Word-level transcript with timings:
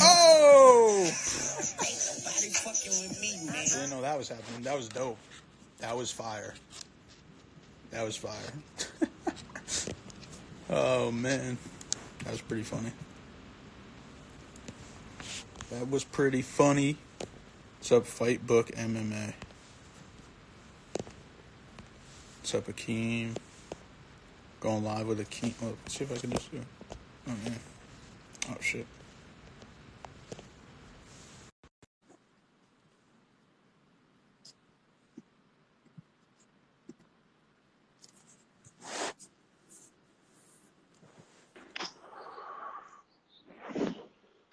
Oh! 0.00 1.10
I 3.48 3.64
didn't 3.64 3.90
know 3.90 4.00
that 4.02 4.16
was 4.16 4.28
happening. 4.28 4.62
That 4.62 4.76
was 4.76 4.88
dope. 4.88 5.18
That 5.80 5.96
was 5.96 6.12
fire. 6.12 6.54
That 7.90 8.04
was 8.04 8.16
fire. 8.16 8.32
oh 10.70 11.10
man, 11.10 11.58
that 12.24 12.30
was 12.30 12.40
pretty 12.40 12.62
funny. 12.62 12.92
That 15.70 15.90
was 15.90 16.04
pretty 16.04 16.42
funny. 16.42 16.96
What's 17.78 17.90
up, 17.92 18.06
Fight 18.06 18.46
Book 18.46 18.68
MMA? 18.68 19.34
What's 22.40 22.54
up, 22.54 22.66
Akeem? 22.66 23.36
Going 24.60 24.84
live 24.84 25.08
with 25.08 25.18
Akeem. 25.18 25.54
Oh, 25.62 25.74
let's 25.82 25.98
see 25.98 26.04
if 26.04 26.12
I 26.12 26.18
can 26.18 26.30
just 26.30 26.50
do 26.52 26.58
it. 26.58 26.66
Oh, 27.26 27.34
man. 27.44 27.58
Oh, 28.50 28.56
shit. 28.60 28.86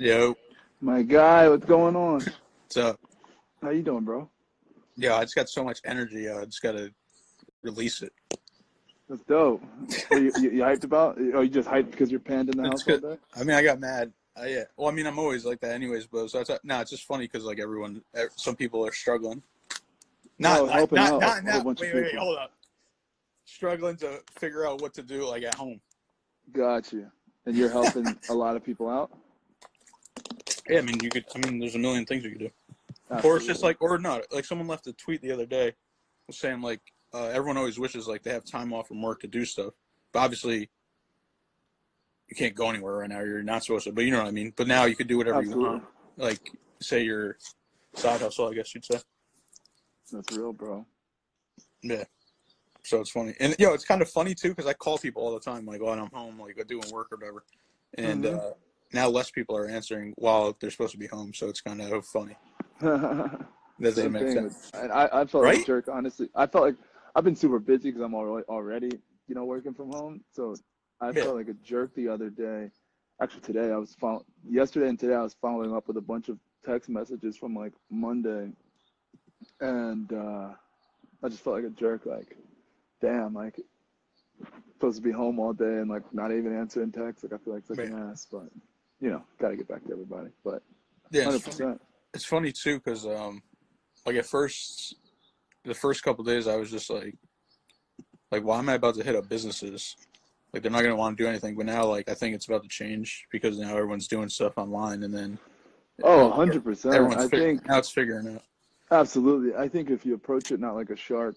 Yo, 0.01 0.33
My 0.79 1.01
guy, 1.01 1.49
what's 1.49 1.65
going 1.65 1.93
on? 1.93 2.21
what's 2.63 2.77
up? 2.77 2.97
How 3.61 3.69
you 3.71 3.81
doing, 3.81 4.05
bro? 4.05 4.29
Yeah, 4.95 5.15
I 5.17 5.23
just 5.23 5.35
got 5.35 5.49
so 5.49 5.61
much 5.61 5.81
energy. 5.83 6.29
Uh, 6.29 6.39
I 6.39 6.45
just 6.45 6.61
gotta 6.61 6.93
release 7.63 8.01
it. 8.01 8.13
That's 9.09 9.21
dope. 9.23 9.61
What 10.07 10.21
you, 10.21 10.31
you, 10.39 10.51
you 10.51 10.61
hyped 10.61 10.85
about? 10.85 11.17
Oh, 11.33 11.41
you 11.41 11.49
just 11.49 11.67
hyped 11.67 11.91
because 11.91 12.09
you're 12.11 12.21
panned 12.21 12.47
in 12.49 12.61
the 12.61 12.69
It's 12.71 12.83
house 12.83 13.01
all 13.03 13.11
day? 13.11 13.17
I 13.35 13.43
mean, 13.43 13.57
I 13.57 13.61
got 13.61 13.81
mad. 13.81 14.13
I, 14.37 14.47
yeah. 14.47 14.63
Well, 14.77 14.87
I 14.87 14.91
mean, 14.91 15.05
I'm 15.05 15.19
always 15.19 15.43
like 15.43 15.59
that, 15.59 15.71
anyways. 15.71 16.07
But 16.07 16.29
so 16.29 16.39
it's 16.39 16.51
no, 16.63 16.79
it's 16.79 16.91
just 16.91 17.03
funny 17.03 17.25
because 17.25 17.43
like 17.43 17.59
everyone, 17.59 18.01
some 18.37 18.55
people 18.55 18.85
are 18.87 18.93
struggling. 18.93 19.43
Not, 20.37 20.59
Oh, 20.61 20.65
not, 20.65 20.81
out 20.81 20.91
not, 20.93 21.43
not- 21.43 21.53
whole 21.55 21.63
bunch 21.63 21.81
of 21.81 21.87
wait, 21.87 21.95
wait, 21.95 22.03
wait, 22.03 22.15
hold 22.15 22.37
up. 22.37 22.53
Struggling 23.43 23.97
to 23.97 24.21
figure 24.37 24.65
out 24.65 24.81
what 24.81 24.93
to 24.93 25.03
do 25.03 25.27
like 25.27 25.43
at 25.43 25.55
home. 25.55 25.81
Got 26.53 26.93
you. 26.93 27.07
And 27.45 27.57
you're 27.57 27.69
helping 27.69 28.15
a 28.29 28.33
lot 28.33 28.55
of 28.55 28.63
people 28.63 28.87
out? 28.89 29.11
Yeah, 30.69 30.79
I 30.79 30.81
mean, 30.81 30.99
you 31.01 31.09
could. 31.09 31.25
I 31.35 31.39
mean, 31.39 31.59
there's 31.59 31.75
a 31.75 31.79
million 31.79 32.05
things 32.05 32.23
you 32.23 32.29
could 32.29 32.39
do. 32.39 32.49
Or 33.23 33.37
it's 33.37 33.47
just 33.47 33.63
like, 33.63 33.81
or 33.81 33.97
not. 33.97 34.31
Like 34.31 34.45
someone 34.45 34.67
left 34.67 34.85
a 34.85 34.93
tweet 34.93 35.21
the 35.21 35.31
other 35.31 35.47
day 35.47 35.73
saying 36.31 36.61
like, 36.61 36.79
uh, 37.11 37.25
everyone 37.27 37.57
always 37.57 37.79
wishes 37.79 38.07
like 38.07 38.21
they 38.21 38.31
have 38.31 38.45
time 38.45 38.71
off 38.71 38.87
from 38.87 39.01
work 39.01 39.19
to 39.21 39.27
do 39.27 39.43
stuff, 39.43 39.73
but 40.13 40.19
obviously 40.19 40.69
you 42.27 42.35
can't 42.35 42.53
go 42.53 42.69
anywhere 42.69 42.97
right 42.97 43.09
now. 43.09 43.21
You're 43.21 43.41
not 43.41 43.63
supposed 43.63 43.85
to, 43.85 43.91
but 43.91 44.05
you 44.05 44.11
know 44.11 44.19
what 44.19 44.27
I 44.27 44.31
mean. 44.31 44.53
But 44.55 44.67
now 44.67 44.85
you 44.85 44.95
could 44.95 45.07
do 45.07 45.17
whatever 45.17 45.41
you 45.41 45.57
want. 45.57 45.83
Like, 46.17 46.51
say 46.79 47.01
your 47.01 47.37
side 47.95 48.21
hustle, 48.21 48.49
I 48.49 48.53
guess 48.53 48.75
you'd 48.75 48.85
say. 48.85 48.99
That's 50.11 50.37
real, 50.37 50.53
bro. 50.53 50.85
Yeah. 51.81 52.03
So 52.83 53.01
it's 53.01 53.09
funny, 53.09 53.35
and 53.39 53.55
yo, 53.59 53.73
it's 53.73 53.85
kind 53.85 54.01
of 54.01 54.09
funny 54.09 54.33
too 54.33 54.49
because 54.49 54.65
I 54.65 54.73
call 54.73 54.97
people 54.97 55.21
all 55.23 55.33
the 55.33 55.39
time, 55.39 55.65
like 55.65 55.81
when 55.81 55.99
I'm 55.99 56.09
home, 56.11 56.39
like 56.39 56.57
I'm 56.59 56.65
doing 56.65 56.89
work 56.91 57.07
or 57.11 57.17
whatever, 57.17 57.43
and 57.95 58.23
Mhm. 58.23 58.37
uh, 58.37 58.53
now 58.93 59.07
less 59.09 59.29
people 59.31 59.55
are 59.55 59.67
answering 59.67 60.13
while 60.17 60.55
they're 60.59 60.71
supposed 60.71 60.93
to 60.93 60.97
be 60.99 61.07
home. 61.07 61.33
So 61.33 61.47
it's 61.49 61.61
kind 61.61 61.81
of 61.81 62.05
funny. 62.05 62.35
That 63.81 63.95
doesn't 63.95 64.11
make 64.11 64.27
sense. 64.33 64.71
I, 64.73 65.07
I 65.21 65.25
felt 65.25 65.45
like 65.45 65.59
a 65.59 65.65
jerk, 65.65 65.87
honestly. 65.87 66.27
I 66.35 66.47
felt 66.47 66.65
like 66.65 66.75
I've 67.15 67.23
been 67.23 67.35
super 67.35 67.59
busy 67.59 67.89
because 67.91 68.01
I'm 68.01 68.13
already, 68.13 68.45
already, 68.49 68.89
you 69.29 69.35
know, 69.35 69.45
working 69.45 69.73
from 69.73 69.89
home. 69.89 70.21
So 70.33 70.55
I 70.99 71.07
Yeah. 71.11 71.23
felt 71.23 71.35
like 71.37 71.47
a 71.47 71.53
jerk 71.53 71.95
the 71.95 72.09
other 72.09 72.29
day. 72.29 72.71
Actually, 73.21 73.39
today 73.41 73.71
I 73.71 73.77
was 73.77 73.95
follow- 73.95 74.25
yesterday 74.49 74.89
and 74.89 74.99
today 74.99 75.13
I 75.15 75.21
was 75.21 75.33
following 75.33 75.73
up 75.73 75.87
with 75.87 75.95
a 75.95 76.01
bunch 76.01 76.27
of 76.27 76.37
text 76.65 76.89
messages 76.89 77.37
from 77.37 77.55
like 77.55 77.71
Monday, 77.89 78.51
and 79.61 80.11
uh, 80.11 80.49
I 81.23 81.29
just 81.29 81.41
felt 81.41 81.55
like 81.55 81.65
a 81.65 81.69
jerk. 81.69 82.05
Like, 82.05 82.35
damn, 83.01 83.33
like 83.33 83.61
supposed 84.73 84.97
to 84.97 85.01
be 85.03 85.11
home 85.11 85.39
all 85.39 85.53
day 85.53 85.77
and 85.79 85.89
like 85.89 86.03
not 86.13 86.33
even 86.33 86.53
answering 86.57 86.91
texts. 86.91 87.23
Like 87.23 87.31
I 87.33 87.37
feel 87.43 87.53
like 87.53 87.65
such 87.65 87.77
an 87.79 87.93
ass, 88.11 88.27
but 88.29 88.49
you 89.01 89.09
know, 89.09 89.23
got 89.39 89.49
to 89.49 89.57
get 89.57 89.67
back 89.67 89.83
to 89.85 89.91
everybody. 89.91 90.29
But 90.43 90.61
Yeah, 91.11 91.29
it's 91.29 91.41
funny. 91.41 91.57
percent. 91.57 91.81
it's 92.13 92.25
funny 92.25 92.51
too 92.51 92.77
because 92.79 93.05
um 93.05 93.41
like 94.05 94.15
at 94.15 94.25
first 94.25 94.95
the 95.65 95.73
first 95.73 96.03
couple 96.03 96.23
days 96.23 96.47
i 96.47 96.55
was 96.55 96.71
just 96.71 96.89
like 96.89 97.13
like 98.31 98.43
why 98.43 98.57
am 98.59 98.69
i 98.69 98.73
about 98.73 98.95
to 98.95 99.03
hit 99.03 99.15
up 99.15 99.27
businesses 99.29 99.95
like 100.53 100.63
they're 100.63 100.71
not 100.71 100.79
going 100.79 100.89
to 100.91 100.95
want 100.95 101.15
to 101.17 101.23
do 101.23 101.27
anything 101.29 101.55
but 101.55 101.65
now 101.65 101.85
like 101.85 102.09
i 102.09 102.13
think 102.13 102.33
it's 102.33 102.47
about 102.47 102.63
to 102.63 102.69
change 102.69 103.25
because 103.31 103.59
now 103.59 103.71
everyone's 103.75 104.07
doing 104.07 104.29
stuff 104.29 104.57
online 104.57 105.03
and 105.03 105.13
then 105.13 105.37
Oh, 106.01 106.31
100%. 106.35 106.93
everyone's 106.95 107.25
I 107.25 107.27
fig- 107.27 107.39
think 107.41 107.67
now 107.67 107.77
it's 107.77 107.89
figuring 107.89 108.35
out 108.35 108.41
Absolutely. 108.91 109.55
I 109.55 109.67
think 109.67 109.89
if 109.91 110.05
you 110.05 110.15
approach 110.15 110.51
it 110.51 110.59
not 110.59 110.75
like 110.75 110.89
a 110.89 110.95
shark 110.95 111.35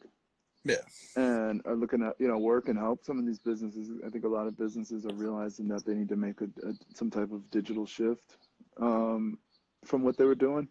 yeah 0.64 0.76
and 1.16 1.60
are 1.66 1.74
looking 1.74 2.02
at, 2.02 2.14
you 2.18 2.28
know, 2.28 2.38
work 2.38 2.68
and 2.68 2.78
help 2.78 3.04
some 3.04 3.18
of 3.18 3.26
these 3.26 3.38
businesses, 3.38 3.90
I 4.04 4.08
think 4.08 4.24
a 4.24 4.28
lot 4.28 4.46
of 4.46 4.56
businesses 4.56 5.04
are 5.04 5.12
realizing 5.12 5.68
that 5.68 5.84
they 5.84 5.94
need 5.94 6.08
to 6.08 6.16
make 6.16 6.40
a, 6.40 6.44
a 6.66 6.72
some 6.94 7.10
type 7.10 7.32
of 7.32 7.50
digital 7.50 7.84
shift 7.86 8.38
um, 8.80 9.38
from 9.84 10.02
what 10.02 10.16
they 10.16 10.24
were 10.24 10.34
doing 10.34 10.68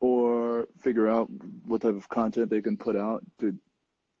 or 0.00 0.68
figure 0.78 1.08
out 1.08 1.28
what 1.66 1.82
type 1.82 1.96
of 1.96 2.08
content 2.08 2.50
they 2.50 2.62
can 2.62 2.76
put 2.76 2.96
out 2.96 3.24
to 3.38 3.56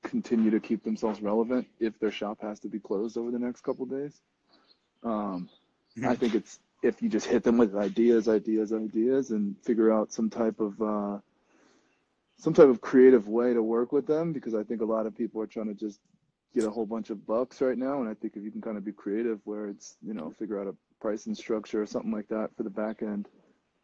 continue 0.02 0.50
to 0.50 0.60
keep 0.60 0.82
themselves 0.82 1.20
relevant 1.22 1.66
if 1.78 1.98
their 1.98 2.10
shop 2.10 2.38
has 2.42 2.58
to 2.60 2.68
be 2.68 2.80
closed 2.80 3.16
over 3.16 3.30
the 3.30 3.38
next 3.38 3.60
couple 3.62 3.86
days. 3.86 4.22
Um, 5.04 5.48
I 6.04 6.14
Mhm. 6.14 6.16
think 6.16 6.34
it's 6.34 6.60
if 6.82 7.02
you 7.02 7.08
just 7.08 7.26
hit 7.26 7.44
them 7.44 7.58
with 7.58 7.76
ideas, 7.76 8.28
ideas, 8.28 8.72
ideas, 8.72 9.30
and 9.30 9.56
figure 9.62 9.92
out 9.92 10.12
some 10.12 10.30
type 10.30 10.60
of 10.60 10.80
uh, 10.80 11.18
some 12.40 12.54
type 12.54 12.68
of 12.68 12.80
creative 12.80 13.28
way 13.28 13.52
to 13.52 13.62
work 13.62 13.92
with 13.92 14.06
them, 14.06 14.32
because 14.32 14.54
I 14.54 14.62
think 14.64 14.80
a 14.80 14.84
lot 14.86 15.06
of 15.06 15.16
people 15.16 15.42
are 15.42 15.46
trying 15.46 15.68
to 15.68 15.74
just 15.74 16.00
get 16.54 16.64
a 16.64 16.70
whole 16.70 16.86
bunch 16.86 17.10
of 17.10 17.26
bucks 17.26 17.60
right 17.60 17.78
now, 17.78 18.00
and 18.00 18.08
I 18.08 18.14
think 18.14 18.34
if 18.36 18.42
you 18.42 18.50
can 18.50 18.62
kind 18.62 18.76
of 18.78 18.84
be 18.84 18.92
creative, 18.92 19.40
where 19.44 19.68
it's 19.68 19.96
you 20.02 20.14
know 20.14 20.32
figure 20.38 20.60
out 20.60 20.66
a 20.66 20.74
pricing 21.00 21.34
structure 21.34 21.80
or 21.82 21.86
something 21.86 22.10
like 22.10 22.28
that 22.28 22.50
for 22.56 22.62
the 22.62 22.70
back 22.70 23.02
end, 23.02 23.28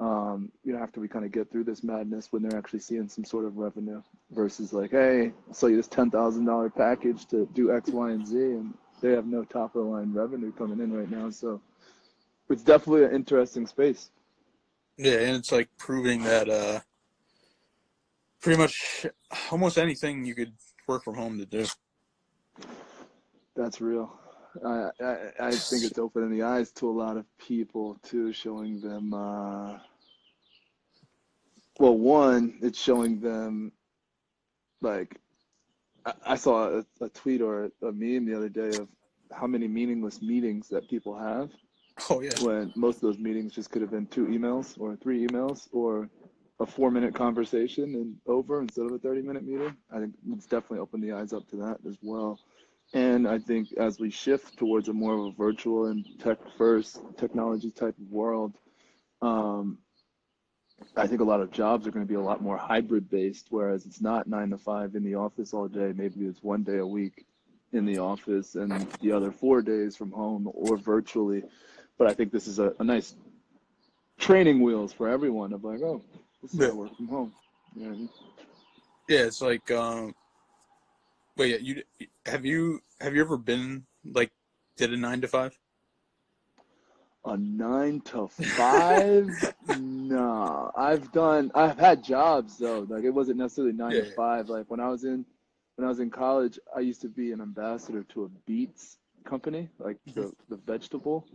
um, 0.00 0.50
you 0.65 0.72
know 0.72 0.81
after 0.83 1.00
we 1.00 1.09
kind 1.09 1.25
of 1.25 1.33
get 1.33 1.50
through 1.50 1.65
this 1.65 1.84
madness 1.84 2.28
when 2.31 2.43
they're 2.43 2.59
actually 2.59 2.81
seeing 2.81 3.09
some 3.09 3.25
sort 3.25 3.45
of 3.45 3.59
revenue 3.59 4.03
versus 4.31 4.72
like, 4.72 4.91
hey, 4.91 5.33
I'll 5.49 5.55
sell 5.55 5.69
you 5.69 5.77
this 5.77 5.89
ten 5.89 6.11
thousand 6.11 6.47
dollar 6.47 6.71
package 6.71 7.27
to 7.27 7.47
do 7.53 7.72
X, 7.72 7.91
Y, 7.91 8.11
and 8.11 8.27
Z, 8.27 8.37
and 8.37 8.75
they 9.03 9.11
have 9.11 9.27
no 9.27 9.45
top 9.45 9.77
of 9.77 9.84
the 9.84 9.91
line 9.91 10.12
revenue 10.12 10.50
coming 10.53 10.81
in 10.81 10.93
right 10.93 11.11
now, 11.11 11.28
so 11.31 11.61
it's 12.49 12.62
definitely 12.62 13.05
an 13.05 13.15
interesting 13.15 13.66
space. 13.66 14.11
yeah. 14.97 15.19
And 15.19 15.37
it's 15.37 15.53
like 15.53 15.69
proving 15.78 16.22
that 16.22 16.49
uh 16.49 16.81
pretty 18.47 18.62
much 18.62 19.05
almost 19.51 19.77
anything 19.77 20.25
you 20.25 20.33
could 20.33 20.53
work 20.87 21.03
from 21.03 21.17
home 21.17 21.37
to 21.37 21.45
do 21.45 21.67
That's 23.57 23.81
real. 23.81 24.21
I, 24.65 24.89
I 25.03 25.17
I 25.41 25.51
think 25.51 25.83
it's 25.83 25.99
opening 25.99 26.31
the 26.31 26.45
eyes 26.45 26.71
to 26.79 26.89
a 26.89 26.95
lot 27.05 27.17
of 27.17 27.25
people 27.39 27.99
too, 28.05 28.33
showing 28.33 28.81
them. 28.81 29.12
Uh, 29.12 29.79
well, 31.81 31.99
one, 31.99 32.57
it's 32.62 32.81
showing 32.81 33.19
them, 33.21 33.73
like, 34.81 35.21
I, 36.07 36.13
I 36.25 36.37
saw 36.37 36.78
a, 36.78 37.05
a 37.05 37.09
tweet 37.09 37.43
or 37.43 37.73
a 37.83 37.91
meme 37.91 38.27
the 38.27 38.37
other 38.37 38.49
day 38.49 38.69
of 38.78 38.87
how 39.33 39.49
many 39.49 39.67
meaningless 39.67 40.23
meetings 40.23 40.69
that 40.69 40.89
people 40.89 41.19
have 41.19 41.51
oh 42.11 42.21
yeah 42.21 42.31
when 42.43 42.73
most 42.77 42.97
of 42.97 43.01
those 43.03 43.19
meetings 43.19 43.55
just 43.55 43.71
could 43.71 43.83
have 43.83 43.91
been 43.91 44.07
two 44.07 44.27
emails 44.27 44.78
or 44.78 44.95
three 44.97 45.27
emails 45.27 45.67
or 45.73 46.09
a 46.59 46.67
four 46.67 46.91
minute 46.91 47.15
conversation 47.15 47.94
and 47.94 48.17
over 48.27 48.61
instead 48.61 48.87
of 48.87 48.93
a 48.93 48.99
30 48.99 49.22
minute 49.22 49.44
meeting. 49.44 49.77
I 49.91 49.99
think 50.00 50.15
it's 50.33 50.47
definitely 50.47 50.78
opened 50.78 51.03
the 51.03 51.12
eyes 51.12 51.33
up 51.33 51.49
to 51.50 51.56
that 51.56 51.78
as 51.87 51.97
well. 52.03 52.39
And 52.94 53.27
I 53.27 53.39
think 53.39 53.72
as 53.77 53.99
we 53.99 54.11
shift 54.11 54.56
towards 54.56 54.89
a 54.89 54.93
more 54.93 55.15
of 55.15 55.25
a 55.27 55.33
virtual 55.33 55.87
and 55.87 56.06
tech 56.21 56.39
first 56.56 57.00
technology 57.19 57.71
type 57.71 57.97
of 57.99 58.11
world, 58.11 58.54
um, 59.21 59.78
I 60.97 61.07
think 61.07 61.21
a 61.21 61.25
lot 61.25 61.41
of 61.41 61.51
jobs 61.51 61.86
are 61.86 61.91
going 61.91 62.07
to 62.07 62.09
be 62.09 62.16
a 62.19 62.21
lot 62.21 62.42
more 62.42 62.57
hybrid 62.57 63.10
based, 63.10 63.47
whereas 63.51 63.86
it's 63.86 64.01
not 64.01 64.28
nine 64.28 64.51
to 64.51 64.59
five 64.59 64.95
in 64.95 65.04
the 65.04 65.15
office 65.15 65.53
all 65.53 65.69
day. 65.69 65.92
Maybe 65.95 66.27
it's 66.27 66.42
one 66.42 66.63
day 66.63 66.78
a 66.78 66.86
week 66.86 67.27
in 67.72 67.84
the 67.84 67.98
office 67.98 68.54
and 68.54 68.86
the 69.01 69.13
other 69.13 69.33
four 69.33 69.63
days 69.63 69.97
from 69.97 70.13
home 70.13 70.48
or 70.53 70.77
virtually. 70.77 71.42
But 71.98 72.09
I 72.09 72.15
think 72.15 72.30
this 72.30 72.47
is 72.47 72.59
a, 72.59 72.75
a 72.78 72.84
nice 72.84 73.15
training 74.19 74.60
wheels 74.60 74.92
for 74.92 75.09
everyone 75.09 75.53
of 75.53 75.65
like, 75.65 75.80
oh, 75.80 76.03
this 76.42 76.53
is 76.53 76.59
how 76.60 76.68
I 76.68 76.68
Yeah. 76.68 76.72
work 76.72 76.97
from 76.97 77.09
home. 77.09 77.33
You 77.74 77.84
know 77.86 77.92
I 77.92 77.97
mean? 77.97 78.09
yeah 79.09 79.21
it's 79.24 79.41
like 79.42 79.71
um 79.71 80.15
wait 81.36 81.50
yeah 81.50 81.56
you 81.60 81.83
have 82.27 82.44
you 82.44 82.80
have 83.00 83.15
you 83.15 83.21
ever 83.22 83.36
been 83.36 83.84
like 84.04 84.30
did 84.77 84.92
a 84.92 84.97
nine 84.97 85.21
to 85.21 85.28
five 85.28 85.59
A 87.24 87.36
nine 87.36 88.00
to 88.03 88.28
five? 88.28 89.34
no, 89.66 90.71
I've 90.77 91.10
done. 91.10 91.50
I've 91.54 91.78
had 91.78 92.03
jobs 92.04 92.56
though. 92.59 92.86
Like 92.89 93.03
it 93.04 93.10
wasn't 93.10 93.39
necessarily 93.39 93.72
nine 93.72 93.92
Yeah, 93.94 94.00
to 94.00 94.06
five. 94.06 94.48
Like 94.48 94.71
when 94.71 94.78
I 94.80 94.89
was 94.89 95.04
in, 95.04 95.24
when 95.74 95.84
I 95.86 95.89
was 95.89 95.98
in 95.98 96.10
college, 96.10 96.59
I 96.74 96.80
used 96.80 97.00
to 97.03 97.09
be 97.09 97.32
an 97.32 97.41
ambassador 97.41 98.04
to 98.15 98.24
a 98.24 98.28
beets 98.47 98.98
company, 99.24 99.68
like 99.80 99.98
the 100.15 100.32
the 100.48 100.56
vegetable. 100.56 101.27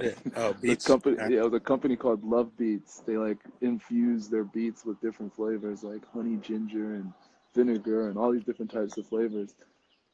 Yeah. 0.00 0.10
Oh, 0.36 0.52
The 0.60 0.76
company, 0.76 1.16
Yeah. 1.18 1.38
it 1.40 1.44
was 1.44 1.54
a 1.54 1.60
company 1.60 1.96
called 1.96 2.24
Love 2.24 2.56
Beets. 2.56 3.00
They 3.06 3.16
like 3.16 3.38
infuse 3.60 4.28
their 4.28 4.44
beets 4.44 4.84
with 4.84 5.00
different 5.00 5.34
flavors, 5.34 5.84
like 5.84 6.04
honey, 6.12 6.36
ginger, 6.36 6.94
and 6.94 7.12
vinegar, 7.54 8.08
and 8.08 8.18
all 8.18 8.32
these 8.32 8.44
different 8.44 8.70
types 8.70 8.96
of 8.98 9.06
flavors. 9.06 9.54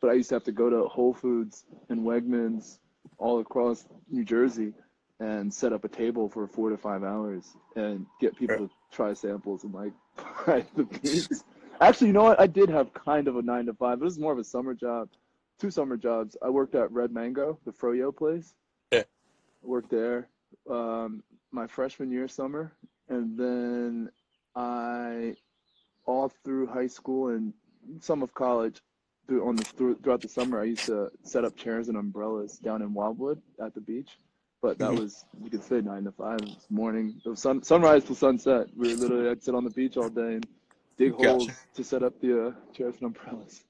But 0.00 0.10
I 0.10 0.14
used 0.14 0.28
to 0.30 0.34
have 0.36 0.44
to 0.44 0.52
go 0.52 0.68
to 0.70 0.86
Whole 0.88 1.14
Foods 1.14 1.64
and 1.88 2.00
Wegmans 2.00 2.78
all 3.18 3.40
across 3.40 3.86
New 4.10 4.24
Jersey 4.24 4.72
and 5.20 5.52
set 5.52 5.72
up 5.72 5.84
a 5.84 5.88
table 5.88 6.28
for 6.28 6.46
four 6.46 6.70
to 6.70 6.76
five 6.78 7.04
hours 7.04 7.56
and 7.76 8.06
get 8.20 8.36
people 8.36 8.56
Right. 8.56 8.68
to 8.68 8.96
try 8.96 9.12
samples 9.14 9.64
and 9.64 9.74
like 9.74 9.92
try 10.44 10.64
the 10.76 10.84
beets. 10.84 11.44
Actually, 11.80 12.08
you 12.08 12.12
know 12.12 12.24
what? 12.24 12.40
I 12.40 12.46
did 12.46 12.68
have 12.68 12.92
kind 12.92 13.28
of 13.28 13.36
a 13.36 13.42
nine 13.42 13.66
to 13.66 13.74
five. 13.74 14.00
It 14.00 14.04
was 14.04 14.18
more 14.18 14.32
of 14.32 14.38
a 14.38 14.44
summer 14.44 14.74
job, 14.74 15.08
two 15.58 15.70
summer 15.70 15.96
jobs. 15.96 16.36
I 16.42 16.48
worked 16.50 16.74
at 16.74 16.90
Red 16.92 17.12
Mango, 17.12 17.58
the 17.64 17.72
froyo 17.72 18.14
place. 18.14 18.54
Worked 19.62 19.90
there 19.90 20.28
um, 20.70 21.22
my 21.52 21.66
freshman 21.66 22.10
year 22.10 22.28
summer, 22.28 22.72
and 23.08 23.38
then 23.38 24.10
I 24.56 25.36
all 26.06 26.28
through 26.44 26.66
high 26.66 26.86
school 26.86 27.28
and 27.28 27.52
some 28.00 28.22
of 28.22 28.32
college 28.34 28.80
through 29.28 29.46
on 29.46 29.56
the 29.56 29.64
through, 29.64 29.96
throughout 30.02 30.22
the 30.22 30.28
summer 30.28 30.60
I 30.60 30.64
used 30.64 30.86
to 30.86 31.10
set 31.22 31.44
up 31.44 31.56
chairs 31.56 31.88
and 31.88 31.96
umbrellas 31.96 32.58
down 32.58 32.82
in 32.82 32.94
Wildwood 32.94 33.40
at 33.64 33.74
the 33.74 33.80
beach. 33.80 34.18
But 34.62 34.78
that 34.78 34.92
Mhm. 34.92 34.98
was 34.98 35.24
you 35.42 35.50
could 35.50 35.62
say 35.62 35.80
nine 35.80 36.04
to 36.04 36.12
five. 36.12 36.40
It 36.42 36.48
was 36.48 36.66
morning. 36.70 37.20
It 37.24 37.38
sun, 37.38 37.62
sunrise 37.62 38.04
to 38.04 38.14
sunset. 38.14 38.66
We 38.76 38.88
were 38.88 38.94
literally 38.96 39.28
I'd 39.28 39.42
sit 39.42 39.54
on 39.54 39.64
the 39.64 39.70
beach 39.70 39.96
all 39.96 40.08
day 40.08 40.36
and 40.36 40.46
dig 40.96 41.12
Gotcha. 41.12 41.28
holes 41.28 41.50
to 41.74 41.84
set 41.84 42.02
up 42.02 42.18
the 42.20 42.48
uh, 42.48 42.52
chairs 42.72 42.94
and 42.96 43.04
umbrellas. 43.04 43.64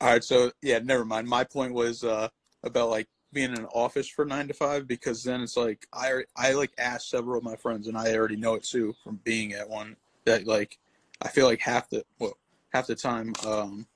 All 0.00 0.08
right, 0.08 0.22
so 0.22 0.52
yeah, 0.62 0.78
never 0.78 1.04
mind. 1.04 1.28
My 1.28 1.44
point 1.44 1.72
was 1.74 2.04
uh, 2.04 2.28
about 2.62 2.90
like 2.90 3.08
being 3.32 3.52
in 3.52 3.58
an 3.58 3.66
office 3.66 4.08
for 4.08 4.24
nine 4.24 4.48
to 4.48 4.54
five 4.54 4.86
because 4.86 5.22
then 5.22 5.42
it's 5.42 5.56
like 5.56 5.86
I 5.92 6.22
I 6.36 6.52
like 6.52 6.72
asked 6.78 7.10
several 7.10 7.38
of 7.38 7.44
my 7.44 7.56
friends 7.56 7.88
and 7.88 7.96
I 7.96 8.14
already 8.14 8.36
know 8.36 8.54
it 8.54 8.64
too 8.64 8.94
from 9.04 9.20
being 9.24 9.52
at 9.52 9.68
one 9.68 9.96
that 10.24 10.46
like 10.46 10.78
I 11.20 11.28
feel 11.28 11.46
like 11.46 11.60
half 11.60 11.90
the 11.90 12.04
well 12.18 12.38
half 12.72 12.86
the 12.86 12.94
time 12.94 13.34
um, 13.46 13.86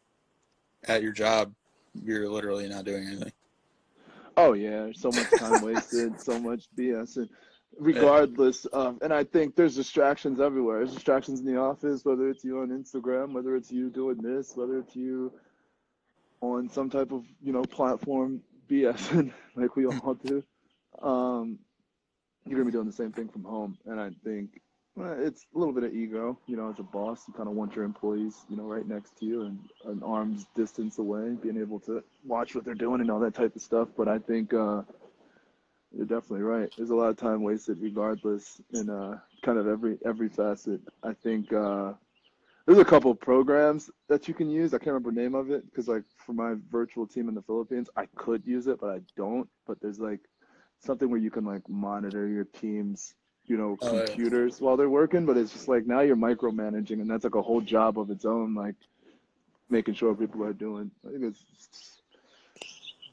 at 0.84 1.02
your 1.02 1.12
job 1.12 1.52
you're 2.02 2.29
literally 2.29 2.69
not 2.69 2.84
doing 2.84 3.06
anything. 3.06 3.32
Oh 4.37 4.55
yeah, 4.55 4.88
so 4.94 5.11
much 5.11 5.31
time 5.38 5.62
wasted, 5.62 6.20
so 6.20 6.38
much 6.38 6.64
BS, 6.76 7.19
and 7.19 7.28
regardless 7.78 8.64
of, 8.67 8.99
and 9.02 9.12
I 9.12 9.25
think 9.25 9.56
there's 9.56 9.76
distractions 9.76 10.40
everywhere. 10.40 10.78
There's 10.78 10.94
distractions 10.94 11.40
in 11.40 11.46
the 11.46 11.58
office, 11.58 12.05
whether 12.05 12.28
it's 12.31 12.44
you 12.44 12.61
on 12.61 12.69
Instagram, 12.69 13.32
whether 13.32 13.56
it's 13.56 13.70
you 13.70 13.90
doing 13.90 14.23
this, 14.23 14.56
whether 14.56 14.78
it's 14.78 14.96
you 14.96 15.32
on 16.40 16.69
some 16.69 16.88
type 16.88 17.12
of 17.12 17.25
you 17.43 17.52
know 17.52 17.62
platform 17.62 18.40
BSing 18.70 19.32
like 19.56 19.76
we 19.76 19.87
all 19.87 20.14
do. 20.14 20.43
Um, 21.00 21.59
you're 22.44 22.59
gonna 22.59 22.67
be 22.67 22.73
doing 22.73 22.87
the 22.87 22.93
same 22.93 23.12
thing 23.12 23.29
from 23.29 23.44
home, 23.44 23.79
and 23.87 23.99
I 23.99 24.11
think 24.25 24.61
well, 24.94 25.17
it's 25.19 25.47
a 25.55 25.59
little 25.59 25.73
bit 25.73 25.85
of 25.85 25.94
ego. 25.94 26.38
You 26.47 26.56
know, 26.56 26.70
as 26.70 26.79
a 26.79 26.82
boss, 26.82 27.26
you 27.26 27.35
kind 27.35 27.49
of 27.49 27.55
want 27.55 27.75
your 27.75 27.85
employees, 27.85 28.44
you 28.49 28.56
know, 28.56 28.64
right 28.64 28.87
next 28.87 29.17
to 29.19 29.26
you 29.26 29.43
and 29.43 29.59
an 29.87 30.03
arm's 30.03 30.47
distance 30.55 30.99
away, 30.99 31.31
being 31.43 31.59
able 31.59 31.81
to 31.81 32.05
watch 32.25 32.55
what 32.55 32.64
they're 32.64 32.75
doing 32.75 33.00
and 33.00 33.11
all 33.11 33.20
that 33.20 33.35
type 33.35 33.56
of 33.56 33.62
stuff. 33.62 33.88
But 33.97 34.09
I 34.09 34.19
think 34.19 34.53
uh, 34.53 34.82
you're 35.93 36.06
definitely 36.06 36.43
right. 36.43 36.70
There's 36.76 36.91
a 36.91 36.94
lot 36.94 37.09
of 37.09 37.17
time 37.17 37.43
wasted, 37.43 37.79
regardless, 37.81 38.61
in 38.75 38.91
uh, 38.91 39.19
kind 39.43 39.59
of 39.59 39.67
every 39.67 39.99
every 40.05 40.29
facet. 40.29 40.81
I 41.03 41.14
think 41.14 41.53
uh, 41.53 41.94
there's 42.67 42.79
a 42.79 42.85
couple 42.85 43.11
of 43.11 43.20
programs 43.20 43.91
that 44.09 44.29
you 44.29 44.35
can 44.35 44.49
use. 44.50 44.73
I 44.75 44.79
can't 44.79 44.88
remember 44.88 45.11
the 45.12 45.20
name 45.20 45.35
of 45.35 45.50
it 45.50 45.64
because, 45.67 45.88
like, 45.88 46.05
for 46.17 46.32
my 46.32 46.55
virtual 46.70 47.06
team 47.06 47.29
in 47.29 47.35
the 47.35 47.43
Philippines, 47.43 47.88
I 47.97 48.06
could 48.17 48.47
use 48.47 48.67
it, 48.67 48.81
but 48.81 48.91
I 48.91 49.00
don't. 49.17 49.49
But 49.67 49.81
there's 49.81 49.99
like 50.00 50.20
something 50.81 51.11
where 51.11 51.20
you 51.20 51.31
can 51.31 51.44
like 51.44 51.69
monitor 51.69 52.29
your 52.29 52.44
team's 52.44 53.14
you 53.47 53.56
know 53.56 53.76
Oh, 53.81 54.05
yeah. 54.05 54.17
computers 54.17 54.61
while 54.61 54.76
they're 54.76 54.88
working 54.91 55.26
but 55.26 55.37
it's 55.37 55.53
just 55.53 55.69
like 55.69 55.87
now 55.87 56.00
you're 56.00 56.17
micromanaging 56.17 57.00
and 57.00 57.11
that's 57.11 57.25
like 57.25 57.35
a 57.35 57.43
whole 57.43 57.61
job 57.61 57.99
of 57.99 58.11
its 58.11 58.25
own 58.25 58.55
like 58.55 58.75
making 59.70 59.94
sure 59.94 60.14
people 60.14 60.43
are 60.44 60.53
doing 60.53 60.91
i 61.06 61.11
think 61.11 61.25
it's 61.25 61.44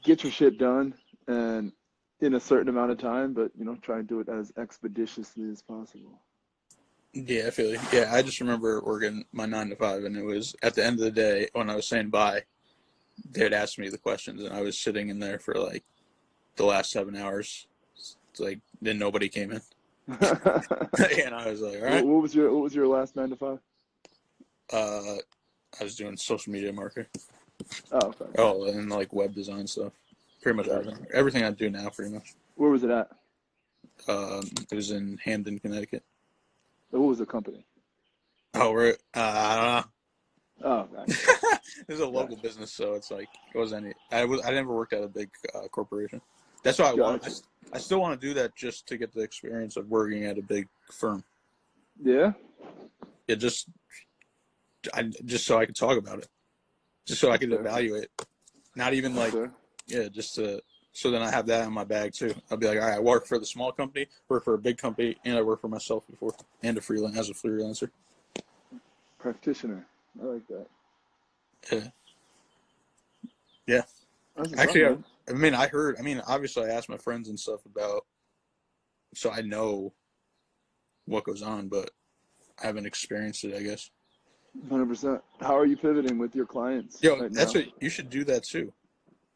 get 0.04 0.22
your 0.22 0.32
shit 0.32 0.58
done 0.58 0.94
and 1.28 1.72
in 2.20 2.34
a 2.34 2.40
certain 2.40 2.68
amount 2.68 2.90
of 2.90 2.98
time 2.98 3.32
but 3.32 3.50
you 3.56 3.64
know 3.64 3.76
try 3.82 3.98
and 3.98 4.08
do 4.08 4.20
it 4.20 4.28
as 4.28 4.52
expeditiously 4.58 5.50
as 5.50 5.62
possible 5.62 6.20
Yeah, 7.12 7.48
I 7.48 7.50
feel 7.50 7.70
you. 7.72 7.80
Yeah, 7.92 8.10
I 8.12 8.22
just 8.22 8.40
remember 8.40 8.80
working 8.84 9.24
my 9.32 9.46
nine 9.46 9.68
to 9.70 9.76
five, 9.76 10.04
and 10.04 10.16
it 10.16 10.24
was 10.24 10.54
at 10.62 10.74
the 10.74 10.84
end 10.84 10.98
of 11.00 11.04
the 11.04 11.10
day 11.10 11.48
when 11.54 11.68
I 11.68 11.74
was 11.76 11.88
saying 11.88 12.10
bye, 12.10 12.44
they'd 13.32 13.52
ask 13.52 13.78
me 13.78 13.88
the 13.88 13.98
questions, 13.98 14.42
and 14.44 14.54
I 14.54 14.62
was 14.62 14.78
sitting 14.78 15.08
in 15.08 15.18
there 15.18 15.38
for 15.38 15.54
like 15.54 15.84
the 16.56 16.64
last 16.64 16.90
seven 16.92 17.16
hours. 17.16 17.66
It's 17.96 18.38
like 18.38 18.60
then 18.80 18.98
nobody 18.98 19.28
came 19.28 19.50
in, 19.50 19.60
and 20.08 21.34
I 21.34 21.50
was 21.50 21.60
like, 21.60 21.82
all 21.82 22.06
what, 22.06 22.22
was 22.22 22.34
your 22.34 22.52
what 22.52 22.62
was 22.62 22.74
your 22.74 22.86
last 22.86 23.16
nine 23.16 23.30
to 23.30 23.36
five 23.36 23.58
Uh, 24.72 25.16
I 25.80 25.84
was 25.84 25.96
doing 25.96 26.16
social 26.16 26.52
media 26.52 26.72
marketing. 26.72 27.06
oh 27.92 28.06
okay 28.08 28.24
Oh, 28.38 28.64
and 28.66 28.88
like 28.88 29.12
web 29.12 29.34
design 29.34 29.66
stuff. 29.66 29.92
Pretty 30.42 30.56
much 30.56 30.68
everything. 30.68 31.06
Everything 31.12 31.42
I 31.42 31.50
do 31.50 31.70
now, 31.70 31.88
pretty 31.90 32.14
much. 32.14 32.34
where 32.54 32.70
was 32.70 32.84
it 32.84 32.90
at 32.90 33.10
Um, 34.08 34.48
it 34.70 34.74
was 34.74 34.92
in 34.92 35.18
Hamden, 35.24 35.58
Connecticut. 35.58 36.04
What 36.90 37.00
was 37.08 37.18
the 37.18 37.26
company 37.26 37.64
Oh, 38.54 38.72
we're 38.72 38.96
uh, 39.14 39.20
I 39.20 39.56
don't 39.56 39.64
know. 40.62 40.88
oh 40.96 41.00
okay. 41.02 41.12
It's 41.88 42.00
a 42.00 42.06
local 42.06 42.36
business, 42.36 42.72
so 42.72 42.94
it's 42.94 43.10
like 43.10 43.28
it 43.54 43.58
wasn't 43.58 43.84
any. 43.86 43.94
I 44.10 44.24
was 44.24 44.40
I 44.44 44.50
never 44.50 44.74
worked 44.74 44.92
at 44.92 45.02
a 45.04 45.08
big 45.08 45.30
uh, 45.54 45.68
corporation. 45.68 46.20
That's 46.64 46.78
why 46.78 46.90
I 46.90 46.94
want. 46.94 47.24
I, 47.26 47.30
I 47.76 47.78
still 47.78 48.00
want 48.00 48.20
to 48.20 48.26
do 48.26 48.34
that 48.34 48.56
just 48.56 48.88
to 48.88 48.96
get 48.96 49.12
the 49.12 49.20
experience 49.22 49.76
of 49.76 49.88
working 49.88 50.24
at 50.24 50.36
a 50.36 50.42
big 50.42 50.68
firm. 50.90 51.22
yeah 52.02 52.32
It 53.28 53.36
just, 53.36 53.68
I 54.92 55.04
just 55.24 55.46
so 55.46 55.56
I 55.58 55.66
could 55.66 55.76
talk 55.76 55.96
about 55.96 56.18
it, 56.18 56.28
just 57.06 57.20
so 57.20 57.30
I 57.30 57.38
could 57.38 57.52
evaluate. 57.52 58.08
Not 58.74 58.94
even 58.94 59.14
like 59.14 59.34
yeah, 59.86 60.08
just 60.08 60.34
to 60.34 60.60
so 60.92 61.10
then 61.10 61.22
I 61.22 61.30
have 61.30 61.46
that 61.46 61.66
in 61.66 61.72
my 61.72 61.84
bag 61.84 62.12
too. 62.12 62.34
I'll 62.50 62.56
be 62.56 62.66
like, 62.66 62.78
all 62.80 62.88
right, 62.88 62.96
I 62.96 63.00
work 63.00 63.26
for 63.26 63.38
the 63.38 63.46
small 63.46 63.72
company, 63.72 64.06
work 64.28 64.44
for 64.44 64.54
a 64.54 64.58
big 64.58 64.78
company, 64.78 65.16
and 65.24 65.36
I 65.36 65.42
work 65.42 65.60
for 65.60 65.68
myself 65.68 66.06
before, 66.08 66.34
and 66.62 66.76
a 66.76 66.80
freelance 66.80 67.16
as 67.16 67.30
a 67.30 67.34
freelancer. 67.34 67.90
practitioner 69.18 69.86
i 70.20 70.24
like 70.24 70.46
that 70.48 70.66
Yeah. 71.72 71.88
Yeah. 73.66 73.82
Actually, 74.56 74.86
I. 74.86 74.96
I 75.28 75.32
mean, 75.32 75.54
I 75.54 75.68
heard. 75.68 75.96
I 75.98 76.02
mean, 76.02 76.20
obviously, 76.26 76.64
I 76.64 76.74
asked 76.74 76.88
my 76.88 76.96
friends 76.96 77.28
and 77.28 77.38
stuff 77.38 77.64
about, 77.66 78.04
so 79.14 79.30
I 79.30 79.42
know 79.42 79.92
what 81.06 81.24
goes 81.24 81.42
on, 81.42 81.68
but 81.68 81.90
I 82.60 82.66
haven't 82.66 82.86
experienced 82.86 83.44
it. 83.44 83.54
I 83.54 83.62
guess. 83.62 83.90
Hundred 84.68 84.86
percent. 84.86 85.20
How 85.40 85.56
are 85.56 85.66
you 85.66 85.76
pivoting 85.76 86.18
with 86.18 86.34
your 86.34 86.46
clients? 86.46 87.00
Yo, 87.02 87.18
right 87.18 87.32
that's 87.32 87.54
now? 87.54 87.60
what 87.60 87.70
you 87.80 87.88
should 87.88 88.10
do 88.10 88.24
that 88.24 88.42
too. 88.42 88.72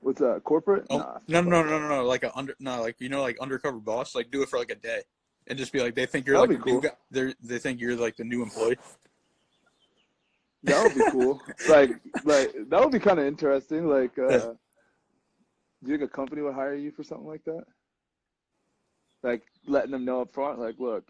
What's 0.05 0.21
that? 0.21 0.45
Corporate? 0.45 0.85
Oh, 0.91 0.99
Nah. 0.99 1.19
no, 1.29 1.41
no, 1.41 1.63
no, 1.63 1.79
no, 1.79 1.89
no, 1.89 2.05
like 2.05 2.25
a 2.25 2.37
under, 2.37 2.55
no, 2.61 2.83
like 2.83 2.97
you 3.01 3.09
know, 3.09 3.23
like 3.23 3.39
undercover 3.41 3.79
boss. 3.79 4.15
Like 4.15 4.31
do 4.31 4.43
it 4.43 4.51
for 4.51 4.59
like 4.59 4.71
a 4.71 4.75
day, 4.75 5.01
and 5.47 5.59
just 5.59 5.73
be 5.73 5.81
like, 5.81 5.95
they 5.95 6.05
think 6.05 6.27
you're 6.27 6.37
That'd 6.37 6.51
like 6.51 6.63
be 6.63 6.71
a 6.71 6.75
new 6.75 6.81
cool. 6.83 6.91
guy. 6.91 6.97
They 7.11 7.35
they 7.43 7.59
think 7.59 7.81
you're 7.81 7.97
like 7.97 8.15
the 8.17 8.25
new 8.25 8.43
employee. 8.43 8.77
That 10.65 10.83
would 10.85 10.95
be 10.95 11.11
cool. 11.11 11.41
like, 11.71 11.91
like 12.23 12.55
that 12.69 12.81
would 12.81 12.93
be 12.93 12.99
kind 12.99 13.19
of 13.19 13.25
interesting. 13.25 13.87
Like, 13.87 14.19
uh, 14.19 14.53
do 15.83 15.91
you 15.91 15.97
think 15.97 16.03
a 16.03 16.15
company 16.15 16.43
would 16.43 16.55
hire 16.55 16.75
you 16.75 16.93
for 16.93 17.03
something 17.03 17.27
like 17.27 17.45
that? 17.45 17.65
Like 19.23 19.43
letting 19.67 19.93
them 19.93 20.05
know 20.05 20.21
up 20.21 20.35
front, 20.35 20.59
like, 20.59 20.75
look, 20.79 21.05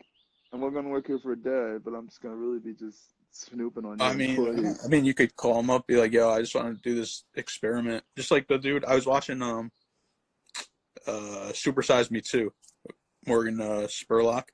I'm 0.52 0.62
only 0.62 0.72
gonna 0.72 0.88
work 0.88 1.08
here 1.08 1.18
for 1.18 1.32
a 1.32 1.36
day, 1.36 1.78
but 1.84 1.94
I'm 1.94 2.06
just 2.06 2.22
gonna 2.22 2.36
really 2.36 2.60
be 2.60 2.74
just 2.74 3.13
snooping 3.34 3.84
on 3.84 4.00
I 4.00 4.14
mean, 4.14 4.30
employees. 4.30 4.84
I 4.84 4.88
mean, 4.88 5.04
you 5.04 5.14
could 5.14 5.34
call 5.36 5.60
him 5.60 5.70
up, 5.70 5.86
be 5.86 5.96
like, 5.96 6.12
"Yo, 6.12 6.30
I 6.30 6.40
just 6.40 6.54
want 6.54 6.76
to 6.76 6.88
do 6.88 6.94
this 6.94 7.24
experiment." 7.34 8.04
Just 8.16 8.30
like 8.30 8.46
the 8.48 8.58
dude 8.58 8.84
I 8.84 8.94
was 8.94 9.06
watching, 9.06 9.42
um, 9.42 9.72
uh, 11.06 11.50
Supersize 11.52 12.10
Me 12.10 12.20
too, 12.20 12.52
Morgan 13.26 13.60
uh, 13.60 13.86
Spurlock. 13.88 14.44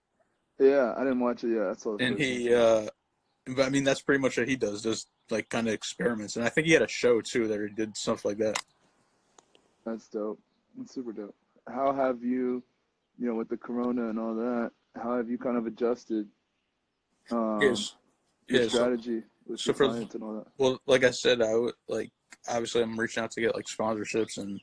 Yeah, 0.59 0.95
I 0.97 1.01
didn't 1.01 1.21
watch 1.21 1.45
it 1.45 1.55
yet. 1.55 1.79
The 1.81 1.97
and 2.01 2.19
he 2.19 2.53
uh 2.55 2.87
but 3.47 3.67
i 3.67 3.71
mean 3.71 3.85
that's 3.85 4.03
pretty 4.03 4.21
much 4.21 4.37
what 4.37 4.47
he 4.47 4.55
does 4.55 4.83
does 4.83 5.07
like 5.31 5.49
kind 5.49 5.67
of 5.67 5.73
experiments 5.73 6.37
and 6.37 6.45
i 6.45 6.49
think 6.51 6.67
he 6.67 6.75
had 6.75 6.83
a 6.83 6.89
show 6.89 7.23
too 7.23 7.49
that 7.49 7.59
he 7.59 7.75
did 7.75 7.97
stuff 7.97 8.25
like 8.25 8.39
that. 8.39 8.63
That's 9.85 10.09
dope. 10.09 10.39
That's 10.77 10.93
super 10.93 11.13
dope. 11.13 11.35
How 11.67 11.93
have 11.93 12.23
you, 12.23 12.63
you 13.19 13.27
know, 13.27 13.35
with 13.35 13.49
the 13.49 13.57
corona 13.57 14.09
and 14.09 14.19
all 14.19 14.35
that, 14.35 14.73
how 14.95 15.17
have 15.17 15.31
you 15.31 15.39
kind 15.39 15.57
of 15.57 15.67
adjusted 15.67 16.29
um, 17.31 17.61
yes 17.63 17.95
yeah, 18.51 18.63
so, 18.63 18.69
strategy 18.69 19.23
with 19.47 19.61
so 19.61 19.73
for- 19.73 19.87
clients 19.89 20.15
and 20.15 20.23
all 20.25 20.35
that? 20.35 20.47
well 20.59 20.81
like 20.87 21.05
i 21.05 21.11
said 21.11 21.41
i 21.43 21.55
would 21.55 21.75
like 21.89 22.11
obviously 22.49 22.83
i'm 22.83 22.99
reaching 22.99 23.23
out 23.23 23.31
to 23.31 23.41
get 23.41 23.55
like 23.55 23.67
sponsorships 23.67 24.37
and 24.39 24.61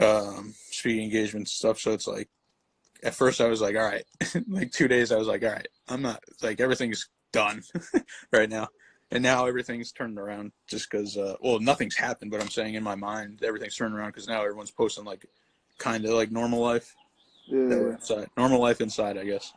um 0.00 0.54
speaking 0.70 1.04
engagements 1.04 1.50
and 1.52 1.56
stuff 1.56 1.78
so 1.78 1.92
it's 1.92 2.06
like 2.06 2.28
at 3.04 3.14
first 3.14 3.40
i 3.40 3.46
was 3.46 3.60
like 3.60 3.76
all 3.76 3.82
right 3.82 4.04
like 4.48 4.70
two 4.72 4.88
days 4.88 5.12
i 5.12 5.16
was 5.16 5.28
like 5.28 5.42
all 5.42 5.50
right 5.50 5.68
i'm 5.88 6.02
not 6.02 6.22
like 6.42 6.60
everything's 6.60 7.08
done 7.32 7.62
right 8.32 8.48
now 8.48 8.68
and 9.10 9.22
now 9.22 9.46
everything's 9.46 9.92
turned 9.92 10.18
around 10.18 10.52
just 10.66 10.90
because 10.90 11.16
uh 11.16 11.34
well 11.42 11.58
nothing's 11.60 11.96
happened 11.96 12.30
but 12.30 12.40
i'm 12.40 12.48
saying 12.50 12.74
in 12.74 12.82
my 12.82 12.94
mind 12.94 13.42
everything's 13.44 13.76
turned 13.76 13.94
around 13.94 14.08
because 14.08 14.28
now 14.28 14.40
everyone's 14.40 14.70
posting 14.70 15.04
like 15.04 15.26
kind 15.78 16.04
of 16.04 16.12
like 16.12 16.30
normal 16.30 16.60
life 16.60 16.94
Yeah. 17.48 17.58
inside. 17.94 18.28
Normal 18.36 18.60
life 18.60 18.80
inside, 18.80 19.18
I 19.18 19.24
guess. 19.24 19.52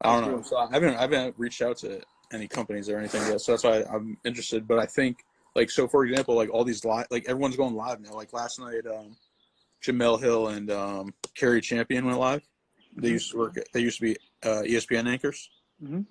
I 0.00 0.20
don't 0.20 0.30
know. 0.30 0.42
So 0.42 0.56
I 0.56 0.68
haven't 0.70 0.94
I 0.96 1.00
haven't 1.02 1.34
reached 1.38 1.62
out 1.62 1.78
to 1.78 2.00
any 2.32 2.46
companies 2.46 2.88
or 2.88 2.98
anything 2.98 3.22
yet. 3.22 3.40
So 3.40 3.52
that's 3.52 3.64
why 3.64 3.82
I'm 3.92 4.16
interested. 4.24 4.68
But 4.68 4.78
I 4.78 4.86
think 4.86 5.24
like 5.56 5.70
so 5.70 5.88
for 5.88 6.04
example, 6.04 6.34
like 6.36 6.50
all 6.50 6.64
these 6.64 6.84
live 6.84 7.06
like 7.10 7.28
everyone's 7.28 7.56
going 7.56 7.74
live 7.74 8.00
now. 8.00 8.12
Like 8.14 8.32
last 8.32 8.60
night, 8.60 8.86
um 8.86 9.16
Jemele 9.82 10.20
Hill 10.20 10.48
and 10.48 10.70
um 10.70 11.14
Carrie 11.34 11.60
Champion 11.60 12.06
went 12.06 12.18
live. 12.18 12.42
They 12.96 13.10
used 13.10 13.30
to 13.32 13.38
work 13.38 13.56
they 13.72 13.80
used 13.80 13.98
to 13.98 14.02
be 14.02 14.16
uh 14.42 14.62
ESPN 14.62 15.08
anchors. 15.08 15.50
Mhm. 15.82 16.06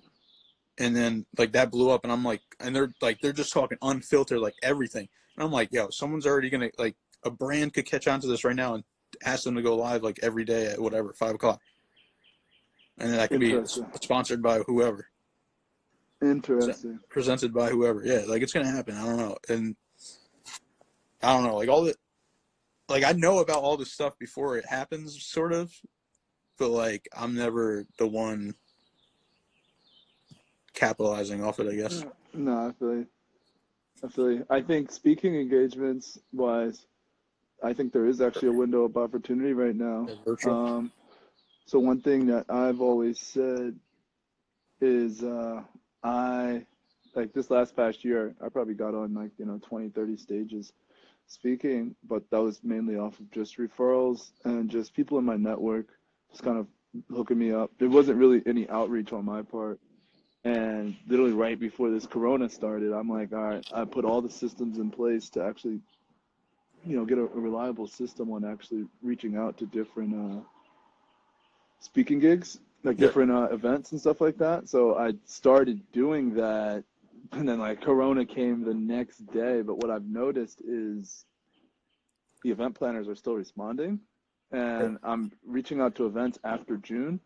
And 0.78 0.94
then 0.94 1.26
like 1.38 1.52
that 1.52 1.70
blew 1.70 1.90
up 1.90 2.04
and 2.04 2.12
I'm 2.12 2.24
like 2.24 2.42
and 2.60 2.74
they're 2.74 2.92
like 3.00 3.20
they're 3.20 3.32
just 3.32 3.52
talking 3.52 3.78
unfiltered 3.82 4.38
like 4.40 4.54
everything. 4.62 5.08
And 5.36 5.44
I'm 5.44 5.52
like, 5.52 5.72
yo, 5.72 5.88
someone's 5.90 6.26
already 6.26 6.50
gonna 6.50 6.70
like 6.78 6.96
a 7.24 7.30
brand 7.30 7.74
could 7.74 7.86
catch 7.86 8.06
on 8.06 8.20
to 8.20 8.26
this 8.26 8.44
right 8.44 8.56
now 8.56 8.74
and 8.74 8.84
ask 9.24 9.44
them 9.44 9.54
to 9.56 9.62
go 9.62 9.76
live 9.76 10.02
like 10.02 10.18
every 10.22 10.44
day 10.44 10.66
at 10.66 10.80
whatever, 10.80 11.12
five 11.14 11.34
o'clock. 11.34 11.60
And 13.00 13.10
then 13.10 13.16
that 13.18 13.28
could 13.28 13.40
be 13.40 13.60
sponsored 14.00 14.42
by 14.42 14.58
whoever 14.60 15.08
Interesting. 16.20 16.98
presented 17.08 17.54
by 17.54 17.70
whoever. 17.70 18.02
Yeah, 18.04 18.22
like 18.26 18.42
it's 18.42 18.52
gonna 18.52 18.70
happen. 18.70 18.96
I 18.96 19.04
don't 19.04 19.16
know, 19.16 19.36
and 19.48 19.76
I 21.22 21.32
don't 21.32 21.44
know, 21.44 21.56
like 21.56 21.68
all 21.68 21.84
the, 21.84 21.94
like 22.88 23.04
I 23.04 23.12
know 23.12 23.38
about 23.38 23.62
all 23.62 23.76
this 23.76 23.92
stuff 23.92 24.18
before 24.18 24.56
it 24.56 24.66
happens, 24.66 25.22
sort 25.22 25.52
of, 25.52 25.72
but 26.58 26.70
like 26.70 27.08
I'm 27.16 27.34
never 27.34 27.84
the 27.98 28.06
one 28.06 28.54
capitalizing 30.74 31.44
off 31.44 31.60
it. 31.60 31.68
I 31.68 31.76
guess. 31.76 32.04
No, 32.34 32.68
I 32.68 32.72
feel 32.78 32.96
you. 32.96 33.06
I 34.04 34.08
feel 34.08 34.32
you. 34.32 34.46
I 34.50 34.60
think 34.60 34.90
speaking 34.90 35.36
engagements 35.36 36.18
wise, 36.32 36.86
I 37.62 37.72
think 37.72 37.92
there 37.92 38.06
is 38.06 38.20
actually 38.20 38.48
a 38.48 38.52
window 38.52 38.82
of 38.82 38.96
opportunity 38.96 39.52
right 39.52 39.76
now. 39.76 40.08
Um, 40.46 40.90
so 41.68 41.78
one 41.78 42.00
thing 42.00 42.28
that 42.28 42.46
I've 42.48 42.80
always 42.80 43.20
said 43.20 43.76
is 44.80 45.22
uh, 45.22 45.60
I 46.02 46.64
like 47.14 47.34
this 47.34 47.50
last 47.50 47.76
past 47.76 48.06
year, 48.06 48.34
I 48.42 48.48
probably 48.48 48.72
got 48.72 48.94
on 48.94 49.12
like, 49.12 49.32
you 49.36 49.44
know, 49.44 49.60
20, 49.68 49.90
30 49.90 50.16
stages 50.16 50.72
speaking, 51.26 51.94
but 52.08 52.22
that 52.30 52.40
was 52.40 52.60
mainly 52.64 52.96
off 52.96 53.20
of 53.20 53.30
just 53.32 53.58
referrals 53.58 54.30
and 54.44 54.70
just 54.70 54.94
people 54.94 55.18
in 55.18 55.26
my 55.26 55.36
network 55.36 55.88
just 56.30 56.42
kind 56.42 56.56
of 56.56 56.66
hooking 57.14 57.38
me 57.38 57.52
up. 57.52 57.70
There 57.78 57.90
wasn't 57.90 58.16
really 58.16 58.42
any 58.46 58.66
outreach 58.70 59.12
on 59.12 59.26
my 59.26 59.42
part. 59.42 59.78
And 60.44 60.96
literally 61.06 61.32
right 61.32 61.60
before 61.60 61.90
this 61.90 62.06
corona 62.06 62.48
started, 62.48 62.94
I'm 62.94 63.10
like, 63.10 63.34
all 63.34 63.42
right, 63.42 63.66
I 63.74 63.84
put 63.84 64.06
all 64.06 64.22
the 64.22 64.30
systems 64.30 64.78
in 64.78 64.90
place 64.90 65.28
to 65.30 65.44
actually, 65.44 65.80
you 66.86 66.96
know, 66.96 67.04
get 67.04 67.18
a, 67.18 67.24
a 67.24 67.26
reliable 67.38 67.88
system 67.88 68.32
on 68.32 68.42
actually 68.42 68.86
reaching 69.02 69.36
out 69.36 69.58
to 69.58 69.66
different 69.66 70.14
uh, 70.14 70.40
speaking 71.80 72.18
gigs, 72.18 72.60
like 72.84 72.98
Yeah. 72.98 73.06
different 73.06 73.30
uh, 73.32 73.48
events 73.50 73.92
and 73.92 74.00
stuff 74.00 74.20
like 74.20 74.38
that. 74.38 74.68
So 74.68 74.96
I 74.96 75.14
started 75.24 75.80
doing 75.92 76.34
that, 76.34 76.84
and 77.32 77.48
then 77.48 77.58
like 77.58 77.80
Corona 77.80 78.24
came 78.24 78.64
the 78.64 78.74
next 78.74 79.18
day. 79.32 79.62
But 79.62 79.78
what 79.78 79.90
I've 79.90 80.06
noticed 80.06 80.60
is 80.62 81.24
the 82.42 82.50
event 82.50 82.74
planners 82.74 83.08
are 83.08 83.16
still 83.16 83.34
responding, 83.34 84.00
and 84.52 84.98
I'm 85.02 85.32
reaching 85.46 85.80
out 85.80 85.94
to 85.96 86.06
events 86.06 86.38
after 86.44 86.76
June. 86.76 87.20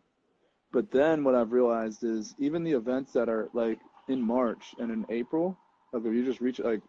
But 0.71 0.89
then 0.91 1.23
what 1.23 1.35
I've 1.35 1.51
realized 1.51 2.03
is 2.03 2.33
even 2.39 2.63
the 2.63 2.71
events 2.71 3.13
that 3.13 3.29
are 3.29 3.49
like 3.53 3.79
in 4.07 4.21
March 4.21 4.73
and 4.79 4.91
in 4.91 5.05
April, 5.09 5.57
like 5.91 6.03
if 6.03 6.13
you 6.13 6.25
just 6.25 6.41
reach 6.41 6.59
like 6.59 6.81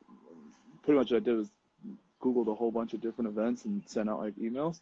pretty 0.83 0.99
much 0.99 1.11
what 1.11 1.19
I 1.19 1.25
did 1.25 1.37
was 1.37 1.51
Googled 2.23 2.49
a 2.49 2.55
whole 2.55 2.71
bunch 2.73 2.95
of 2.95 3.03
different 3.03 3.29
events 3.29 3.67
and 3.67 3.83
sent 3.87 4.09
out 4.09 4.21
like 4.21 4.35
emails 4.37 4.81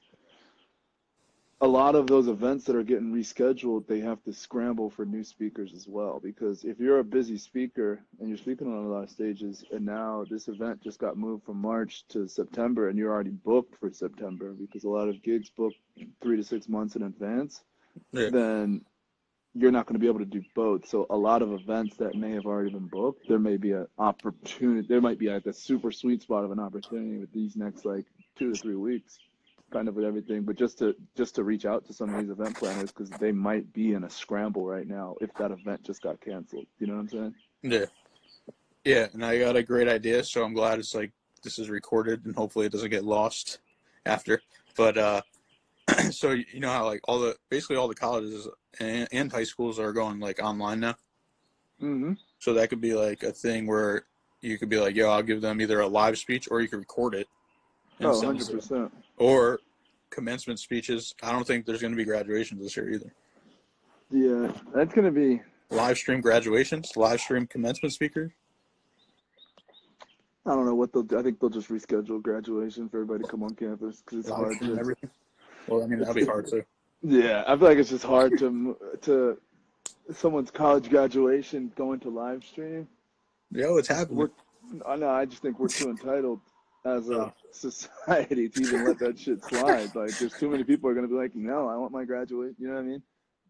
a 1.63 1.69
lot 1.69 1.95
of 1.95 2.09
those 2.09 2.27
events 2.27 2.65
that 2.65 2.75
are 2.75 2.83
getting 2.83 3.13
rescheduled, 3.13 3.87
they 3.87 4.01
have 4.01 4.21
to 4.25 4.33
scramble 4.33 4.91
for 4.91 5.07
new 5.07 5.23
speakers 5.23 5.73
as 5.75 5.87
well. 5.87 6.19
Because 6.21 6.65
if 6.65 6.81
you're 6.81 6.99
a 6.99 7.05
busy 7.05 7.39
speaker 7.39 8.01
and 8.19 8.29
you're 8.29 8.37
speaking 8.37 8.67
on 8.67 8.85
a 8.85 8.89
lot 8.89 9.05
of 9.05 9.11
stages, 9.11 9.65
and 9.71 9.87
now 9.87 10.25
this 10.29 10.49
event 10.49 10.83
just 10.83 10.99
got 10.99 11.17
moved 11.17 11.45
from 11.45 11.59
March 11.59 12.05
to 12.09 12.27
September, 12.27 12.89
and 12.89 12.99
you're 12.99 13.13
already 13.13 13.31
booked 13.31 13.79
for 13.79 13.93
September 13.93 14.53
because 14.53 14.83
a 14.83 14.89
lot 14.89 15.09
of 15.09 15.23
gigs 15.23 15.51
book 15.51 15.73
three 16.21 16.37
to 16.37 16.43
six 16.43 16.69
months 16.69 16.97
in 16.97 17.05
advance, 17.05 17.63
Yeah. 18.11 18.31
then 18.31 18.85
you're 19.55 19.71
not 19.71 19.87
going 19.87 19.95
to 19.95 20.01
be 20.01 20.09
able 20.09 20.19
to 20.19 20.25
do 20.25 20.43
both. 20.57 20.89
So 20.89 21.07
a 21.11 21.17
lot 21.17 21.43
of 21.43 21.53
events 21.53 21.97
that 21.99 22.17
may 22.17 22.33
have 22.33 22.47
already 22.47 22.71
been 22.71 22.89
booked, 22.89 23.29
there 23.29 23.39
may 23.39 23.57
be 23.57 23.71
an 23.71 23.87
opportunity. 23.99 24.89
There 24.89 25.01
might 25.01 25.19
be 25.19 25.29
like 25.29 25.47
a 25.47 25.53
super 25.53 25.93
sweet 25.93 26.23
spot 26.23 26.43
of 26.43 26.51
an 26.51 26.59
opportunity 26.59 27.19
with 27.19 27.33
these 27.33 27.55
next 27.55 27.85
like 27.85 28.07
two 28.37 28.53
to 28.53 28.61
three 28.61 28.75
weeks 28.75 29.21
kind 29.73 29.89
of 29.89 29.95
with 29.95 30.05
everything, 30.05 30.43
but 30.43 30.57
just 30.57 30.79
to 30.79 30.95
just 31.17 31.35
to 31.37 31.45
reach 31.45 31.65
out 31.65 31.85
to 31.87 31.93
some 31.93 32.15
of 32.15 32.21
these 32.21 32.31
event 32.31 32.57
planners 32.57 32.93
because 32.93 33.11
they 33.11 33.33
might 33.33 33.73
be 33.73 33.95
in 33.95 34.05
a 34.05 34.11
scramble 34.11 34.67
right 34.67 34.87
now 34.87 35.17
if 35.21 35.33
that 35.35 35.51
event 35.51 35.83
just 35.83 36.03
got 36.03 36.21
canceled. 36.21 36.67
You 36.79 36.87
know 36.89 36.95
what 36.95 37.01
I'm 37.01 37.09
saying? 37.09 37.35
Yeah. 37.63 37.87
Yeah, 38.85 39.07
and 39.13 39.25
I 39.25 39.39
got 39.39 39.57
a 39.57 39.63
great 39.63 39.89
idea, 39.89 40.25
so 40.25 40.45
I'm 40.45 40.55
glad 40.55 40.79
it's 40.79 40.95
like 40.95 41.13
this 41.43 41.59
is 41.59 41.71
recorded 41.71 42.25
and 42.27 42.35
hopefully 42.35 42.67
it 42.67 42.73
doesn't 42.73 42.91
get 42.91 43.05
lost 43.05 43.59
after. 44.07 44.43
But 44.77 44.99
uh 44.99 45.23
so 46.11 46.31
you 46.31 46.61
know 46.61 46.71
how 46.71 46.87
like 46.87 47.01
all 47.05 47.21
the 47.21 47.37
basically 47.49 47.77
all 47.77 47.89
the 47.89 47.95
colleges 47.95 48.49
and, 48.79 49.09
and 49.13 49.33
high 49.33 49.45
schools 49.45 49.79
are 49.79 49.93
going 49.93 50.21
like 50.21 50.43
online 50.43 50.81
now. 50.81 50.95
Mm-hmm. 51.81 52.13
So 52.39 52.55
that 52.55 52.69
could 52.69 52.81
be 52.81 52.95
like 52.95 53.23
a 53.23 53.33
thing 53.33 53.67
where 53.67 54.05
you 54.41 54.59
could 54.59 54.69
be 54.69 54.79
like, 54.79 54.97
yo, 54.97 55.09
I'll 55.09 55.23
give 55.23 55.41
them 55.41 55.61
either 55.61 55.81
a 55.81 55.87
live 55.87 56.19
speech 56.19 56.49
or 56.51 56.61
you 56.61 56.69
could 56.69 56.81
record 56.81 57.15
it. 57.15 57.29
Oh, 58.01 58.19
100 58.19 58.41
to 58.41 58.47
them. 58.47 58.57
percent. 58.57 58.93
Or 59.23 59.61
commencement 60.11 60.59
speeches. 60.59 61.15
I 61.23 61.31
don't 61.31 61.47
think 61.47 61.65
there's 61.65 61.81
going 61.81 61.93
to 61.93 61.97
be 61.97 62.05
graduations 62.05 62.61
this 62.61 62.77
year 62.77 62.91
either. 62.91 63.13
Yeah, 64.11 64.53
that's 64.75 64.93
gonna 64.93 65.11
be. 65.11 65.41
Live 65.71 65.97
stream 65.97 66.21
graduations, 66.21 66.93
live 66.97 67.21
stream 67.21 67.47
commencement 67.47 67.95
speakers. 67.95 68.31
I 70.45 70.51
don't 70.51 70.67
know 70.67 70.75
what 70.75 70.93
they'll 70.93 71.05
do. 71.05 71.19
I 71.19 71.23
think 71.23 71.41
they'll 71.41 71.49
just 71.49 71.71
reschedule 71.71 72.21
graduation 72.21 72.89
for 72.89 72.99
everybody 72.99 73.23
to 73.23 73.31
come 73.31 73.43
on 73.43 73.55
campus 73.55 74.03
because 74.05 74.19
it's 74.19 74.29
live 74.29 74.39
hard 74.39 74.61
to. 74.61 74.77
everything. 74.79 75.11
Well, 75.69 75.83
I 75.83 75.87
mean, 75.87 76.01
that'd 76.01 76.15
be 76.15 76.27
hard 76.27 76.49
too. 76.49 76.63
Yeah, 77.03 77.45
I 77.47 77.57
feel 77.57 77.69
like 77.69 77.79
it's 77.79 77.91
just 77.91 78.05
hard 78.05 78.37
to 78.39 78.77
to 79.03 79.39
someone's 80.13 80.51
college 80.51 80.91
graduation 80.91 81.73
going 81.77 82.01
to 82.01 82.11
live 82.11 82.45
stream. 82.45 82.89
Yo, 83.51 83.77
it's 83.77 83.89
happening. 83.89 84.19
We're, 84.19 84.31
I 84.87 84.97
know. 84.97 85.09
I 85.09 85.25
just 85.25 85.43
think 85.43 85.59
we're 85.59 85.69
too 85.69 85.91
entitled 85.91 86.41
as 86.85 87.09
a 87.11 87.33
society 87.53 88.49
to 88.49 88.61
even 88.61 88.85
let 88.85 88.99
that 88.99 89.19
shit 89.19 89.43
slide. 89.45 89.95
Like, 89.95 90.19
there's 90.19 90.33
too 90.35 90.49
many 90.49 90.65
people 90.65 90.91
are 90.91 90.95
gonna 90.95 91.09
be 91.09 91.15
like, 91.15 91.35
no, 91.35 91.69
I 91.69 91.77
want 91.77 91.93
my 91.93 92.05
graduate. 92.05 92.55
You 92.59 92.69
know 92.69 92.75
what 92.75 92.81
I 92.81 92.85
mean? 92.85 93.03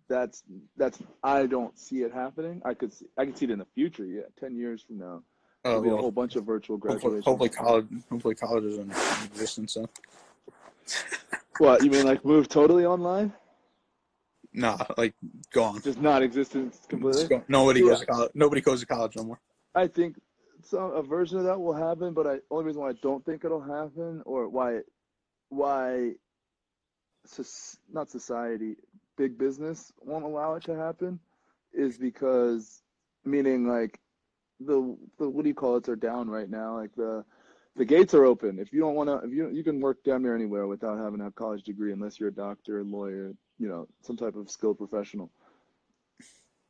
That's 0.09 0.43
that's. 0.77 0.99
I 1.23 1.47
don't 1.47 1.79
see 1.79 2.03
it 2.03 2.13
happening. 2.13 2.61
I 2.65 2.75
could 2.75 2.93
see, 2.93 3.07
I 3.17 3.25
could 3.25 3.39
see 3.39 3.47
it 3.47 3.51
in 3.51 3.59
the 3.59 3.67
future. 3.75 4.05
Yeah, 4.05 4.23
ten 4.39 4.55
years 4.57 4.83
from 4.83 4.99
now, 4.99 5.23
Oh, 5.65 5.71
there'll 5.71 5.83
be 5.83 5.89
a 5.89 5.97
whole 5.97 6.11
bunch 6.11 6.37
of 6.37 6.45
virtual 6.45 6.77
hopefully, 6.77 6.99
graduations. 6.99 7.25
hopefully 7.25 7.49
college, 7.49 7.87
hopefully 8.11 8.35
college 8.35 8.65
is 8.65 8.79
in 8.79 8.91
existence. 8.91 9.75
So. 9.75 9.89
What 11.59 11.85
you 11.85 11.91
mean, 11.91 12.05
like 12.07 12.25
move 12.25 12.49
totally 12.49 12.87
online? 12.87 13.33
Nah, 14.53 14.79
like 14.99 15.15
gone. 15.53 15.81
Just 15.83 16.01
not 16.01 16.23
existence 16.23 16.81
completely. 16.89 17.43
Nobody 17.47 17.81
Yeah. 17.81 17.87
goes 17.91 18.01
to 18.01 18.07
college. 18.07 18.31
Nobody 18.35 18.61
goes 18.61 18.81
to 18.81 18.87
college 18.87 19.17
no 19.17 19.25
more. 19.25 19.41
I 19.75 19.87
think 19.87 20.17
some 20.65 20.93
a 20.93 21.03
version 21.03 21.39
of 21.39 21.45
that 21.45 21.61
will 21.61 21.75
happen, 21.75 22.15
but 22.15 22.27
I 22.27 22.39
only 22.51 22.67
reason 22.67 22.83
why 22.83 22.91
I 22.91 22.95
don't 23.03 23.25
think 23.25 23.45
it'll 23.45 23.61
happen 23.61 24.23
or 24.25 24.49
why 24.49 24.81
why 25.49 26.13
not 27.93 28.11
society, 28.11 28.77
big 29.17 29.39
business 29.39 29.93
won't 30.01 30.25
allow 30.25 30.55
it 30.55 30.65
to 30.65 30.77
happen 30.77 31.21
is 31.73 31.97
because 31.99 32.83
meaning 33.25 33.67
like 33.67 33.99
the 34.61 34.97
the 35.19 35.29
what 35.29 35.43
do 35.43 35.49
you 35.49 35.55
call 35.55 35.77
it 35.77 35.89
are 35.89 35.97
down 35.97 36.29
right 36.29 36.51
now 36.51 36.77
like 36.77 36.95
the 36.95 37.25
the 37.75 37.85
gates 37.85 38.13
are 38.13 38.25
open. 38.27 38.59
If 38.59 38.73
you 38.73 38.81
don't 38.81 38.95
want 38.95 39.09
to 39.09 39.27
if 39.27 39.33
you 39.33 39.49
you 39.51 39.65
can 39.65 39.81
work 39.81 40.03
down 40.05 40.23
near 40.23 40.35
anywhere 40.35 40.67
without 40.67 40.99
having 40.99 41.21
a 41.21 41.31
college 41.31 41.63
degree 41.63 41.93
unless 41.93 42.21
you're 42.21 42.29
a 42.29 42.35
doctor 42.35 42.81
a 42.81 42.85
lawyer 42.85 43.33
you 43.59 43.69
know 43.69 43.89
some 44.03 44.17
type 44.17 44.37
of 44.37 44.51
skilled 44.51 44.79
professional 44.79 45.31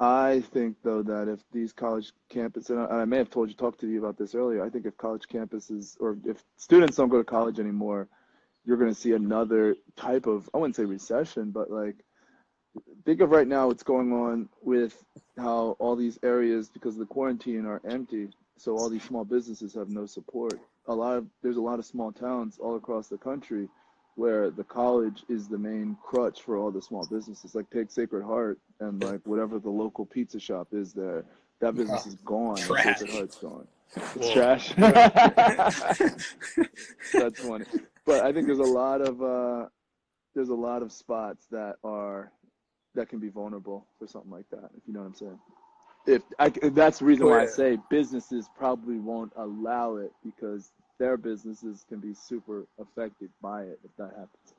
I 0.02 0.40
think 0.52 0.78
though 0.82 1.04
that 1.04 1.28
if 1.28 1.38
these 1.52 1.73
college 1.73 2.12
campuses, 2.28 2.71
and 2.71 2.80
I, 2.80 3.04
may 3.04 3.18
have 3.18 3.30
told 3.30 3.49
you, 3.49 3.54
talked 3.54 3.80
to 3.82 3.88
you 3.88 4.00
about 4.00 4.18
this 4.18 4.35
earlier. 4.35 4.64
I 4.64 4.68
think 4.68 4.85
if 4.85 4.97
college 4.97 5.28
campuses 5.32 5.97
or 6.00 6.18
if 6.26 6.42
students 6.56 6.97
don't 6.97 7.09
go 7.09 7.18
to 7.18 7.25
college 7.25 7.61
anymore, 7.61 8.09
you're 8.64 8.78
going 8.78 8.92
to 8.92 9.00
see 9.00 9.12
another 9.12 9.76
type 9.94 10.26
of 10.26 10.50
I 10.52 10.59
wouldn't 10.59 10.75
say 10.75 10.85
recession, 10.85 11.52
but 11.52 11.71
like 11.71 12.04
think 13.04 13.21
of 13.21 13.30
right 13.30 13.47
now 13.47 13.68
what's 13.68 13.85
going 13.85 14.12
on 14.12 14.49
with 14.61 15.00
how 15.38 15.76
all 15.78 15.94
these 15.94 16.18
areas 16.25 16.68
because 16.68 16.94
of 16.94 17.00
the 17.00 17.06
quarantine 17.06 17.64
are 17.64 17.80
empty, 17.88 18.30
so 18.59 18.76
all 18.76 18.88
these 18.88 19.04
small 19.04 19.25
businesses 19.25 19.75
have 19.75 19.88
no 19.88 20.06
support. 20.06 20.59
A 20.87 20.94
lot 20.94 21.16
of 21.16 21.28
there's 21.44 21.59
a 21.59 21.62
lot 21.62 21.78
of 21.78 21.85
small 21.85 22.11
towns 22.11 22.59
all 22.59 22.75
across 22.75 23.06
the 23.06 23.18
country 23.18 23.68
where 24.14 24.50
the 24.50 24.64
college 24.64 25.25
is 25.28 25.49
the 25.49 25.59
main 25.59 25.97
crutch 26.02 26.42
for 26.42 26.57
all 26.57 26.71
the 26.71 26.83
small 26.83 27.07
businesses. 27.07 27.54
Like 27.54 27.71
take 27.71 27.90
Sacred 27.90 28.25
Heart 28.25 28.59
and 28.81 29.02
like 29.02 29.21
whatever 29.25 29.59
the 29.59 29.71
local 29.71 30.04
pizza 30.04 30.38
shop 30.38 30.69
is 30.73 30.92
there, 30.92 31.25
that 31.61 31.75
business 31.75 32.07
is 32.07 32.16
gone. 32.16 32.57
Trash. 32.57 32.99
Sacred 32.99 33.16
Heart's 33.16 33.38
gone. 33.38 33.66
It's 34.16 34.33
trash. 34.33 34.75
That's 37.12 37.40
funny. 37.40 37.64
But 38.04 38.25
I 38.25 38.33
think 38.33 38.47
there's 38.47 38.59
a 38.59 38.62
lot 38.62 39.00
of 39.00 39.23
uh 39.23 39.66
there's 40.35 40.49
a 40.49 40.54
lot 40.54 40.83
of 40.83 40.92
spots 40.92 41.47
that 41.50 41.76
are 41.85 42.33
that 42.95 43.09
can 43.09 43.19
be 43.19 43.28
vulnerable 43.28 43.87
for 43.99 44.07
something 44.07 44.31
like 44.31 44.49
that. 44.50 44.71
If 44.76 44.83
you 44.87 44.92
know 44.92 45.00
what 45.00 45.07
I'm 45.07 45.14
saying. 45.14 45.38
If 46.04 46.23
I, 46.38 46.49
that's 46.49 46.99
the 46.99 47.04
reason 47.04 47.26
why 47.26 47.42
I 47.42 47.47
say 47.47 47.78
businesses 47.88 48.49
probably 48.59 48.99
won't 48.99 49.33
allow 49.37 49.97
it 49.97 50.12
because 50.25 50.73
their 51.02 51.16
businesses 51.16 51.85
can 51.88 51.99
be 51.99 52.14
super 52.14 52.64
affected 52.80 53.28
by 53.42 53.62
it 53.62 53.80
if 53.85 53.90
that 53.97 54.11
happens. 54.11 54.54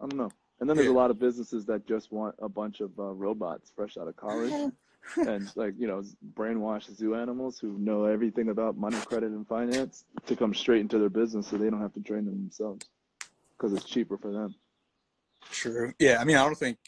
I 0.00 0.06
don't 0.06 0.16
know. 0.16 0.30
And 0.58 0.68
then 0.68 0.76
there's 0.76 0.88
a 0.88 0.92
lot 0.92 1.12
of 1.12 1.20
businesses 1.20 1.64
that 1.66 1.86
just 1.86 2.10
want 2.10 2.34
a 2.40 2.48
bunch 2.48 2.80
of 2.80 2.90
uh, 2.98 3.12
robots 3.12 3.70
fresh 3.76 3.96
out 3.96 4.08
of 4.08 4.16
college 4.16 4.72
and 5.16 5.52
like 5.54 5.74
you 5.78 5.86
know 5.86 6.02
brainwash 6.34 6.92
zoo 6.92 7.14
animals 7.14 7.60
who 7.60 7.78
know 7.78 8.06
everything 8.06 8.48
about 8.48 8.76
money, 8.76 8.96
credit, 9.02 9.30
and 9.30 9.46
finance 9.46 10.04
to 10.26 10.34
come 10.34 10.52
straight 10.52 10.80
into 10.80 10.98
their 10.98 11.08
business 11.08 11.46
so 11.46 11.56
they 11.56 11.70
don't 11.70 11.80
have 11.80 11.94
to 11.94 12.00
train 12.00 12.24
them 12.24 12.34
themselves 12.34 12.84
because 13.56 13.72
it's 13.72 13.84
cheaper 13.84 14.18
for 14.18 14.32
them. 14.32 14.52
True. 15.52 15.92
Yeah, 16.00 16.18
I 16.20 16.24
mean, 16.24 16.36
I 16.36 16.44
don't 16.44 16.58
think 16.58 16.78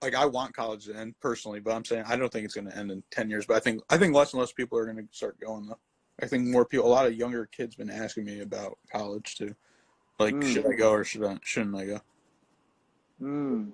like 0.00 0.14
I 0.14 0.24
want 0.24 0.56
college 0.56 0.86
to 0.86 0.96
end 0.96 1.14
personally, 1.20 1.60
but 1.60 1.74
I'm 1.74 1.84
saying 1.84 2.04
I 2.06 2.16
don't 2.16 2.32
think 2.32 2.46
it's 2.46 2.54
going 2.54 2.70
to 2.70 2.76
end 2.76 2.90
in 2.90 3.02
ten 3.10 3.28
years. 3.28 3.44
But 3.44 3.58
I 3.58 3.60
think 3.60 3.82
I 3.90 3.98
think 3.98 4.14
less 4.14 4.32
and 4.32 4.40
less 4.40 4.52
people 4.52 4.78
are 4.78 4.86
going 4.86 4.96
to 4.96 5.04
start 5.12 5.38
going 5.40 5.66
though. 5.66 5.78
I 6.22 6.26
think 6.26 6.46
more 6.46 6.64
people, 6.64 6.86
a 6.86 6.88
lot 6.88 7.06
of 7.06 7.14
younger 7.14 7.46
kids, 7.46 7.74
been 7.76 7.90
asking 7.90 8.24
me 8.24 8.40
about 8.40 8.78
college 8.92 9.36
too. 9.36 9.54
Like, 10.18 10.34
Mm. 10.34 10.52
should 10.52 10.66
I 10.66 10.74
go 10.74 10.92
or 10.92 11.04
should 11.04 11.24
I 11.24 11.38
shouldn't 11.42 11.76
I 11.76 11.86
go? 11.86 12.00
Mm. 13.20 13.72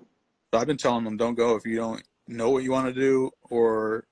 So 0.51 0.59
I've 0.59 0.67
been 0.67 0.77
telling 0.77 1.03
them 1.03 1.17
don't 1.17 1.35
go 1.35 1.55
if 1.55 1.65
you 1.65 1.75
don't 1.75 2.03
know 2.27 2.49
what 2.49 2.63
you 2.63 2.71
want 2.71 2.87
to 2.87 2.99
do, 2.99 3.31
or 3.49 4.07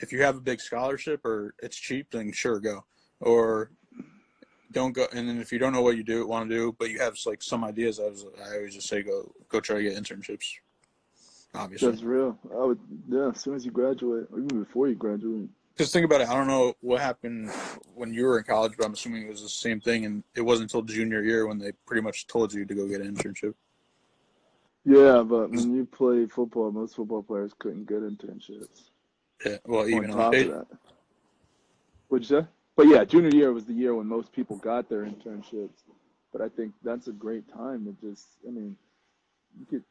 if 0.00 0.12
you 0.12 0.22
have 0.22 0.36
a 0.36 0.40
big 0.40 0.60
scholarship 0.60 1.24
or 1.24 1.54
it's 1.62 1.76
cheap, 1.76 2.10
then 2.10 2.32
sure 2.32 2.60
go. 2.60 2.84
Or 3.20 3.70
don't 4.70 4.92
go. 4.92 5.06
And 5.12 5.28
then 5.28 5.40
if 5.40 5.52
you 5.52 5.58
don't 5.58 5.72
know 5.72 5.82
what 5.82 5.96
you 5.96 6.04
do 6.04 6.26
want 6.26 6.48
to 6.48 6.54
do, 6.54 6.76
but 6.78 6.90
you 6.90 6.98
have 7.00 7.16
like 7.26 7.42
some 7.42 7.64
ideas, 7.64 7.98
I 8.00 8.04
was 8.04 8.24
I 8.44 8.56
always 8.56 8.74
just 8.74 8.88
say 8.88 9.02
go 9.02 9.32
go 9.48 9.60
try 9.60 9.76
to 9.76 9.82
get 9.82 9.96
internships. 9.96 10.46
Obviously, 11.54 11.90
That's 11.90 12.02
real. 12.02 12.38
I 12.52 12.64
would 12.64 12.80
yeah. 13.08 13.30
As 13.30 13.40
soon 13.40 13.54
as 13.54 13.64
you 13.64 13.70
graduate, 13.70 14.28
or 14.32 14.38
even 14.38 14.62
before 14.62 14.88
you 14.88 14.94
graduate. 14.94 15.50
Because 15.72 15.92
think 15.92 16.04
about 16.04 16.20
it. 16.20 16.28
I 16.28 16.34
don't 16.34 16.46
know 16.46 16.74
what 16.80 17.00
happened 17.00 17.50
when 17.94 18.12
you 18.12 18.24
were 18.24 18.38
in 18.38 18.44
college, 18.44 18.72
but 18.76 18.86
I'm 18.86 18.92
assuming 18.92 19.22
it 19.22 19.28
was 19.28 19.42
the 19.42 19.48
same 19.48 19.80
thing. 19.80 20.04
And 20.04 20.22
it 20.34 20.42
wasn't 20.42 20.72
until 20.72 20.82
junior 20.82 21.22
year 21.22 21.46
when 21.46 21.58
they 21.58 21.72
pretty 21.86 22.02
much 22.02 22.26
told 22.26 22.52
you 22.52 22.64
to 22.64 22.74
go 22.74 22.86
get 22.86 23.00
an 23.00 23.14
internship. 23.14 23.54
Yeah, 24.84 25.22
but 25.22 25.50
when 25.50 25.74
you 25.74 25.86
play 25.86 26.26
football, 26.26 26.72
most 26.72 26.96
football 26.96 27.22
players 27.22 27.52
couldn't 27.58 27.88
get 27.88 28.02
internships. 28.02 28.90
Yeah. 29.44 29.58
Well, 29.64 29.88
even 29.88 30.10
on 30.10 30.16
top 30.16 30.34
of 30.34 30.48
that. 30.48 30.66
What'd 32.08 32.28
you 32.28 32.40
say? 32.40 32.46
But 32.76 32.88
yeah, 32.88 33.04
junior 33.04 33.30
year 33.30 33.52
was 33.52 33.64
the 33.64 33.72
year 33.72 33.94
when 33.94 34.06
most 34.06 34.32
people 34.32 34.56
got 34.56 34.88
their 34.88 35.04
internships. 35.04 35.84
But 36.32 36.40
I 36.40 36.48
think 36.48 36.72
that's 36.82 37.08
a 37.08 37.12
great 37.12 37.50
time 37.52 37.84
to 37.84 38.08
just, 38.08 38.26
I 38.46 38.50
mean, 38.50 38.76
you 39.58 39.66
could. 39.66 39.84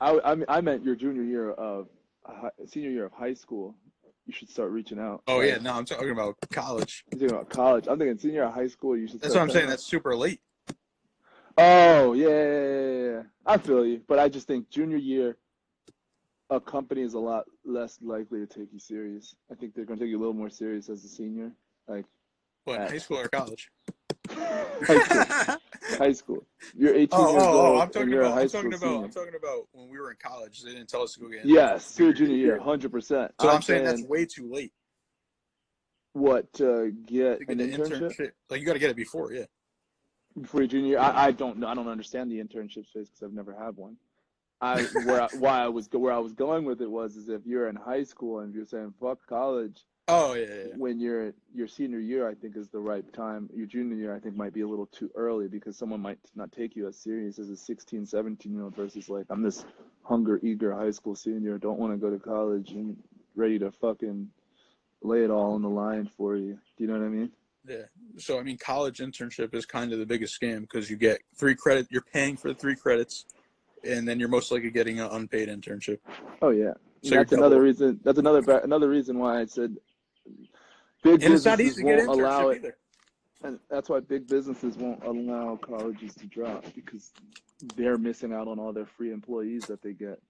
I, 0.00 0.18
I, 0.24 0.34
mean, 0.34 0.46
I 0.48 0.60
meant 0.62 0.82
your 0.82 0.96
junior 0.96 1.22
year 1.22 1.50
of, 1.52 1.88
hi- 2.24 2.50
senior 2.66 2.90
year 2.90 3.04
of 3.06 3.12
high 3.12 3.34
school. 3.34 3.74
You 4.26 4.32
should 4.32 4.48
start 4.50 4.70
reaching 4.70 4.98
out. 4.98 5.22
Oh 5.26 5.38
Like, 5.38 5.48
yeah, 5.48 5.58
no, 5.58 5.72
I'm 5.74 5.84
talking 5.84 6.10
about 6.10 6.36
college. 6.52 7.04
You're 7.10 7.18
thinking 7.18 7.36
about 7.36 7.50
college. 7.50 7.86
I'm 7.88 7.98
thinking 7.98 8.18
senior 8.18 8.44
of 8.44 8.54
high 8.54 8.68
school. 8.68 8.96
You 8.96 9.08
should. 9.08 9.20
That's 9.20 9.34
what 9.34 9.40
I'm 9.42 9.50
saying. 9.50 9.66
out- 9.66 9.70
That's 9.70 9.84
super 9.84 10.14
late. 10.14 10.40
Oh 11.58 12.12
yeah, 12.12 12.28
yeah, 12.28 13.10
yeah. 13.10 13.22
I 13.44 13.58
feel 13.58 13.84
you, 13.84 14.02
but 14.06 14.18
I 14.18 14.28
just 14.28 14.46
think 14.46 14.70
junior 14.70 14.96
year, 14.96 15.36
a 16.48 16.60
company 16.60 17.02
is 17.02 17.14
a 17.14 17.18
lot 17.18 17.46
less 17.64 17.98
likely 18.00 18.40
to 18.40 18.46
take 18.46 18.72
you 18.72 18.78
serious. 18.78 19.34
I 19.50 19.54
think 19.56 19.74
they're 19.74 19.84
gonna 19.84 19.98
take 20.00 20.08
you 20.10 20.18
a 20.18 20.20
little 20.20 20.32
more 20.34 20.48
serious 20.50 20.88
as 20.88 21.04
a 21.04 21.08
senior, 21.08 21.52
like 21.88 22.06
What, 22.64 22.80
Uh, 22.80 22.88
high 22.88 22.98
school 22.98 23.18
or 23.18 23.28
college? 23.28 23.70
High 24.30 25.00
school. 25.00 25.56
high 25.98 26.12
school. 26.12 26.46
You're 26.76 26.94
18 26.94 27.08
Oh, 27.12 27.32
years 27.32 27.42
oh, 27.42 27.46
oh 27.46 27.66
old 27.66 27.76
oh, 27.76 27.80
I'm 27.80 27.90
talking 27.90 28.14
about. 28.14 28.34
high 28.34 28.40
I'm 28.42 28.48
talking 28.48 28.74
about. 28.74 28.80
senior. 28.80 29.04
I'm 29.04 29.10
talking 29.10 29.34
about 29.36 29.68
when 29.72 29.88
we 29.88 29.98
were 29.98 30.10
in 30.10 30.16
college. 30.22 30.62
They 30.62 30.72
didn't 30.72 30.88
tell 30.88 31.02
us 31.02 31.14
to 31.14 31.20
go 31.20 31.28
get. 31.28 31.44
Yes, 31.44 31.94
junior 31.94 32.26
year, 32.26 32.58
hundred 32.58 32.92
percent. 32.92 33.32
So 33.40 33.48
I'm, 33.48 33.62
saying 33.62 33.84
that's 33.84 34.02
way 34.02 34.26
too 34.26 34.50
late 34.50 34.72
what 36.12 36.52
to 36.54 36.92
get 37.06 37.40
to 37.40 37.52
an 37.52 37.58
get 37.58 37.60
an 37.60 37.70
internship 37.70 38.00
internship. 38.00 38.30
Like 38.48 38.60
you 38.60 38.66
got 38.66 38.74
to 38.74 38.78
get 38.78 38.90
it 38.90 38.96
before, 38.96 39.32
yeah. 39.32 39.44
before 40.40 40.62
your 40.62 40.68
junior 40.68 40.88
year. 40.88 40.98
I, 40.98 41.26
I 41.26 41.30
don't 41.32 41.58
know. 41.58 41.68
I 41.68 41.74
don't 41.74 41.88
understand 41.88 42.30
the 42.30 42.38
internship 42.38 42.86
space 42.86 43.08
because 43.08 43.22
I've 43.22 43.32
never 43.32 43.54
had 43.54 43.76
one. 43.76 43.96
I 44.60 44.82
where 45.04 45.22
I, 45.22 45.28
why 45.38 45.62
I 45.62 45.68
was 45.68 45.88
where 45.92 46.12
I 46.12 46.18
was 46.18 46.34
going 46.34 46.64
with 46.64 46.82
it 46.82 46.90
was 46.90 47.16
is 47.16 47.28
if 47.28 47.46
you're 47.46 47.68
in 47.68 47.76
high 47.76 48.02
school 48.02 48.40
and 48.40 48.54
you're 48.54 48.66
saying 48.66 48.92
fuck 49.00 49.18
college, 49.26 49.84
Oh 50.10 50.34
yeah, 50.34 50.46
yeah, 50.46 50.74
when 50.76 50.98
you're 50.98 51.32
your 51.54 51.68
senior 51.68 52.00
year, 52.00 52.28
I 52.28 52.34
think 52.34 52.56
is 52.56 52.68
the 52.68 52.80
right 52.80 53.04
time. 53.12 53.48
Your 53.54 53.66
junior 53.66 53.94
year, 53.94 54.14
I 54.14 54.18
think, 54.18 54.34
might 54.34 54.52
be 54.52 54.62
a 54.62 54.66
little 54.66 54.86
too 54.86 55.08
early 55.14 55.46
because 55.46 55.76
someone 55.76 56.00
might 56.00 56.18
not 56.34 56.50
take 56.50 56.74
you 56.74 56.88
as 56.88 56.96
serious 56.96 57.38
as 57.38 57.48
a 57.48 57.56
16, 57.56 58.06
17 58.06 58.52
year 58.52 58.64
old 58.64 58.74
versus 58.74 59.08
like 59.08 59.26
I'm 59.30 59.42
this 59.42 59.64
hunger 60.02 60.40
eager 60.42 60.74
high 60.74 60.90
school 60.90 61.14
senior, 61.14 61.58
don't 61.58 61.78
want 61.78 61.92
to 61.92 61.96
go 61.96 62.10
to 62.10 62.18
college 62.18 62.72
and 62.72 62.96
ready 63.36 63.58
to 63.60 63.70
fucking 63.70 64.28
lay 65.02 65.22
it 65.22 65.30
all 65.30 65.54
on 65.54 65.62
the 65.62 65.68
line 65.68 66.10
for 66.16 66.36
you. 66.36 66.58
Do 66.76 66.84
you 66.84 66.86
know 66.88 66.98
what 66.98 67.06
I 67.06 67.08
mean? 67.08 67.30
Yeah. 67.68 67.84
So 68.18 68.40
I 68.40 68.42
mean, 68.42 68.58
college 68.58 68.98
internship 68.98 69.54
is 69.54 69.64
kind 69.64 69.92
of 69.92 70.00
the 70.00 70.06
biggest 70.06 70.40
scam 70.40 70.62
because 70.62 70.90
you 70.90 70.96
get 70.96 71.20
three 71.36 71.54
credit. 71.54 71.86
You're 71.88 72.02
paying 72.02 72.36
for 72.36 72.48
the 72.48 72.54
three 72.54 72.74
credits, 72.74 73.26
and 73.84 74.08
then 74.08 74.18
you're 74.18 74.28
most 74.28 74.50
likely 74.50 74.70
getting 74.70 74.98
an 74.98 75.08
unpaid 75.12 75.48
internship. 75.48 75.98
Oh 76.42 76.50
yeah. 76.50 76.72
So 77.02 77.14
that's 77.14 77.32
another 77.32 77.62
reason. 77.62 78.00
That's 78.02 78.18
another 78.18 78.58
another 78.58 78.88
reason 78.88 79.18
why 79.18 79.40
I 79.40 79.44
said 79.46 79.76
big 81.02 81.22
And 81.22 81.34
it's 81.34 81.44
not 81.44 81.60
easy 81.60 81.82
to 81.82 81.88
get 81.88 82.00
internship 82.00 82.54
it. 82.54 82.56
either. 82.58 82.76
And 83.42 83.58
that's 83.70 83.88
why 83.88 84.00
big 84.00 84.26
businesses 84.28 84.76
won't 84.76 85.02
allow 85.04 85.56
colleges 85.56 86.14
to 86.16 86.26
drop 86.26 86.64
because 86.74 87.10
they're 87.74 87.96
missing 87.98 88.32
out 88.34 88.48
on 88.48 88.58
all 88.58 88.72
their 88.72 88.84
free 88.86 89.12
employees 89.12 89.64
that 89.66 89.80
they 89.82 89.92
get 89.94 90.20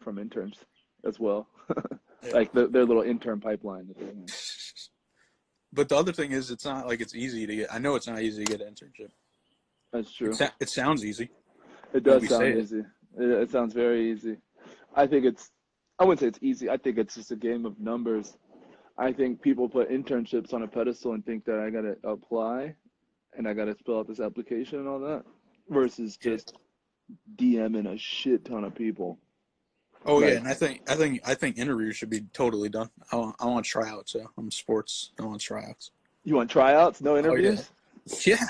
from 0.00 0.18
interns 0.18 0.58
as 1.04 1.18
well. 1.18 1.46
Yeah. 2.22 2.32
like 2.34 2.52
the, 2.52 2.66
their 2.66 2.84
little 2.84 3.02
intern 3.02 3.40
pipeline 3.40 3.88
that 3.88 3.98
they 3.98 4.04
have. 4.04 4.14
But 5.72 5.88
the 5.88 5.96
other 5.96 6.12
thing 6.12 6.32
is, 6.32 6.50
it's 6.50 6.66
not 6.66 6.86
like 6.86 7.00
it's 7.00 7.14
easy 7.14 7.46
to 7.46 7.56
get. 7.56 7.72
I 7.72 7.78
know 7.78 7.94
it's 7.94 8.06
not 8.08 8.20
easy 8.20 8.44
to 8.44 8.50
get 8.50 8.60
an 8.60 8.74
internship. 8.74 9.08
That's 9.92 10.12
true. 10.12 10.28
It, 10.30 10.34
sa- 10.34 10.50
it 10.60 10.68
sounds 10.68 11.02
easy. 11.04 11.30
It 11.94 12.02
does 12.02 12.28
sound 12.28 12.40
say 12.42 12.50
it. 12.50 12.58
easy. 12.58 12.80
It, 13.18 13.30
it 13.30 13.50
sounds 13.50 13.72
very 13.72 14.10
easy. 14.12 14.36
I 14.94 15.06
think 15.06 15.24
it's, 15.24 15.50
I 15.98 16.04
wouldn't 16.04 16.20
say 16.20 16.26
it's 16.26 16.38
easy. 16.42 16.68
I 16.68 16.76
think 16.76 16.98
it's 16.98 17.14
just 17.14 17.30
a 17.30 17.36
game 17.36 17.64
of 17.64 17.78
numbers. 17.80 18.36
I 19.00 19.14
think 19.14 19.40
people 19.40 19.66
put 19.66 19.90
internships 19.90 20.52
on 20.52 20.62
a 20.62 20.68
pedestal 20.68 21.14
and 21.14 21.24
think 21.24 21.46
that 21.46 21.58
I 21.58 21.70
got 21.70 21.80
to 21.82 21.96
apply 22.06 22.74
and 23.34 23.48
I 23.48 23.54
got 23.54 23.64
to 23.64 23.74
fill 23.86 23.98
out 24.00 24.06
this 24.06 24.20
application 24.20 24.78
and 24.78 24.86
all 24.86 25.00
that 25.00 25.24
versus 25.70 26.18
just 26.18 26.52
DMing 27.36 27.92
a 27.92 27.96
shit 27.96 28.44
ton 28.44 28.62
of 28.62 28.74
people. 28.74 29.18
Oh 30.04 30.20
Right. 30.20 30.32
yeah, 30.32 30.38
and 30.38 30.46
I 30.48 30.52
think 30.54 30.82
I 30.88 30.94
think 30.96 31.20
I 31.26 31.34
think 31.34 31.56
interviews 31.58 31.96
should 31.96 32.10
be 32.10 32.20
totally 32.34 32.68
done. 32.68 32.90
I 33.10 33.16
want 33.16 33.36
I 33.40 33.46
want 33.46 33.64
tryouts. 33.66 34.14
Yeah, 34.14 34.24
I'm 34.36 34.50
sports. 34.50 35.12
I 35.18 35.24
want 35.24 35.40
tryouts. 35.40 35.90
You 36.24 36.36
want 36.36 36.50
tryouts? 36.50 37.00
No 37.00 37.12
Oh, 37.12 37.14
yeah. 37.14 37.18
interviews? 37.20 37.70
Yeah, 38.26 38.44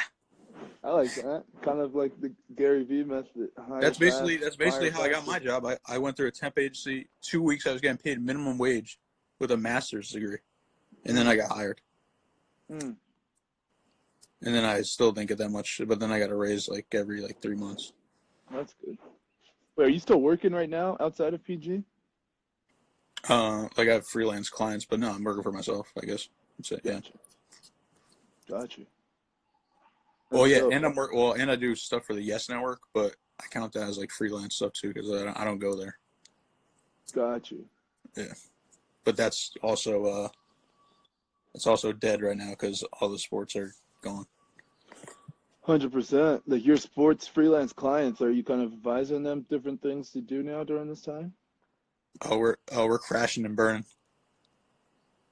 I 0.84 0.90
like 0.90 1.12
that. 1.14 1.44
Kind 1.62 1.80
of 1.80 1.94
like 1.94 2.12
the 2.20 2.32
Gary 2.56 2.84
Vee 2.84 3.02
method. 3.04 3.50
That's 3.80 3.98
basically 3.98 4.36
that's 4.36 4.56
basically 4.56 4.90
how 4.90 5.02
I 5.02 5.10
got 5.10 5.26
my 5.26 5.38
job. 5.38 5.64
I, 5.66 5.78
I 5.86 5.98
went 5.98 6.16
through 6.16 6.28
a 6.28 6.32
temp 6.32 6.58
agency. 6.58 7.08
Two 7.20 7.42
weeks 7.42 7.66
I 7.66 7.72
was 7.72 7.80
getting 7.80 7.98
paid 7.98 8.20
minimum 8.24 8.56
wage 8.58 8.98
with 9.40 9.50
a 9.50 9.56
master's 9.56 10.10
degree, 10.10 10.38
and 11.04 11.16
then 11.16 11.26
I 11.26 11.34
got 11.34 11.50
hired. 11.50 11.80
Mm. 12.70 12.96
And 14.42 14.54
then 14.54 14.64
I 14.64 14.82
still 14.82 15.12
didn't 15.12 15.28
get 15.28 15.38
that 15.38 15.50
much, 15.50 15.80
but 15.86 15.98
then 15.98 16.12
I 16.12 16.18
got 16.18 16.30
a 16.30 16.36
raise 16.36 16.68
like 16.68 16.86
every 16.92 17.20
like 17.20 17.42
three 17.42 17.56
months. 17.56 17.92
That's 18.52 18.74
good. 18.84 18.96
Wait, 19.76 19.84
are 19.86 19.88
you 19.90 19.98
still 19.98 20.20
working 20.20 20.52
right 20.52 20.68
now 20.68 20.96
outside 21.00 21.34
of 21.34 21.44
PG? 21.44 21.82
Uh, 23.28 23.68
like 23.76 23.88
I 23.88 23.94
have 23.94 24.06
freelance 24.06 24.48
clients, 24.48 24.84
but 24.84 25.00
no, 25.00 25.10
I'm 25.10 25.24
working 25.24 25.42
for 25.42 25.52
myself. 25.52 25.92
I 26.00 26.06
guess. 26.06 26.28
That's 26.58 26.72
it, 26.72 26.80
yeah. 26.84 27.00
Gotcha. 28.48 28.80
Got. 28.80 28.86
Well, 30.30 30.46
yeah, 30.46 30.60
dope. 30.60 30.72
and 30.72 30.86
I'm 30.86 30.94
work. 30.94 31.12
Well, 31.12 31.32
and 31.32 31.50
I 31.50 31.56
do 31.56 31.74
stuff 31.74 32.04
for 32.06 32.14
the 32.14 32.22
Yes 32.22 32.48
Network, 32.48 32.80
but 32.94 33.16
I 33.40 33.46
count 33.50 33.72
that 33.72 33.88
as 33.88 33.98
like 33.98 34.10
freelance 34.10 34.56
stuff 34.56 34.72
too 34.72 34.92
because 34.92 35.10
I 35.10 35.24
don't, 35.24 35.40
I 35.40 35.44
don't 35.44 35.58
go 35.58 35.76
there. 35.76 35.98
Got 37.12 37.50
you. 37.50 37.64
But 39.04 39.16
that's 39.16 39.52
also 39.62 40.04
uh, 40.04 40.28
it's 41.54 41.66
also 41.66 41.92
dead 41.92 42.22
right 42.22 42.36
now 42.36 42.50
because 42.50 42.84
all 43.00 43.08
the 43.08 43.18
sports 43.18 43.56
are 43.56 43.72
gone. 44.02 44.26
Hundred 45.62 45.92
percent. 45.92 46.42
Like 46.46 46.64
your 46.64 46.76
sports 46.76 47.26
freelance 47.26 47.72
clients, 47.72 48.20
are 48.20 48.30
you 48.30 48.42
kind 48.42 48.62
of 48.62 48.72
advising 48.72 49.22
them 49.22 49.46
different 49.48 49.82
things 49.82 50.10
to 50.10 50.20
do 50.20 50.42
now 50.42 50.64
during 50.64 50.88
this 50.88 51.02
time? 51.02 51.34
Oh, 52.22 52.38
we're 52.38 52.56
oh 52.72 52.86
we're 52.86 52.98
crashing 52.98 53.44
and 53.44 53.56
burning. 53.56 53.84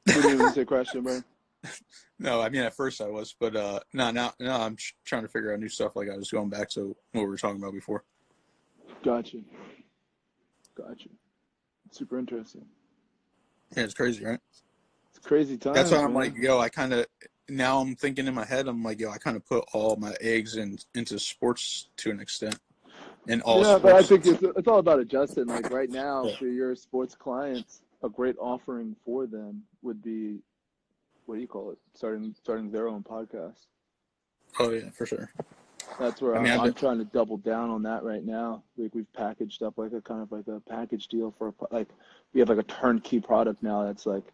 You 0.07 0.38
mean 0.38 0.52
say 0.52 0.64
crash 0.66 0.94
and 0.94 1.04
burn? 1.04 1.24
No, 2.18 2.40
I 2.40 2.48
mean 2.48 2.62
at 2.62 2.74
first 2.76 3.00
I 3.00 3.09
was, 3.09 3.35
but 3.38 3.57
uh, 3.57 3.81
no, 3.92 4.11
now 4.11 4.33
no, 4.38 4.52
I'm 4.52 4.76
tr- 4.76 4.92
trying 5.04 5.22
to 5.22 5.28
figure 5.28 5.52
out 5.52 5.61
new 5.61 5.68
stuff. 5.68 5.96
Like 5.96 6.09
I 6.11 6.16
was 6.16 6.31
going 6.31 6.48
back 6.48 6.68
to 6.70 6.96
what 7.12 7.22
we 7.22 7.26
were 7.26 7.37
talking 7.37 7.61
about 7.61 7.72
before. 7.74 8.04
Got 9.04 9.33
you. 9.33 9.44
Got 10.76 11.04
you. 11.04 11.11
Super 11.90 12.18
interesting. 12.18 12.66
Yeah, 13.76 13.85
it's 13.85 13.94
crazy, 13.94 14.24
right? 14.24 14.40
It's 15.11 15.18
crazy 15.26 15.57
time. 15.57 15.74
That's 15.74 15.90
why 15.90 15.98
I'm 15.98 16.14
like, 16.14 16.37
yo, 16.37 16.59
I 16.59 16.68
kind 16.68 16.92
of 16.92 17.07
now 17.48 17.81
I'm 17.81 17.96
thinking 17.96 18.26
in 18.26 18.35
my 18.35 18.44
head, 18.44 18.68
I'm 18.68 18.83
like, 18.83 19.00
yo, 19.00 19.11
I 19.11 19.18
kind 19.18 19.37
of 19.37 19.46
put 19.46 19.64
all 19.72 19.96
my 19.96 20.14
eggs 20.20 20.57
in 20.57 20.78
into 20.94 21.18
sports 21.18 21.88
to 21.98 22.11
an 22.11 22.20
extent. 22.20 22.59
in 23.26 23.40
all 23.42 23.62
yeah, 23.62 23.78
but 23.78 23.94
I 23.94 24.02
think 24.02 24.26
it's, 24.26 24.42
it's 24.42 24.68
all 24.68 24.78
about 24.78 25.00
adjusting. 25.00 25.46
Like 25.46 25.70
right 25.70 25.90
now, 25.90 26.24
Yeah. 26.24 26.37
for 26.37 26.46
your 26.46 26.74
sports 26.74 27.14
clients, 27.14 27.83
a 28.02 28.09
great 28.09 28.37
offering 28.38 28.96
for 29.04 29.26
them 29.26 29.62
would 29.83 30.02
be, 30.02 30.38
what 31.26 31.35
do 31.37 31.40
you 31.40 31.48
call 31.48 31.70
it? 31.72 31.78
Starting 31.94 32.35
starting 32.42 32.70
their 32.70 32.88
own 32.88 33.02
podcast. 33.02 33.66
Oh 34.59 34.70
yeah, 34.70 34.90
for 34.90 35.04
sure. 35.07 35.31
That's 35.99 36.21
where 36.23 36.37
I 36.37 36.43
mean, 36.43 36.53
I've 36.53 36.61
I'm 36.61 36.75
trying 36.75 36.99
to 36.99 37.05
double 37.05 37.39
down 37.39 37.71
on 37.71 37.83
that 37.83 38.05
right 38.05 38.25
now. 38.25 38.63
Like 38.77 38.95
we've 38.95 39.13
packaged 39.15 39.63
up 39.63 39.79
like 39.79 39.93
a 39.93 40.01
kind 40.01 40.23
of 40.23 40.31
like 40.31 40.47
a 40.49 40.61
package 40.61 41.09
deal 41.09 41.35
for 41.39 41.49
a, 41.49 41.75
like 41.75 41.89
we 42.33 42.41
have 42.41 42.49
like 42.49 42.59
a 42.59 42.63
turnkey 42.63 43.21
product 43.21 43.63
now 43.63 43.85
that's 43.85 44.07
like 44.07 44.25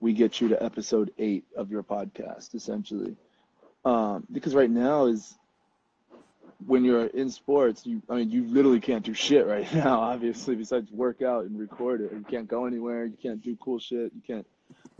we 0.00 0.12
get 0.12 0.40
you 0.40 0.48
to 0.48 0.62
episode 0.62 1.10
eight 1.18 1.44
of 1.56 1.70
your 1.70 1.82
podcast 1.82 2.54
essentially. 2.54 3.16
Um, 3.84 4.26
because 4.30 4.54
right 4.54 4.70
now 4.70 5.06
is 5.06 5.36
when 6.66 6.84
you're 6.84 7.06
in 7.06 7.30
sports, 7.30 7.86
you 7.86 8.02
I 8.10 8.16
mean 8.16 8.30
you 8.30 8.44
literally 8.44 8.80
can't 8.80 9.04
do 9.04 9.14
shit 9.14 9.46
right 9.46 9.72
now. 9.74 10.00
Obviously, 10.00 10.54
besides 10.54 10.90
work 10.90 11.22
out 11.22 11.44
and 11.44 11.58
record 11.58 12.00
it, 12.02 12.12
you 12.12 12.24
can't 12.28 12.48
go 12.48 12.66
anywhere. 12.66 13.04
You 13.06 13.16
can't 13.20 13.42
do 13.42 13.56
cool 13.60 13.78
shit. 13.78 14.12
You 14.14 14.22
can't. 14.26 14.46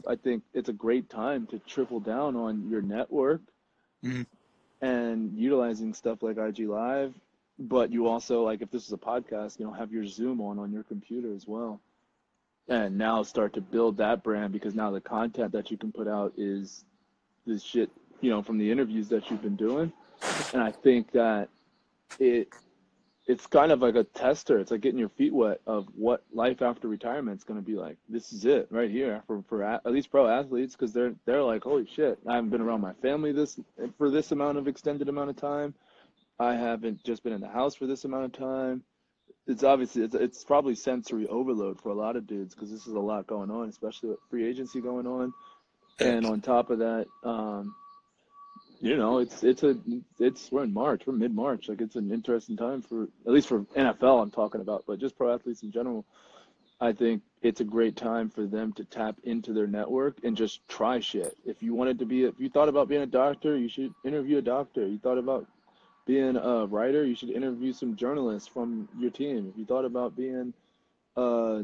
I 0.07 0.17
think 0.17 0.45
it's 0.55 0.69
a 0.69 0.73
great 0.73 1.11
time 1.11 1.47
to 1.49 1.59
triple 1.61 2.01
down 2.01 2.37
on 2.37 2.69
your 2.71 2.81
network 2.83 3.41
Mhm. 4.05 4.27
And 4.81 5.33
utilizing 5.37 5.95
stuff 5.95 6.23
like 6.23 6.37
IG 6.39 6.61
Live. 6.61 7.15
But 7.59 7.91
you 7.91 8.07
also 8.07 8.43
like 8.45 8.61
if 8.61 8.71
this 8.71 8.87
is 8.87 8.93
a 8.93 8.99
podcast, 8.99 9.59
you 9.59 9.67
know, 9.67 9.73
have 9.73 9.93
your 9.93 10.07
Zoom 10.07 10.41
on 10.41 10.59
on 10.59 10.73
your 10.73 10.83
computer 10.83 11.33
as 11.35 11.47
well. 11.47 11.81
And 12.69 12.99
now 12.99 13.23
start 13.23 13.55
to 13.55 13.61
build 13.61 13.97
that 13.99 14.23
brand 14.23 14.53
because 14.53 14.75
now 14.75 14.91
the 14.91 15.01
content 15.01 15.53
that 15.53 15.71
you 15.71 15.77
can 15.77 15.93
put 15.93 16.09
out 16.09 16.33
is 16.37 16.85
this 17.47 17.63
shit, 17.63 17.91
you 18.21 18.31
know, 18.31 18.43
from 18.43 18.59
the 18.59 18.71
interviews 18.71 19.09
that 19.09 19.31
you've 19.31 19.43
been 19.43 19.57
doing. 19.57 19.93
And 20.53 20.63
I 20.63 20.73
think 20.73 21.13
that 21.13 21.49
it 22.19 22.49
it's 23.27 23.47
kind 23.47 23.73
of 23.73 23.83
like 23.83 23.97
a 23.97 24.05
tester. 24.05 24.59
It's 24.59 24.71
like 24.71 24.83
getting 24.83 25.01
your 25.01 25.09
feet 25.09 25.33
wet 25.33 25.61
of 25.67 25.89
what 25.97 26.23
life 26.33 26.63
after 26.63 26.87
retirement 26.87 27.39
is 27.39 27.45
going 27.45 27.59
to 27.59 27.67
be 27.67 27.75
like. 27.75 27.97
This 28.09 28.33
is 28.33 28.45
it 28.45 28.69
right 28.71 28.91
here 28.91 29.23
for 29.27 29.43
for 29.49 29.65
at 29.65 29.85
least 29.87 30.11
pro 30.11 30.29
athletes 30.29 30.75
because 30.75 30.93
they're 30.93 31.15
they're 31.25 31.43
like, 31.43 31.65
holy 31.65 31.87
shit, 31.87 32.19
I 32.27 32.37
haven't 32.37 32.51
been 32.51 32.61
around 32.61 32.83
my 32.83 32.93
family 32.95 33.33
this 33.33 33.59
for 33.99 34.11
this 34.11 34.31
amount 34.31 34.59
of 34.59 34.69
extended 34.69 35.09
amount 35.09 35.31
of 35.31 35.37
time. 35.37 35.75
I 36.39 36.55
haven't 36.55 37.03
just 37.03 37.25
been 37.25 37.33
in 37.33 37.41
the 37.41 37.49
house 37.49 37.75
for 37.75 37.87
this 37.87 38.05
amount 38.05 38.27
of 38.27 38.33
time. 38.33 38.83
It's 39.49 39.65
obviously 39.65 40.03
it's 40.03 40.15
it's 40.15 40.45
probably 40.45 40.77
sensory 40.77 41.27
overload 41.27 41.81
for 41.81 41.89
a 41.89 41.95
lot 41.95 42.15
of 42.15 42.29
dudes 42.29 42.55
because 42.55 42.71
this 42.71 42.87
is 42.87 42.93
a 42.93 43.01
lot 43.01 43.27
going 43.27 43.51
on, 43.51 43.69
especially 43.69 44.11
with 44.11 44.19
free 44.31 44.47
agency 44.47 44.81
going 44.81 45.07
on. 45.07 45.33
And 45.99 46.27
on 46.27 46.43
top 46.43 46.71
of 46.71 46.81
that, 46.81 47.07
um, 47.25 47.75
you 48.81 48.97
know, 48.97 49.19
it's 49.19 49.43
it's 49.43 49.63
a 49.63 49.77
it's 50.19 50.51
we're 50.53 50.65
in 50.65 50.73
March, 50.73 51.03
we're 51.07 51.15
mid 51.15 51.35
March. 51.35 51.69
Like 51.69 51.81
it's 51.81 51.97
an 51.97 52.11
interesting 52.13 52.57
time 52.57 52.83
for 52.83 53.05
at 53.27 53.33
least 53.33 53.49
for 53.49 53.61
NFL 53.77 54.23
I'm 54.23 54.31
talking 54.31 54.61
about, 54.61 54.85
but 54.87 54.99
just 54.99 55.17
pro 55.17 55.35
athletes 55.35 55.63
in 55.63 55.71
general. 55.73 56.05
I 56.79 56.93
think 56.93 57.23
it's 57.41 57.61
a 57.61 57.65
great 57.65 57.97
time 57.97 58.29
for 58.29 58.47
them 58.47 58.73
to 58.75 58.85
tap 58.85 59.17
into 59.25 59.55
their 59.55 59.67
network 59.67 60.19
and 60.25 60.37
just 60.37 60.67
try 60.69 61.01
shit. 61.01 61.35
If 61.47 61.63
you 61.63 61.75
wanted 61.75 61.99
to 62.01 62.05
be, 62.05 62.25
if 62.25 62.39
you 62.39 62.51
thought 62.51 62.69
about 62.69 62.89
being 62.89 63.01
a 63.01 63.07
doctor, 63.07 63.57
you 63.57 63.69
should 63.69 63.95
interview 64.05 64.39
a 64.39 64.43
doctor. 64.43 64.87
You 64.87 64.99
thought 64.99 65.17
about 65.17 65.47
being 66.07 66.37
a 66.37 66.67
writer, 66.67 67.05
you 67.05 67.15
should 67.15 67.31
interview 67.31 67.73
some 67.73 67.97
journalists 67.97 68.49
from 68.49 68.89
your 68.99 69.11
team. 69.11 69.49
If 69.51 69.59
you 69.59 69.65
thought 69.65 69.87
about 69.87 70.17
being, 70.17 70.53
uh, 71.17 71.63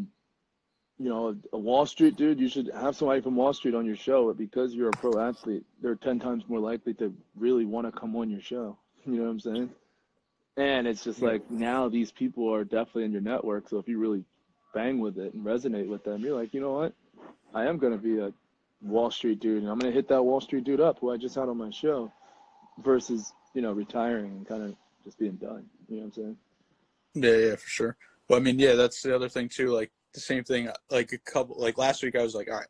you 1.03 1.09
know, 1.09 1.37
a, 1.53 1.59
Wall 1.59 1.85
Street 1.85 2.15
dude, 2.15 2.39
you 2.39 2.49
should 2.49 2.71
have 2.73 2.95
somebody 2.95 3.21
from 3.21 3.35
Wall 3.35 3.53
Street 3.53 3.75
on 3.75 3.85
your 3.85 3.97
show. 3.97 4.29
But 4.29 4.39
because 4.39 4.73
you're 4.73 4.89
a 4.89 4.93
pro 4.93 5.19
athlete, 5.19 5.65
they're 5.83 5.97
10 5.97 6.21
times 6.21 6.45
more 6.47 6.61
likely 6.61 6.95
to 6.95 7.13
really 7.35 7.65
want 7.65 7.93
to 7.93 8.01
come 8.01 8.15
on 8.15 8.31
your 8.31 8.41
show. 8.41 8.79
You 9.05 9.15
know 9.15 9.25
what 9.25 9.31
I'm 9.31 9.41
saying? 9.41 9.71
And 10.57 10.87
it's 10.87 11.03
just 11.03 11.21
like 11.21 11.51
now 11.51 11.89
these 11.89 12.13
people 12.13 12.55
are 12.55 12.63
definitely 12.63 13.03
in 13.03 13.11
your 13.11 13.21
network. 13.21 13.69
So 13.69 13.79
if 13.79 13.89
you 13.89 13.99
really 13.99 14.25
bang 14.73 15.01
with 15.01 15.19
it 15.19 15.35
and 15.35 15.45
resonate 15.45 15.89
with 15.89 16.05
them, 16.05 16.21
you're 16.21 16.39
like, 16.39 16.55
you 16.55 16.61
know 16.61 16.75
what? 16.75 16.93
I 17.53 17.65
am 17.65 17.79
going 17.79 17.95
to 17.95 17.99
be 17.99 18.21
a 18.21 18.33
Wall 18.81 19.11
Street 19.11 19.41
dude 19.41 19.65
and 19.65 19.69
I'm 19.69 19.81
going 19.81 19.91
to 19.91 19.97
hit 19.97 20.07
that 20.11 20.23
Wall 20.23 20.41
Street 20.41 20.63
dude 20.63 20.81
up 20.81 21.01
who 21.01 21.11
I 21.11 21.17
just 21.17 21.35
had 21.35 21.49
on 21.49 21.59
my 21.59 21.71
show 21.71 22.13
versus, 22.79 23.33
you 23.55 23.61
know, 23.61 23.73
retiring 23.73 24.31
and 24.31 24.47
kind 24.47 24.63
of 24.63 24.77
just 25.05 25.19
being 25.19 25.35
done. 25.35 25.65
You 25.89 25.97
know 25.97 26.03
what 26.03 26.07
I'm 26.07 26.13
saying? 26.13 26.37
Yeah, 27.15 27.49
yeah, 27.49 27.57
for 27.57 27.69
sure. 27.69 27.97
Well, 28.29 28.39
I 28.39 28.43
mean, 28.43 28.61
yeah, 28.61 28.75
that's 28.75 29.03
the 29.03 29.17
other 29.17 29.29
thing 29.29 29.49
too. 29.49 29.73
Like 29.73 29.91
the 30.13 30.21
same 30.21 30.45
thing. 30.45 30.69
Like 30.91 31.13
a 31.13 31.19
couple, 31.19 31.57
like 31.59 31.79
last 31.79 32.03
week, 32.03 32.17
I 32.17 32.23
was 32.23 32.35
like, 32.35 32.49
all 32.51 32.59
right, 32.59 32.67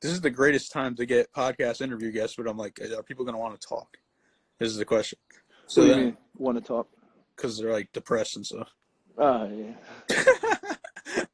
this 0.00 0.12
is 0.12 0.20
the 0.20 0.30
greatest 0.30 0.72
time 0.72 0.94
to 0.96 1.06
get 1.06 1.32
podcast 1.32 1.80
interview 1.80 2.10
guests, 2.12 2.36
but 2.36 2.48
I'm 2.48 2.56
like, 2.56 2.80
are 2.80 3.02
people 3.02 3.24
going 3.24 3.34
to 3.34 3.40
want 3.40 3.60
to 3.60 3.66
talk? 3.66 3.98
This 4.58 4.70
is 4.70 4.76
the 4.76 4.84
question. 4.84 5.18
So 5.66 5.82
So 5.82 5.82
what 5.82 5.94
do 5.94 6.00
you 6.00 6.06
mean? 6.06 6.16
Want 6.38 6.58
to 6.58 6.64
talk? 6.64 6.88
because 7.40 7.58
they're 7.58 7.72
like 7.72 7.90
depressed 7.92 8.36
and 8.36 8.46
stuff. 8.46 8.70
Ah, 9.18 9.46
yeah. 9.46 9.72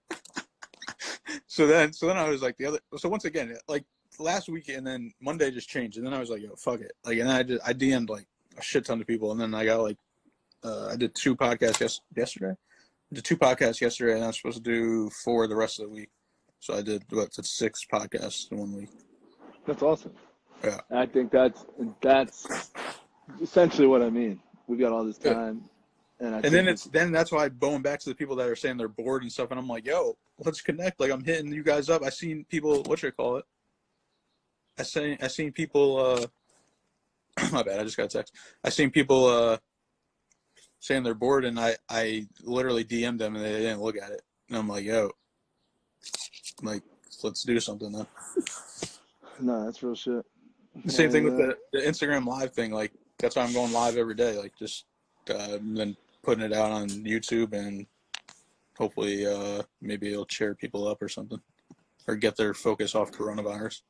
so 1.46 1.66
then, 1.66 1.92
so 1.92 2.06
then 2.06 2.16
I 2.16 2.28
was 2.28 2.42
like 2.42 2.56
the 2.56 2.66
other. 2.66 2.78
So 2.96 3.08
once 3.08 3.24
again, 3.24 3.56
like 3.68 3.84
last 4.18 4.48
week, 4.48 4.68
and 4.68 4.86
then 4.86 5.12
Monday 5.20 5.50
just 5.50 5.68
changed, 5.68 5.96
and 5.96 6.06
then 6.06 6.14
I 6.14 6.20
was 6.20 6.30
like, 6.30 6.42
yo, 6.42 6.54
fuck 6.56 6.80
it. 6.80 6.92
Like, 7.04 7.18
and 7.18 7.28
then 7.28 7.36
I 7.36 7.42
just 7.42 7.68
I 7.68 7.72
DM'd 7.72 8.08
like 8.08 8.26
a 8.56 8.62
shit 8.62 8.84
ton 8.86 9.00
of 9.00 9.06
people, 9.06 9.32
and 9.32 9.40
then 9.40 9.54
I 9.54 9.64
got 9.64 9.82
like, 9.82 9.98
uh, 10.64 10.88
I 10.88 10.96
did 10.96 11.14
two 11.14 11.36
podcasts 11.36 11.80
yes, 11.80 12.00
yesterday. 12.16 12.54
Did 13.12 13.24
two 13.24 13.36
podcasts 13.36 13.80
yesterday, 13.80 14.14
and 14.14 14.24
I'm 14.24 14.32
supposed 14.32 14.56
to 14.56 14.62
do 14.62 15.10
four 15.24 15.46
the 15.46 15.54
rest 15.56 15.78
of 15.78 15.86
the 15.86 15.94
week. 15.94 16.10
So 16.58 16.74
I 16.74 16.82
did 16.82 17.04
what? 17.10 17.30
That's 17.36 17.56
six 17.56 17.80
podcasts 17.90 18.50
in 18.50 18.58
one 18.58 18.72
week. 18.76 18.88
That's 19.66 19.82
awesome. 19.82 20.12
Yeah. 20.64 20.80
I 20.90 21.06
think 21.06 21.30
that's 21.30 21.64
that's 22.02 22.72
essentially 23.40 23.86
what 23.86 24.02
I 24.02 24.10
mean. 24.10 24.40
We've 24.66 24.80
got 24.80 24.92
all 24.92 25.04
this 25.04 25.18
Yeah. 25.18 25.34
time, 25.34 25.62
and 26.18 26.34
And 26.34 26.52
then 26.52 26.66
it's 26.66 26.84
then 26.84 27.12
that's 27.12 27.30
why 27.30 27.48
going 27.48 27.82
back 27.82 28.00
to 28.00 28.08
the 28.08 28.14
people 28.14 28.34
that 28.36 28.48
are 28.48 28.56
saying 28.56 28.76
they're 28.76 28.88
bored 28.88 29.22
and 29.22 29.30
stuff, 29.30 29.50
and 29.50 29.60
I'm 29.60 29.68
like, 29.68 29.86
yo, 29.86 30.16
let's 30.44 30.60
connect. 30.60 30.98
Like 30.98 31.12
I'm 31.12 31.22
hitting 31.22 31.52
you 31.52 31.62
guys 31.62 31.88
up. 31.88 32.02
I 32.02 32.08
seen 32.10 32.44
people. 32.48 32.82
What 32.84 32.98
should 32.98 33.08
I 33.12 33.16
call 33.22 33.36
it? 33.36 33.44
I 34.78 34.82
seen 34.82 35.18
I 35.20 35.28
seen 35.28 35.52
people. 35.52 35.98
uh 35.98 36.26
My 37.52 37.62
bad. 37.62 37.78
I 37.80 37.84
just 37.84 37.96
got 37.96 38.04
a 38.06 38.08
text. 38.08 38.34
I 38.64 38.70
seen 38.70 38.90
people 38.90 39.26
uh 39.26 39.58
saying 40.80 41.02
they're 41.02 41.14
bored, 41.14 41.44
and 41.44 41.58
I 41.58 41.76
I 41.88 42.26
literally 42.42 42.84
DM'd 42.84 43.18
them, 43.18 43.36
and 43.36 43.44
they 43.44 43.52
didn't 43.52 43.82
look 43.82 43.96
at 43.96 44.10
it. 44.10 44.22
And 44.48 44.58
I'm 44.58 44.68
like, 44.68 44.84
yo, 44.84 45.10
like 46.62 46.82
let's 47.22 47.42
do 47.42 47.58
something 47.60 47.92
then. 47.92 48.06
no, 49.40 49.64
that's 49.64 49.82
real 49.82 49.94
shit. 49.94 50.24
The 50.84 50.92
same 50.92 51.10
thing 51.10 51.24
with 51.24 51.36
the, 51.36 51.56
the 51.72 51.80
Instagram 51.80 52.26
live 52.26 52.52
thing. 52.52 52.70
Like 52.70 52.92
that's 53.18 53.36
why 53.36 53.42
I'm 53.42 53.52
going 53.52 53.72
live 53.72 53.96
every 53.96 54.14
day. 54.14 54.36
Like 54.36 54.52
just 54.58 54.84
uh, 55.30 55.58
then 55.60 55.96
putting 56.22 56.44
it 56.44 56.52
out 56.52 56.70
on 56.70 56.88
YouTube 56.88 57.52
and 57.52 57.86
hopefully 58.76 59.26
uh, 59.26 59.62
maybe 59.80 60.12
it'll 60.12 60.26
cheer 60.26 60.54
people 60.54 60.86
up 60.86 61.02
or 61.02 61.08
something, 61.08 61.40
or 62.06 62.16
get 62.16 62.36
their 62.36 62.54
focus 62.54 62.94
off 62.94 63.10
coronavirus. 63.10 63.82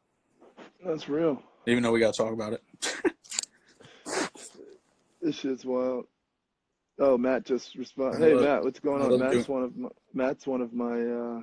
That's 0.85 1.09
real. 1.09 1.42
Even 1.66 1.83
though 1.83 1.90
we 1.90 2.01
got 2.01 2.14
to 2.14 2.22
talk 2.22 2.33
about 2.33 2.53
it. 2.53 2.62
This 5.27 5.35
shit's 5.35 5.64
wild. 5.64 6.05
Oh, 6.98 7.18
Matt 7.18 7.44
just 7.44 7.74
responded. 7.74 8.20
Hey, 8.20 8.35
Matt, 8.35 8.64
what's 8.64 8.80
going 8.80 9.02
on? 9.02 9.18
Matt's 9.18 9.32
doing- 9.32 9.44
one 9.46 9.62
of 9.62 9.76
my, 9.76 9.88
Matt's 10.14 10.46
one 10.46 10.61
of 10.62 10.72
my. 10.72 11.00
Uh, 11.02 11.40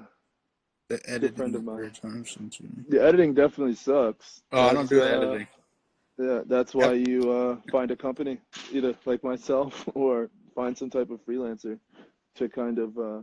The 0.89 0.99
editing 1.09 1.35
friend 1.35 1.55
of 1.55 1.63
mine. 1.63 1.75
weird 1.77 1.95
times 1.95 2.35
and 2.37 2.51
too. 2.51 2.67
the 2.89 3.01
editing 3.03 3.33
definitely 3.33 3.75
sucks. 3.75 4.41
Oh, 4.51 4.61
I 4.61 4.73
don't 4.73 4.75
That's, 4.87 4.89
do 4.89 4.95
the 4.95 5.03
uh, 5.03 5.21
editing. 5.21 5.47
Yeah, 6.19 6.41
that's 6.45 6.73
why 6.75 6.93
you 6.93 7.31
uh, 7.31 7.57
find 7.71 7.89
a 7.91 7.95
company, 7.95 8.39
either 8.71 8.95
like 9.05 9.23
myself 9.23 9.87
or 9.95 10.29
find 10.55 10.77
some 10.77 10.89
type 10.89 11.09
of 11.09 11.23
freelancer 11.25 11.79
to 12.35 12.49
kind 12.49 12.77
of 12.79 12.97
uh, 12.97 13.21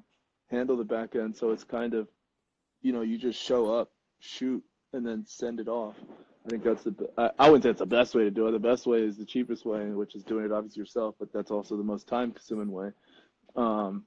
handle 0.49 0.77
the 0.77 0.85
back 0.85 1.15
end. 1.15 1.37
So 1.37 1.51
it's 1.51 1.63
kind 1.65 1.95
of, 1.95 2.09
you 2.83 2.93
know, 2.93 3.03
you 3.03 3.19
just 3.19 3.41
show 3.41 3.73
up, 3.73 3.91
shoot, 4.21 4.63
and 4.93 5.07
then 5.07 5.25
send 5.27 5.61
it 5.61 5.69
off. 5.69 5.95
I 6.51 6.55
think 6.55 6.65
that's 6.65 6.83
the. 6.83 7.09
I, 7.17 7.31
I 7.39 7.49
wouldn't 7.49 7.63
say 7.63 7.71
it's 7.71 7.79
the 7.79 7.87
best 7.87 8.13
way 8.13 8.25
to 8.25 8.31
do 8.31 8.49
it. 8.49 8.51
The 8.51 8.59
best 8.59 8.85
way 8.85 9.03
is 9.03 9.17
the 9.17 9.25
cheapest 9.25 9.65
way, 9.65 9.85
which 9.91 10.17
is 10.17 10.25
doing 10.25 10.45
it 10.45 10.51
obviously 10.51 10.81
yourself. 10.81 11.15
But 11.21 11.33
that's 11.33 11.53
also 11.53 11.77
the 11.77 11.85
most 11.85 12.09
time-consuming 12.09 12.73
way. 12.73 12.91
Um, 13.55 14.05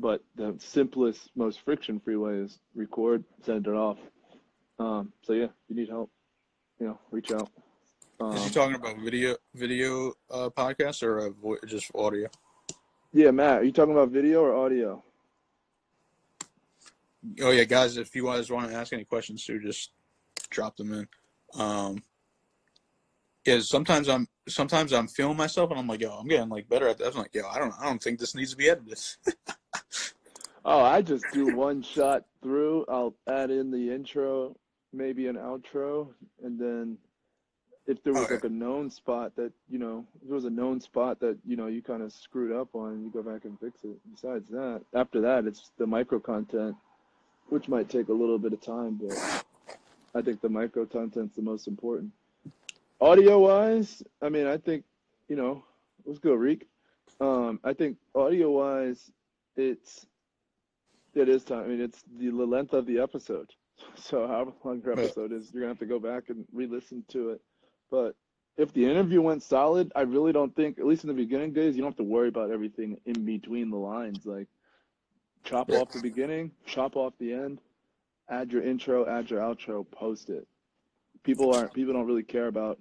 but 0.00 0.24
the 0.34 0.56
simplest, 0.58 1.30
most 1.36 1.60
friction-free 1.60 2.16
way 2.16 2.34
is 2.34 2.58
record, 2.74 3.22
send 3.44 3.68
it 3.68 3.74
off. 3.74 3.98
Um, 4.80 5.12
so 5.22 5.34
yeah, 5.34 5.44
if 5.44 5.50
you 5.68 5.76
need 5.76 5.88
help, 5.88 6.10
you 6.80 6.88
know, 6.88 6.98
reach 7.12 7.30
out. 7.30 7.48
Um, 8.18 8.34
Is 8.34 8.46
he 8.46 8.50
talking 8.50 8.74
about 8.74 8.98
video 8.98 9.36
video 9.54 10.14
uh, 10.32 10.50
podcast 10.50 11.04
or 11.04 11.28
uh, 11.28 11.30
vo- 11.30 11.58
just 11.64 11.92
audio? 11.94 12.28
yeah, 13.12 13.30
Matt, 13.30 13.58
are 13.58 13.64
you 13.64 13.70
talking 13.70 13.92
about 13.92 14.08
video 14.08 14.40
or 14.40 14.56
audio? 14.56 15.00
Oh 17.40 17.52
yeah, 17.52 17.64
guys, 17.64 17.98
if 17.98 18.16
you 18.16 18.24
guys 18.24 18.50
want 18.50 18.68
to 18.68 18.76
ask 18.76 18.92
any 18.92 19.04
questions 19.04 19.44
too, 19.44 19.60
just 19.60 19.92
drop 20.50 20.76
them 20.76 20.92
in. 20.92 21.06
Um, 21.58 22.02
is 23.44 23.68
sometimes 23.68 24.08
I'm 24.08 24.28
sometimes 24.48 24.92
I'm 24.92 25.08
feeling 25.08 25.36
myself 25.36 25.70
and 25.70 25.78
I'm 25.80 25.86
like, 25.86 26.00
yo, 26.00 26.10
I'm 26.12 26.28
getting 26.28 26.48
like 26.48 26.68
better 26.68 26.88
at 26.88 26.98
this. 26.98 27.14
I'm 27.14 27.22
like, 27.22 27.34
yo, 27.34 27.48
I 27.48 27.58
don't 27.58 27.74
I 27.80 27.84
don't 27.84 28.02
think 28.02 28.18
this 28.18 28.34
needs 28.34 28.50
to 28.52 28.56
be 28.56 28.68
edited. 28.68 28.98
Oh, 30.64 30.80
I 30.82 31.00
just 31.00 31.30
do 31.30 31.48
one 31.48 31.82
shot 31.82 32.24
through. 32.42 32.84
I'll 32.88 33.14
add 33.26 33.50
in 33.50 33.70
the 33.70 33.90
intro, 33.92 34.56
maybe 34.92 35.26
an 35.26 35.36
outro, 35.36 36.08
and 36.44 36.58
then 36.58 36.98
if 37.86 38.02
there 38.02 38.14
was 38.14 38.30
Okay. 38.30 38.34
like 38.34 38.44
a 38.44 38.48
known 38.48 38.90
spot 38.90 39.34
that 39.36 39.52
you 39.70 39.78
know, 39.78 40.04
if 40.20 40.28
there 40.28 40.34
was 40.34 40.44
a 40.44 40.50
known 40.50 40.80
spot 40.80 41.18
that 41.20 41.38
you 41.46 41.56
know 41.56 41.66
you 41.66 41.82
kind 41.82 42.02
of 42.02 42.12
screwed 42.12 42.52
up 42.52 42.74
on, 42.74 43.02
you 43.02 43.10
go 43.10 43.22
back 43.22 43.46
and 43.46 43.58
fix 43.58 43.84
it. 43.84 43.96
Besides 44.12 44.48
that, 44.50 44.82
after 44.94 45.20
that, 45.22 45.46
it's 45.46 45.70
the 45.78 45.86
micro 45.86 46.20
content, 46.20 46.76
which 47.48 47.68
might 47.68 47.88
take 47.88 48.08
a 48.08 48.12
little 48.12 48.38
bit 48.38 48.52
of 48.52 48.60
time, 48.60 49.00
but 49.02 49.44
I 50.14 50.22
think 50.22 50.40
the 50.40 50.48
micro 50.48 50.86
content's 50.86 51.36
the 51.36 51.42
most 51.42 51.66
important. 51.68 52.12
Audio 53.00 53.38
wise, 53.38 54.02
I 54.22 54.28
mean, 54.28 54.46
I 54.46 54.56
think 54.56 54.84
you 55.28 55.36
know, 55.36 55.64
let's 56.04 56.18
go, 56.18 56.34
Reek. 56.34 56.66
Um, 57.20 57.60
I 57.64 57.72
think 57.72 57.96
audio 58.14 58.50
wise, 58.50 59.10
it's 59.56 60.06
it 61.14 61.28
is 61.28 61.44
time. 61.44 61.64
I 61.64 61.66
mean, 61.68 61.80
it's 61.80 62.02
the 62.18 62.30
length 62.30 62.72
of 62.74 62.86
the 62.86 62.98
episode. 63.00 63.50
So 63.96 64.26
however 64.26 64.52
long 64.64 64.82
your 64.84 64.92
episode 64.92 65.32
is, 65.32 65.52
you're 65.52 65.62
gonna 65.62 65.70
have 65.72 65.78
to 65.78 65.86
go 65.86 65.98
back 65.98 66.28
and 66.28 66.44
re-listen 66.52 67.02
to 67.08 67.30
it. 67.30 67.40
But 67.90 68.14
if 68.58 68.72
the 68.74 68.84
interview 68.84 69.22
went 69.22 69.42
solid, 69.42 69.90
I 69.96 70.02
really 70.02 70.32
don't 70.32 70.54
think, 70.54 70.78
at 70.78 70.86
least 70.86 71.04
in 71.04 71.08
the 71.08 71.14
beginning 71.14 71.52
days, 71.54 71.76
you 71.76 71.82
don't 71.82 71.90
have 71.92 71.96
to 71.96 72.02
worry 72.04 72.28
about 72.28 72.50
everything 72.50 73.00
in 73.06 73.24
between 73.24 73.70
the 73.70 73.76
lines. 73.78 74.26
Like 74.26 74.48
chop 75.44 75.70
Yeah. 75.70 75.78
off 75.80 75.92
the 75.92 75.98
beginning, 76.00 76.52
chop 76.66 76.96
off 76.96 77.14
the 77.18 77.32
end, 77.32 77.60
add 78.30 78.52
your 78.52 78.62
intro, 78.62 79.06
add 79.06 79.30
your 79.30 79.40
outro, 79.40 79.84
post 79.90 80.30
it. 80.30 80.46
People 81.24 81.52
aren't 81.52 81.72
people 81.74 81.92
don't 81.92 82.06
really 82.06 82.22
care 82.22 82.46
about 82.46 82.78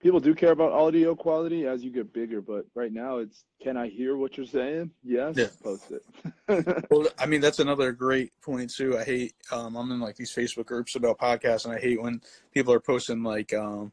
people 0.00 0.18
do 0.20 0.34
care 0.34 0.50
about 0.50 0.72
audio 0.72 1.14
quality 1.14 1.66
as 1.66 1.82
you 1.84 1.90
get 1.90 2.12
bigger, 2.12 2.40
but 2.40 2.66
right 2.74 2.92
now 2.92 3.18
it's 3.18 3.44
can 3.62 3.76
I 3.76 3.88
hear 3.88 4.16
what 4.16 4.36
you're 4.36 4.46
saying? 4.46 4.90
Yes, 5.02 5.36
Yeah. 5.36 5.46
post 5.62 5.90
it. 5.92 6.04
Well, 6.90 7.06
I 7.18 7.26
mean, 7.26 7.40
that's 7.40 7.60
another 7.60 7.92
great 7.92 8.32
point 8.42 8.68
too. 8.70 8.98
I 8.98 9.04
hate 9.04 9.34
um, 9.50 9.76
I'm 9.76 9.90
in 9.90 10.00
like 10.00 10.16
these 10.16 10.34
Facebook 10.34 10.66
groups 10.66 10.94
about 10.94 11.18
podcasts, 11.18 11.64
and 11.64 11.74
I 11.74 11.78
hate 11.80 12.02
when 12.02 12.20
people 12.52 12.72
are 12.72 12.80
posting 12.80 13.22
like 13.22 13.54
um, 13.54 13.92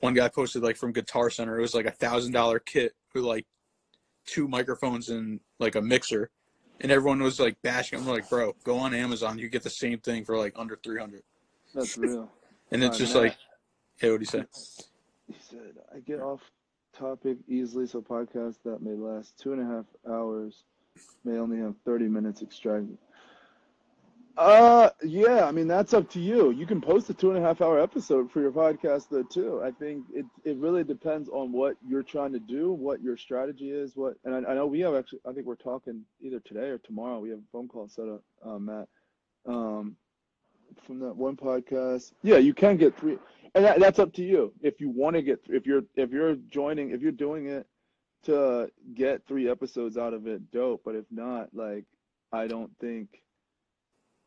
one 0.00 0.14
guy 0.14 0.28
posted 0.28 0.62
like 0.62 0.76
from 0.76 0.92
Guitar 0.92 1.30
Center. 1.30 1.58
It 1.58 1.62
was 1.62 1.74
like 1.74 1.86
a 1.86 1.90
thousand 1.92 2.32
dollar 2.32 2.58
kit 2.58 2.92
with 3.14 3.24
like 3.24 3.46
two 4.26 4.48
microphones 4.48 5.08
and 5.10 5.40
like 5.60 5.76
a 5.76 5.80
mixer, 5.82 6.30
and 6.80 6.92
everyone 6.92 7.22
was 7.22 7.40
like 7.40 7.60
bashing. 7.62 7.98
I'm 7.98 8.06
like, 8.06 8.28
bro, 8.28 8.54
go 8.64 8.78
on 8.78 8.94
Amazon. 8.94 9.38
You 9.38 9.48
get 9.48 9.62
the 9.62 9.70
same 9.70 9.98
thing 9.98 10.24
for 10.24 10.36
like 10.36 10.52
under 10.56 10.76
three 10.76 10.98
hundred. 11.00 11.22
That's 11.74 11.96
real. 11.98 12.30
And 12.70 12.84
it's 12.84 12.96
Uh, 12.96 12.98
just 12.98 13.14
Matt- 13.14 13.22
like, 13.22 13.36
hey, 13.96 14.10
what 14.10 14.18
do 14.18 14.22
you 14.22 14.26
say? 14.26 14.44
He 15.26 15.34
said, 15.40 15.72
I 15.94 16.00
get 16.00 16.20
off 16.20 16.42
topic 16.92 17.38
easily, 17.48 17.86
so 17.86 18.02
podcasts 18.02 18.58
that 18.66 18.82
may 18.82 18.92
last 18.92 19.38
two 19.38 19.54
and 19.54 19.62
a 19.62 19.64
half 19.64 19.86
hours 20.06 20.64
may 21.24 21.38
only 21.38 21.56
have 21.58 21.74
30 21.86 22.08
minutes 22.08 22.42
extracted. 22.42 22.98
Uh, 24.38 24.90
yeah, 25.02 25.46
I 25.46 25.50
mean, 25.50 25.66
that's 25.66 25.92
up 25.94 26.08
to 26.10 26.20
you. 26.20 26.52
You 26.52 26.64
can 26.64 26.80
post 26.80 27.10
a 27.10 27.14
two 27.14 27.30
and 27.30 27.38
a 27.38 27.46
half 27.46 27.60
hour 27.60 27.80
episode 27.80 28.30
for 28.30 28.40
your 28.40 28.52
podcast, 28.52 29.08
though, 29.10 29.24
too. 29.24 29.60
I 29.64 29.72
think 29.72 30.04
it, 30.14 30.26
it 30.44 30.56
really 30.58 30.84
depends 30.84 31.28
on 31.28 31.50
what 31.50 31.76
you're 31.86 32.04
trying 32.04 32.32
to 32.34 32.38
do, 32.38 32.72
what 32.72 33.02
your 33.02 33.16
strategy 33.16 33.70
is, 33.72 33.96
what, 33.96 34.14
and 34.24 34.34
I, 34.34 34.52
I 34.52 34.54
know 34.54 34.66
we 34.66 34.80
have 34.80 34.94
actually, 34.94 35.20
I 35.28 35.32
think 35.32 35.46
we're 35.46 35.56
talking 35.56 36.02
either 36.20 36.38
today 36.38 36.68
or 36.68 36.78
tomorrow. 36.78 37.18
We 37.18 37.30
have 37.30 37.40
a 37.40 37.50
phone 37.52 37.66
call 37.66 37.88
set 37.88 38.08
up, 38.08 38.22
uh, 38.46 38.60
Matt, 38.60 38.88
um, 39.46 39.96
from 40.86 41.00
that 41.00 41.16
one 41.16 41.36
podcast. 41.36 42.12
Yeah, 42.22 42.36
you 42.36 42.54
can 42.54 42.76
get 42.76 42.96
three 42.96 43.18
and 43.54 43.64
that, 43.64 43.80
that's 43.80 43.98
up 43.98 44.12
to 44.14 44.22
you 44.22 44.52
if 44.62 44.80
you 44.80 44.88
want 44.88 45.16
to 45.16 45.22
get 45.22 45.40
if 45.48 45.66
you're 45.66 45.82
if 45.96 46.10
you're 46.10 46.36
joining 46.50 46.90
if 46.90 47.00
you're 47.02 47.12
doing 47.12 47.46
it 47.48 47.66
to 48.24 48.70
get 48.94 49.26
three 49.26 49.48
episodes 49.48 49.96
out 49.96 50.14
of 50.14 50.26
it 50.26 50.50
dope 50.50 50.82
but 50.84 50.94
if 50.94 51.04
not 51.10 51.48
like 51.54 51.84
i 52.32 52.46
don't 52.46 52.70
think 52.80 53.08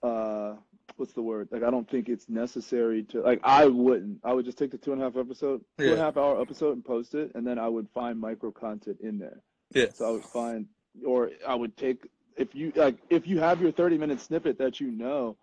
uh 0.03 0.53
what's 0.97 1.13
the 1.13 1.21
word 1.21 1.47
like 1.51 1.63
i 1.63 1.69
don't 1.69 1.89
think 1.89 2.09
it's 2.09 2.27
necessary 2.29 3.03
to 3.03 3.21
like 3.21 3.39
i 3.43 3.65
wouldn't 3.65 4.19
i 4.23 4.33
would 4.33 4.45
just 4.45 4.57
take 4.57 4.71
the 4.71 4.77
two 4.77 4.91
and 4.93 5.01
a 5.01 5.05
half 5.05 5.15
episode 5.17 5.59
two 5.77 5.85
and 5.85 5.93
a 5.93 5.95
Yeah. 5.97 6.03
half 6.03 6.17
hour 6.17 6.41
episode 6.41 6.73
and 6.73 6.83
post 6.85 7.15
it 7.15 7.31
and 7.35 7.45
then 7.45 7.57
i 7.59 7.67
would 7.67 7.87
find 7.93 8.19
micro 8.19 8.51
content 8.51 8.97
in 9.01 9.17
there 9.17 9.41
Yeah. 9.73 9.89
so 9.93 10.07
i 10.07 10.11
would 10.11 10.25
find 10.25 10.67
or 11.05 11.31
i 11.47 11.55
would 11.55 11.77
take 11.77 12.07
if 12.37 12.53
you 12.55 12.71
like 12.75 12.97
if 13.09 13.27
you 13.27 13.39
have 13.39 13.61
your 13.61 13.71
30 13.71 13.97
minute 13.97 14.19
snippet 14.21 14.57
that 14.57 14.79
you 14.79 14.91
know 14.91 15.37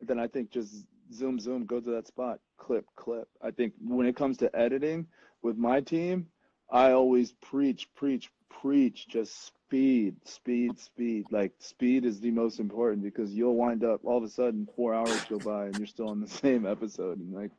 then 0.00 0.18
i 0.18 0.26
think 0.26 0.50
just 0.50 0.84
zoom 1.12 1.40
zoom 1.40 1.64
go 1.66 1.80
to 1.80 1.90
that 1.90 2.06
spot 2.06 2.38
clip 2.58 2.84
clip 2.94 3.28
i 3.42 3.50
think 3.50 3.72
when 3.82 4.06
it 4.06 4.14
comes 4.16 4.36
to 4.38 4.54
editing 4.56 5.06
with 5.42 5.56
my 5.56 5.80
team 5.80 6.26
i 6.70 6.92
always 6.92 7.32
preach 7.32 7.88
preach 7.94 8.30
preach 8.60 9.08
just 9.08 9.52
speed 9.68 10.16
speed 10.24 10.78
speed. 10.78 11.26
Like 11.30 11.52
speed 11.58 12.04
is 12.04 12.20
the 12.20 12.30
most 12.30 12.58
important 12.58 13.02
because 13.02 13.32
you'll 13.34 13.56
wind 13.56 13.84
up 13.84 14.00
all 14.04 14.18
of 14.18 14.24
a 14.24 14.28
sudden 14.28 14.68
four 14.74 14.94
hours 14.94 15.20
go 15.28 15.38
by 15.38 15.66
and 15.66 15.76
you're 15.76 15.86
still 15.86 16.08
on 16.08 16.20
the 16.20 16.28
same 16.42 16.66
episode 16.66 17.18
and 17.18 17.32
like 17.32 17.50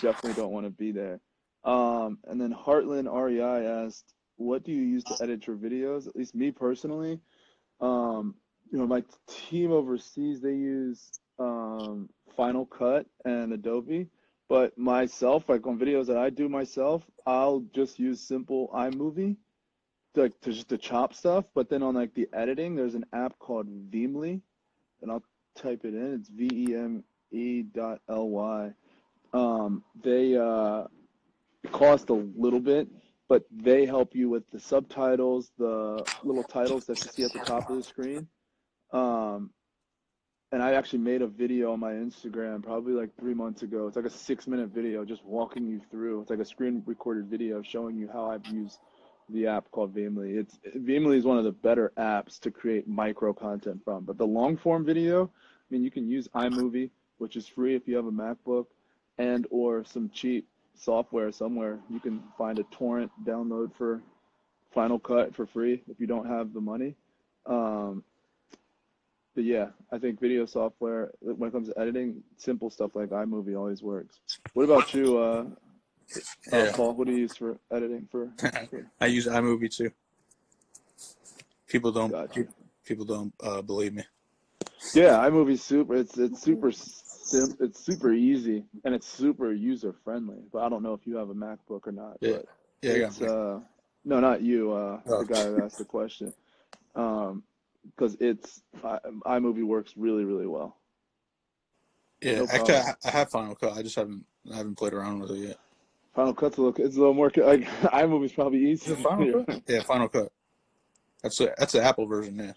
definitely 0.00 0.34
don't 0.34 0.52
want 0.52 0.66
to 0.66 0.70
be 0.70 0.92
there. 0.92 1.20
Um 1.64 2.18
and 2.26 2.40
then 2.40 2.54
heartland 2.54 3.12
rei 3.12 3.66
asked 3.66 4.14
what 4.36 4.62
do 4.62 4.72
you 4.72 4.82
use 4.82 5.04
to 5.04 5.16
edit 5.20 5.46
your 5.46 5.56
videos? 5.56 6.06
At 6.06 6.16
least 6.16 6.34
me 6.34 6.50
personally 6.50 7.20
um 7.80 8.34
you 8.70 8.78
know 8.78 8.86
my 8.86 9.02
team 9.28 9.72
overseas 9.72 10.40
they 10.40 10.54
use 10.54 11.10
um 11.38 12.08
final 12.36 12.66
cut 12.66 13.06
and 13.24 13.52
adobe 13.52 14.08
but 14.48 14.76
myself 14.78 15.48
like 15.48 15.66
on 15.66 15.78
videos 15.78 16.06
that 16.06 16.16
i 16.16 16.30
do 16.30 16.48
myself 16.48 17.02
i'll 17.26 17.60
just 17.72 17.98
use 17.98 18.20
simple 18.20 18.68
imovie 18.74 19.36
to, 20.14 20.22
like 20.22 20.40
to 20.40 20.52
just 20.52 20.68
to 20.68 20.78
chop 20.78 21.14
stuff. 21.14 21.44
But 21.54 21.68
then 21.68 21.82
on 21.82 21.94
like 21.94 22.14
the 22.14 22.28
editing 22.32 22.74
there's 22.74 22.94
an 22.94 23.06
app 23.12 23.38
called 23.38 23.66
veemly 23.90 24.40
and 25.02 25.10
i'll 25.10 25.22
type 25.56 25.84
it 25.84 25.94
in. 25.94 26.14
It's 26.14 26.28
v-e-m-e 26.28 27.62
dot 27.74 28.00
l-y 28.08 28.72
um 29.34 29.84
they 30.02 30.36
uh 30.36 30.84
cost 31.70 32.08
a 32.08 32.14
little 32.14 32.60
bit 32.60 32.88
but 33.28 33.44
they 33.50 33.84
help 33.84 34.14
you 34.14 34.30
with 34.30 34.48
the 34.50 34.58
subtitles 34.58 35.50
the 35.58 36.02
little 36.22 36.44
titles 36.44 36.86
that 36.86 36.98
you 37.04 37.10
see 37.10 37.24
at 37.24 37.32
the 37.32 37.40
top 37.40 37.68
of 37.68 37.76
the 37.76 37.82
screen. 37.82 38.28
Um 38.92 39.50
and 40.50 40.62
I 40.62 40.72
actually 40.72 41.00
made 41.00 41.22
a 41.22 41.26
video 41.26 41.72
on 41.72 41.80
my 41.80 41.92
Instagram 41.92 42.62
probably 42.62 42.94
like 42.94 43.10
three 43.18 43.34
months 43.34 43.62
ago. 43.62 43.86
It's 43.86 43.96
like 43.96 44.06
a 44.06 44.10
six 44.10 44.46
minute 44.46 44.70
video 44.70 45.04
just 45.04 45.24
walking 45.24 45.66
you 45.66 45.80
through. 45.90 46.22
It's 46.22 46.30
like 46.30 46.38
a 46.38 46.44
screen 46.44 46.82
recorded 46.86 47.26
video 47.26 47.62
showing 47.62 47.96
you 47.96 48.08
how 48.10 48.30
I've 48.30 48.46
used 48.46 48.78
the 49.28 49.46
app 49.46 49.70
called 49.70 49.94
Veemly. 49.94 50.38
It's 50.38 50.58
Veemly 50.76 51.18
is 51.18 51.24
one 51.24 51.36
of 51.36 51.44
the 51.44 51.52
better 51.52 51.92
apps 51.98 52.40
to 52.40 52.50
create 52.50 52.88
micro 52.88 53.34
content 53.34 53.82
from. 53.84 54.04
But 54.04 54.16
the 54.16 54.26
long 54.26 54.56
form 54.56 54.86
video, 54.86 55.24
I 55.24 55.28
mean, 55.68 55.84
you 55.84 55.90
can 55.90 56.08
use 56.08 56.28
iMovie, 56.28 56.90
which 57.18 57.36
is 57.36 57.46
free 57.46 57.74
if 57.74 57.86
you 57.86 57.96
have 57.96 58.06
a 58.06 58.12
MacBook, 58.12 58.66
and 59.18 59.46
or 59.50 59.84
some 59.84 60.08
cheap 60.14 60.48
software 60.74 61.30
somewhere. 61.30 61.78
You 61.90 62.00
can 62.00 62.22
find 62.38 62.58
a 62.58 62.64
torrent 62.70 63.10
download 63.26 63.74
for 63.76 64.00
Final 64.72 64.98
Cut 64.98 65.34
for 65.34 65.44
free 65.44 65.82
if 65.90 66.00
you 66.00 66.06
don't 66.06 66.26
have 66.26 66.54
the 66.54 66.60
money. 66.60 66.94
Um, 67.44 68.02
but 69.38 69.44
yeah, 69.44 69.66
I 69.92 69.98
think 69.98 70.18
video 70.20 70.46
software 70.46 71.12
when 71.20 71.48
it 71.48 71.52
comes 71.52 71.68
to 71.68 71.78
editing, 71.78 72.24
simple 72.38 72.70
stuff 72.70 72.96
like 72.96 73.10
iMovie 73.10 73.56
always 73.56 73.84
works. 73.84 74.18
What 74.54 74.64
about 74.64 74.92
you, 74.92 75.16
uh, 75.16 75.44
uh, 76.52 76.72
Paul? 76.74 76.94
What 76.94 77.06
do 77.06 77.12
you 77.12 77.20
use 77.20 77.36
for 77.36 77.56
editing? 77.70 78.08
For, 78.10 78.32
for 78.40 78.90
I 79.00 79.06
use 79.06 79.28
iMovie 79.28 79.72
too. 79.72 79.92
People 81.68 81.92
don't. 81.92 82.10
Gotcha. 82.10 82.48
People 82.84 83.04
don't 83.04 83.32
uh, 83.40 83.62
believe 83.62 83.94
me. 83.94 84.02
yeah, 84.92 85.18
iMovie's 85.18 85.62
super. 85.62 85.94
It's 85.94 86.18
it's 86.18 86.42
super 86.42 86.72
sim. 86.72 87.56
It's 87.60 87.78
super 87.78 88.12
easy 88.12 88.64
and 88.84 88.92
it's 88.92 89.06
super 89.06 89.52
user 89.52 89.94
friendly. 90.02 90.38
But 90.52 90.64
I 90.64 90.68
don't 90.68 90.82
know 90.82 90.94
if 90.94 91.06
you 91.06 91.14
have 91.14 91.30
a 91.30 91.34
MacBook 91.34 91.86
or 91.86 91.92
not. 91.92 92.16
Yeah. 92.20 92.38
But 92.38 92.46
Yeah, 92.82 93.06
it's 93.06 93.22
uh, 93.22 93.60
no, 94.04 94.18
not 94.18 94.42
you. 94.42 94.72
Uh, 94.72 95.00
Oh. 95.06 95.22
the 95.22 95.32
guy 95.32 95.44
who 95.44 95.62
asked 95.62 95.78
the 95.78 95.84
question. 95.84 96.32
Um, 96.96 97.44
because 97.96 98.16
it's 98.20 98.62
I, 98.84 98.98
iMovie 99.26 99.64
works 99.64 99.94
really 99.96 100.24
really 100.24 100.46
well. 100.46 100.76
Yeah, 102.20 102.38
No 102.38 102.46
actually, 102.50 102.76
I. 102.76 102.94
I 103.04 103.10
have 103.10 103.30
Final 103.30 103.54
Cut. 103.54 103.72
I 103.72 103.82
just 103.82 103.96
haven't 103.96 104.24
I 104.52 104.56
haven't 104.56 104.76
played 104.76 104.92
around 104.92 105.20
with 105.20 105.30
it 105.32 105.38
yet. 105.38 105.58
Final 106.14 106.34
Cut's 106.34 106.56
a 106.56 106.62
little. 106.62 106.84
It's 106.84 106.96
a 106.96 106.98
little 106.98 107.14
more. 107.14 107.30
Like 107.36 107.64
iMovie's 107.82 108.32
probably 108.32 108.70
easier. 108.70 108.96
Final 108.96 109.44
Cut? 109.44 109.62
Yeah, 109.68 109.82
Final 109.82 110.08
Cut. 110.08 110.32
That's 111.22 111.40
a 111.40 111.54
that's 111.58 111.72
the 111.72 111.82
Apple 111.82 112.06
version, 112.06 112.36
yeah, 112.38 112.52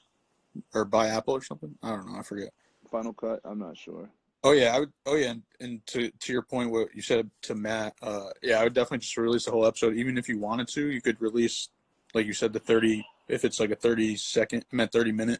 or 0.74 0.86
by 0.86 1.08
Apple 1.08 1.36
or 1.36 1.44
something. 1.44 1.76
I 1.84 1.89
don't 1.89 2.12
know. 2.12 2.20
I 2.20 2.24
forget. 2.24 2.50
Final 2.89 3.13
Cut. 3.13 3.39
I'm 3.44 3.60
not 3.60 3.78
sure. 3.78 4.10
Oh 4.44 4.54
yeah, 4.54 4.76
I 4.76 4.80
would. 4.80 4.91
Oh 5.06 5.15
yeah, 5.15 5.32
and, 5.32 5.44
and 5.60 5.86
to 5.88 6.10
to 6.10 6.34
your 6.34 6.41
point, 6.41 6.72
what 6.72 6.96
you 6.96 7.02
said 7.02 7.30
to 7.44 7.56
Matt, 7.56 7.94
uh, 8.02 8.30
yeah, 8.41 8.60
I 8.60 8.63
would 8.63 8.74
definitely 8.74 9.00
just 9.00 9.17
release 9.17 9.46
the 9.46 9.52
whole 9.52 9.65
episode. 9.65 9.96
Even 9.96 10.17
if 10.17 10.28
you 10.28 10.39
wanted 10.39 10.67
to, 10.70 10.88
you 10.89 11.02
could 11.02 11.22
release, 11.22 11.70
like 12.13 12.26
you 12.26 12.34
said, 12.34 12.54
the 12.54 12.60
thirty. 12.60 13.06
If 13.32 13.46
it's 13.46 13.60
like 13.60 13.72
a 13.72 13.76
thirty 13.76 14.15
second, 14.15 14.65
I 14.72 14.76
meant 14.76 14.91
thirty 14.91 15.12
minute, 15.12 15.39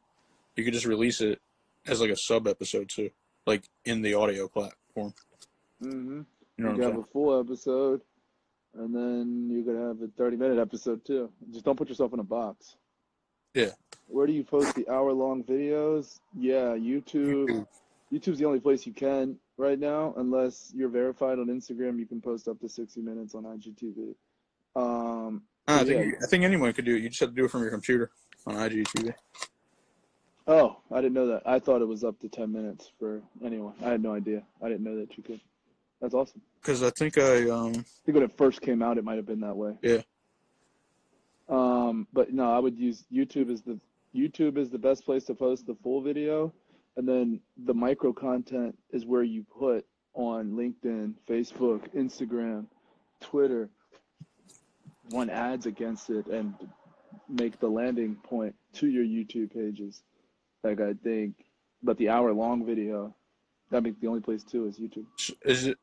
you 0.56 0.64
could 0.64 0.74
just 0.74 0.86
release 0.86 1.22
it 1.22 1.42
as 1.86 2.02
like 2.02 2.10
a 2.10 2.16
sub 2.16 2.48
episode 2.48 2.90
too, 2.90 3.10
like 3.46 3.64
in 3.86 4.02
the 4.02 4.14
audio 4.14 4.48
platform. 4.48 5.14
Mm-hmm. 5.84 6.22
You 6.58 6.64
know 6.64 6.76
You 6.76 6.82
have 6.84 6.98
a 6.98 7.04
full 7.04 7.40
episode, 7.40 8.02
and 8.78 8.96
then 8.96 9.50
you 9.50 9.64
could 9.64 9.76
have 9.76 10.02
a 10.02 10.12
30 10.18 10.38
minute 10.38 10.60
episode 10.60 11.04
too. 11.06 11.32
Just 11.52 11.66
don't 11.66 11.78
put 11.78 11.90
yourself 11.90 12.14
in 12.14 12.20
a 12.20 12.24
box. 12.24 12.76
Yeah. 13.54 13.72
Where 14.08 14.28
do 14.28 14.34
you 14.34 14.44
post 14.44 14.76
the 14.76 14.88
hour 14.90 15.12
long 15.12 15.44
videos? 15.44 16.20
Yeah, 16.38 16.76
YouTube. 16.76 17.66
YouTube's 18.12 18.40
the 18.40 18.46
only 18.46 18.60
place 18.60 18.86
you 18.86 18.94
can 18.94 19.38
right 19.58 19.80
now, 19.80 20.14
unless 20.18 20.72
you're 20.76 20.90
verified 20.90 21.40
on 21.40 21.48
Instagram. 21.48 21.98
You 21.98 22.06
can 22.06 22.22
post 22.22 22.48
up 22.48 22.60
to 22.60 22.70
60 22.70 23.02
minutes 23.02 23.36
on 23.36 23.44
IGTV. 23.44 24.16
Um, 24.76 25.44
I 25.68 25.80
yeah. 25.80 25.84
think 25.84 26.16
I 26.24 26.28
think 26.28 26.44
anyone 26.44 26.74
could 26.74 26.86
do 26.86 26.96
it. 26.96 27.02
You 27.02 27.10
just 27.10 27.22
have 27.22 27.30
to 27.30 27.36
do 27.36 27.46
it 27.46 27.52
from 27.52 27.62
your 27.62 27.72
computer 27.72 28.12
on 28.48 28.56
IGTV. 28.56 29.14
oh, 30.48 30.78
I 30.92 30.96
didn't 30.98 31.14
know 31.14 31.28
that. 31.28 31.44
I 31.46 31.60
thought 31.60 31.82
it 31.82 31.88
was 31.88 32.04
up 32.04 32.20
to 32.22 32.30
10 32.30 32.52
minutes 32.52 32.92
for 33.00 33.22
anyone. 33.44 33.74
I 33.84 33.90
had 33.90 34.02
no 34.02 34.14
idea. 34.14 34.44
I 34.62 34.70
didn't 34.70 34.84
know 34.84 34.98
that 34.98 35.18
you 35.18 35.24
could. 35.24 35.40
That's 36.02 36.14
awesome. 36.14 36.42
Because 36.62 36.82
I 36.82 36.90
think 36.90 37.18
I 37.18 37.50
um 37.50 37.70
I 37.70 38.06
think 38.06 38.16
when 38.16 38.24
it 38.24 38.38
first 38.38 38.62
came 38.62 38.82
out, 38.82 38.98
it 38.98 39.04
might 39.04 39.18
have 39.18 39.28
been 39.28 39.42
that 39.42 39.56
way. 39.56 39.78
Yeah. 39.82 40.02
Um, 41.48 42.08
but 42.14 42.34
no, 42.34 42.52
I 42.52 42.60
would 42.60 42.78
use 42.78 43.06
YouTube 43.14 43.52
is 43.52 43.62
the 43.62 43.80
YouTube 44.16 44.58
is 44.58 44.70
the 44.70 44.80
best 44.80 45.06
place 45.06 45.26
to 45.26 45.36
post 45.36 45.68
the 45.68 45.76
full 45.84 46.02
video, 46.02 46.54
and 46.98 47.08
then 47.08 47.40
the 47.66 47.74
micro 47.74 48.14
content 48.14 48.78
is 48.92 49.06
where 49.06 49.24
you 49.24 49.46
put 49.58 49.86
on 50.14 50.52
LinkedIn, 50.52 51.14
Facebook, 51.30 51.94
Instagram, 51.96 52.66
Twitter, 53.20 53.70
run 55.12 55.30
ads 55.30 55.66
against 55.66 56.10
it, 56.10 56.28
and 56.28 56.54
make 57.30 57.60
the 57.60 57.68
landing 57.68 58.16
point 58.16 58.56
to 58.74 58.88
your 58.88 59.04
YouTube 59.04 59.54
pages. 59.54 60.04
Like 60.64 60.80
I 60.80 60.94
think, 60.94 61.36
but 61.82 61.98
the 61.98 62.10
hour 62.10 62.34
long 62.34 62.66
video, 62.66 63.16
I 63.72 63.80
think 63.82 64.00
the 64.00 64.08
only 64.08 64.22
place 64.22 64.44
too 64.44 64.68
is 64.68 64.80
YouTube. 64.80 65.06
is 65.44 65.68
it 65.68 65.78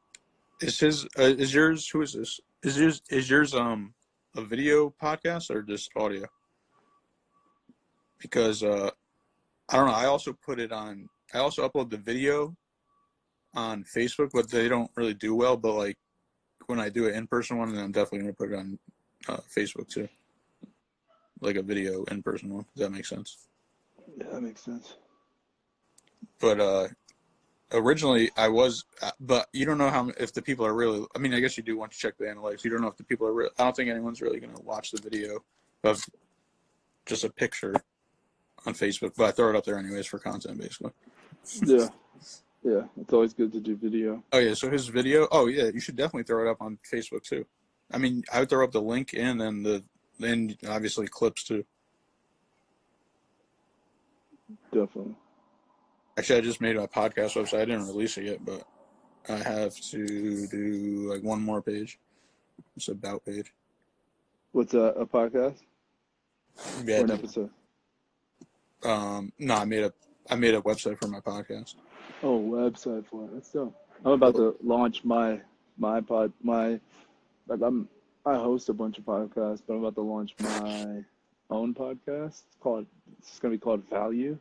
is 0.61 0.79
his 0.81 1.05
uh, 1.19 1.23
is 1.23 1.55
yours 1.55 1.89
who 1.89 2.03
is 2.03 2.13
this 2.13 2.41
is 2.63 2.79
yours 2.79 3.03
is 3.11 3.31
yours 3.31 3.55
um 3.55 3.95
a 4.37 4.43
video 4.43 4.95
podcast 5.03 5.51
or 5.51 5.63
just 5.63 5.91
audio? 5.97 6.27
Because 8.21 8.63
uh 8.63 8.91
I 9.69 9.77
don't 9.77 9.87
know. 9.87 9.95
I 9.95 10.07
also 10.07 10.33
put 10.33 10.59
it 10.59 10.73
on. 10.73 11.09
I 11.35 11.39
also 11.39 11.69
upload 11.69 11.91
the 11.91 11.99
video 11.99 12.57
on 13.55 13.85
Facebook, 13.85 14.31
but 14.33 14.51
they 14.51 14.69
don't 14.69 14.91
really 14.97 15.15
do 15.15 15.35
well. 15.35 15.57
But 15.57 15.75
like 15.75 15.97
when 16.67 16.81
I 16.81 16.89
do 16.89 17.07
an 17.07 17.15
in 17.15 17.27
person 17.27 17.59
one, 17.59 17.75
then 17.75 17.85
I'm 17.85 17.93
definitely 17.93 18.21
gonna 18.21 18.33
put 18.33 18.53
it 18.53 18.57
on 18.57 18.79
uh, 19.29 19.39
Facebook 19.57 19.89
too, 19.89 20.09
like 21.41 21.57
a 21.57 21.63
video 21.63 22.05
in 22.05 22.23
person 22.23 22.53
one. 22.55 22.67
Does 22.77 22.87
that 22.87 22.91
make 22.93 23.07
sense? 23.07 23.37
Yeah, 24.17 24.27
that 24.33 24.41
makes 24.43 24.63
sense. 24.63 24.95
but 26.41 26.61
uh 26.61 26.89
originally 27.73 28.31
i 28.39 28.49
was 28.49 28.85
uh, 29.03 29.11
but 29.21 29.47
you 29.53 29.67
don't 29.67 29.77
know 29.77 29.91
how 29.91 30.11
if 30.19 30.33
the 30.33 30.41
people 30.41 30.65
are 30.65 30.73
really 30.73 31.05
i 31.15 31.19
mean 31.19 31.35
i 31.35 31.41
guess 31.41 31.57
you 31.59 31.63
do 31.63 31.77
want 31.77 31.93
to 31.93 31.99
check 31.99 32.17
the 32.17 32.25
analytics 32.25 32.65
you 32.65 32.71
don't 32.71 32.81
know 32.81 32.89
if 32.89 32.97
the 32.97 33.05
people 33.05 33.27
are 33.27 33.33
real 33.35 33.51
i 33.59 33.65
don't 33.65 33.77
think 33.77 33.91
anyone's 33.91 34.23
really 34.23 34.41
going 34.41 34.55
to 34.55 34.63
watch 34.63 34.91
the 34.93 35.01
video 35.03 35.45
of 35.85 36.03
just 37.05 37.25
a 37.25 37.31
picture 37.31 37.75
on 38.65 38.73
facebook 38.73 39.13
but 39.19 39.25
i 39.27 39.31
throw 39.31 39.51
it 39.51 39.57
up 39.57 39.65
there 39.67 39.79
anyways 39.79 40.07
for 40.07 40.19
content 40.19 40.59
basically 40.59 40.93
Yeah, 41.67 41.89
yeah, 42.65 42.83
it's 42.99 43.13
always 43.13 43.35
good 43.35 43.53
to 43.53 43.61
do 43.61 43.77
video. 43.77 44.25
oh 44.33 44.39
yeah 44.39 44.55
so 44.55 44.71
his 44.71 44.89
video 44.89 45.29
oh 45.31 45.47
yeah 45.47 45.65
you 45.73 45.81
should 45.81 45.97
definitely 45.97 46.23
throw 46.25 46.47
it 46.47 46.51
up 46.51 46.63
on 46.63 46.79
facebook 46.91 47.23
too 47.23 47.45
i 47.93 47.99
mean 47.99 48.23
i 48.33 48.41
would 48.41 48.49
throw 48.51 48.65
up 48.65 48.73
the 48.73 48.81
link 48.81 49.15
and 49.17 49.41
then 49.41 49.63
the 49.63 49.83
then 50.19 50.57
obviously 50.69 51.07
clips 51.07 51.45
too 51.45 51.65
Definitely. 54.73 55.15
actually 56.19 56.39
i 56.39 56.41
just 56.43 56.61
made 56.61 56.77
my 56.77 56.87
podcast 56.87 57.35
website 57.37 57.61
i 57.61 57.65
didn't 57.65 57.87
release 57.87 58.17
it 58.19 58.25
yet 58.25 58.45
but 58.45 58.63
i 59.29 59.37
have 59.37 59.75
to 59.77 60.47
do 60.49 61.11
like 61.13 61.23
one 61.23 61.41
more 61.43 61.63
page 61.63 61.99
it's 62.77 62.89
about 62.89 63.25
page 63.25 63.53
What's 64.53 64.73
a, 64.75 64.79
a 64.97 65.07
podcast 65.07 65.59
Yeah, 66.85 67.01
or 67.01 67.05
an 67.05 67.11
episode? 67.13 67.51
um, 68.83 69.31
no, 69.39 69.55
I 69.55 69.65
made 69.67 69.85
a 69.85 69.93
I 70.31 70.37
made 70.37 70.55
a 70.55 70.61
website 70.63 70.99
for 70.99 71.07
my 71.09 71.21
podcast. 71.21 71.75
Oh, 72.23 72.41
website 72.41 73.07
for 73.07 73.25
it. 73.25 73.31
That's 73.35 73.51
dope. 73.53 73.75
I'm 74.05 74.13
about 74.13 74.37
to 74.37 74.57
launch 74.63 75.05
my 75.05 75.41
my 75.77 76.01
pod 76.01 76.33
my 76.43 76.81
like 77.49 77.61
I'm 77.63 77.89
I 78.27 78.35
host 78.37 78.69
a 78.69 78.73
bunch 78.75 78.99
of 78.99 79.05
podcasts, 79.05 79.63
but 79.67 79.75
I'm 79.75 79.81
about 79.81 79.95
to 79.97 80.03
launch 80.03 80.35
my 80.41 81.03
own 81.51 81.75
podcast. 81.75 82.27
It's 82.47 82.57
called 82.61 82.87
it's 83.19 83.39
gonna 83.39 83.53
be 83.53 83.59
called 83.59 83.89
Value. 83.89 84.39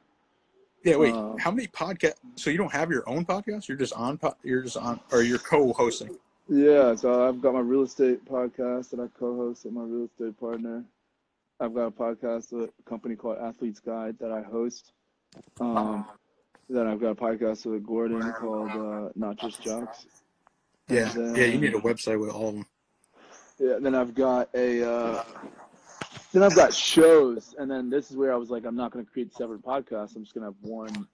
Yeah, 0.83 0.97
wait, 0.97 1.13
Um, 1.13 1.37
how 1.37 1.51
many 1.51 1.67
podcast? 1.67 2.13
So 2.35 2.49
you 2.49 2.57
don't 2.57 2.71
have 2.71 2.91
your 2.91 3.07
own 3.09 3.25
podcast? 3.25 3.67
You're 3.67 3.77
just 3.77 3.93
on. 3.93 4.17
Po- 4.17 4.35
you're 4.43 4.61
just 4.61 4.77
on, 4.77 4.99
or 5.11 5.21
you're 5.23 5.39
co-hosting. 5.39 6.15
Yeah, 6.47 6.95
so 6.95 7.27
I've 7.27 7.41
got 7.41 7.55
my 7.55 7.59
real 7.59 7.83
estate 7.83 8.23
podcast 8.23 8.91
that 8.91 8.99
I 8.99 9.07
co-host 9.19 9.65
with 9.65 9.73
my 9.73 9.83
real 9.83 10.05
estate 10.05 10.39
partner. 10.39 10.83
I've 11.59 11.73
got 11.73 11.87
a 11.87 11.91
podcast 11.91 12.53
with 12.53 12.69
a 12.69 12.89
company 12.89 13.15
called 13.15 13.37
Athletes 13.39 13.79
Guide 13.79 14.17
that 14.19 14.31
I 14.31 14.43
host. 14.43 14.93
Um, 15.59 16.05
then 16.69 16.87
I've 16.87 17.01
got 17.01 17.09
a 17.09 17.15
podcast 17.15 17.65
with 17.65 17.85
Gordon 17.85 18.31
called 18.33 18.69
uh, 18.71 19.09
Not 19.15 19.37
Just 19.37 19.61
Jocks. 19.61 20.05
Yeah, 20.87 21.11
And 21.15 21.35
yeah. 21.35 21.45
You 21.45 21.59
need 21.59 21.73
a 21.73 21.79
website 21.79 22.19
with 22.19 22.29
all 22.29 22.49
of 22.49 22.55
them. 22.55 22.65
Yeah, 23.59 23.77
then 23.79 23.95
I've 23.95 24.13
got 24.13 24.49
a 24.53 24.87
uh, 24.87 25.23
then 26.33 26.43
I've 26.43 26.55
got 26.55 26.73
shows, 26.73 27.55
and 27.57 27.69
then 27.69 27.89
this 27.89 28.11
is 28.11 28.17
where 28.17 28.31
I 28.31 28.35
was 28.35 28.49
like, 28.49 28.65
I'm 28.65 28.75
not 28.75 28.91
going 28.91 29.03
to 29.05 29.11
create 29.11 29.33
separate 29.33 29.63
podcasts. 29.63 30.15
I'm 30.15 30.23
just 30.23 30.35
going 30.35 30.45
to 30.45 30.53
have 30.53 30.69
one 30.69 31.07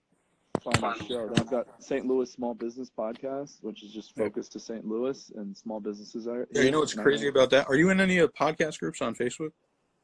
final 0.62 0.94
show. 0.96 1.28
Then 1.28 1.40
I've 1.40 1.50
got 1.50 1.68
St. 1.82 2.06
Louis 2.06 2.32
Small 2.32 2.54
Business 2.54 2.90
Podcast, 2.96 3.64
which 3.64 3.84
is 3.84 3.92
just 3.92 4.16
focused 4.16 4.54
to 4.54 4.60
St. 4.60 4.86
Louis 4.86 5.32
and 5.36 5.56
small 5.56 5.80
businesses. 5.80 6.28
Are 6.28 6.48
Yeah, 6.52 6.64
you 6.64 6.72
know 6.72 6.80
what's 6.80 6.94
crazy 6.94 7.28
about 7.28 7.50
that? 7.52 7.68
Are 7.68 7.76
you 7.76 7.90
in 7.90 8.00
any 8.00 8.18
of 8.18 8.32
the 8.32 8.38
podcast 8.38 8.80
groups 8.80 9.02
on 9.02 9.16
Facebook? 9.16 9.52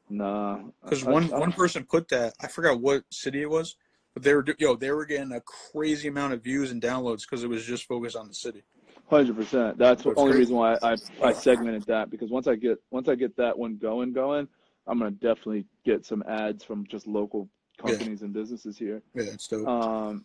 Nah, 0.08 0.60
Because 0.82 1.04
one 1.04 1.32
I- 1.32 1.38
one 1.38 1.52
person 1.52 1.84
put 1.84 2.08
that. 2.08 2.34
I 2.40 2.48
forgot 2.48 2.80
what 2.80 3.04
city 3.10 3.42
it 3.42 3.50
was, 3.50 3.76
but 4.12 4.22
they 4.22 4.34
were 4.34 4.44
yo 4.58 4.74
they 4.74 4.90
were 4.90 5.04
getting 5.04 5.32
a 5.32 5.40
crazy 5.40 6.08
amount 6.08 6.32
of 6.32 6.42
views 6.42 6.72
and 6.72 6.82
downloads 6.82 7.22
because 7.22 7.44
it 7.44 7.48
was 7.48 7.64
just 7.64 7.84
focused 7.86 8.16
on 8.16 8.26
the 8.26 8.34
city. 8.34 8.64
Hundred 9.10 9.34
percent. 9.34 9.76
That's 9.76 10.04
the 10.04 10.14
only 10.14 10.30
crazy. 10.30 10.38
reason 10.38 10.56
why 10.56 10.78
I, 10.82 10.96
I 11.20 11.32
segmented 11.32 11.84
that 11.86 12.10
because 12.10 12.30
once 12.30 12.46
I 12.46 12.54
get 12.54 12.78
once 12.92 13.08
I 13.08 13.16
get 13.16 13.36
that 13.38 13.58
one 13.58 13.76
going 13.76 14.12
going, 14.12 14.46
I'm 14.86 14.98
gonna 15.00 15.10
definitely 15.10 15.66
get 15.84 16.06
some 16.06 16.22
ads 16.28 16.62
from 16.62 16.86
just 16.86 17.08
local 17.08 17.48
Yeah. 17.84 17.90
companies 17.90 18.22
and 18.22 18.32
businesses 18.32 18.78
here. 18.78 19.02
Yeah, 19.14 19.24
it's 19.24 19.48
dope. 19.48 19.66
Um, 19.66 20.24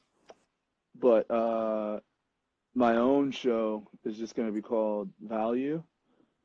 but 0.99 1.29
uh, 1.31 1.99
my 2.75 2.97
own 2.97 3.31
show 3.31 3.87
is 4.03 4.17
just 4.19 4.35
gonna 4.35 4.51
be 4.51 4.61
called 4.61 5.09
Value, 5.19 5.81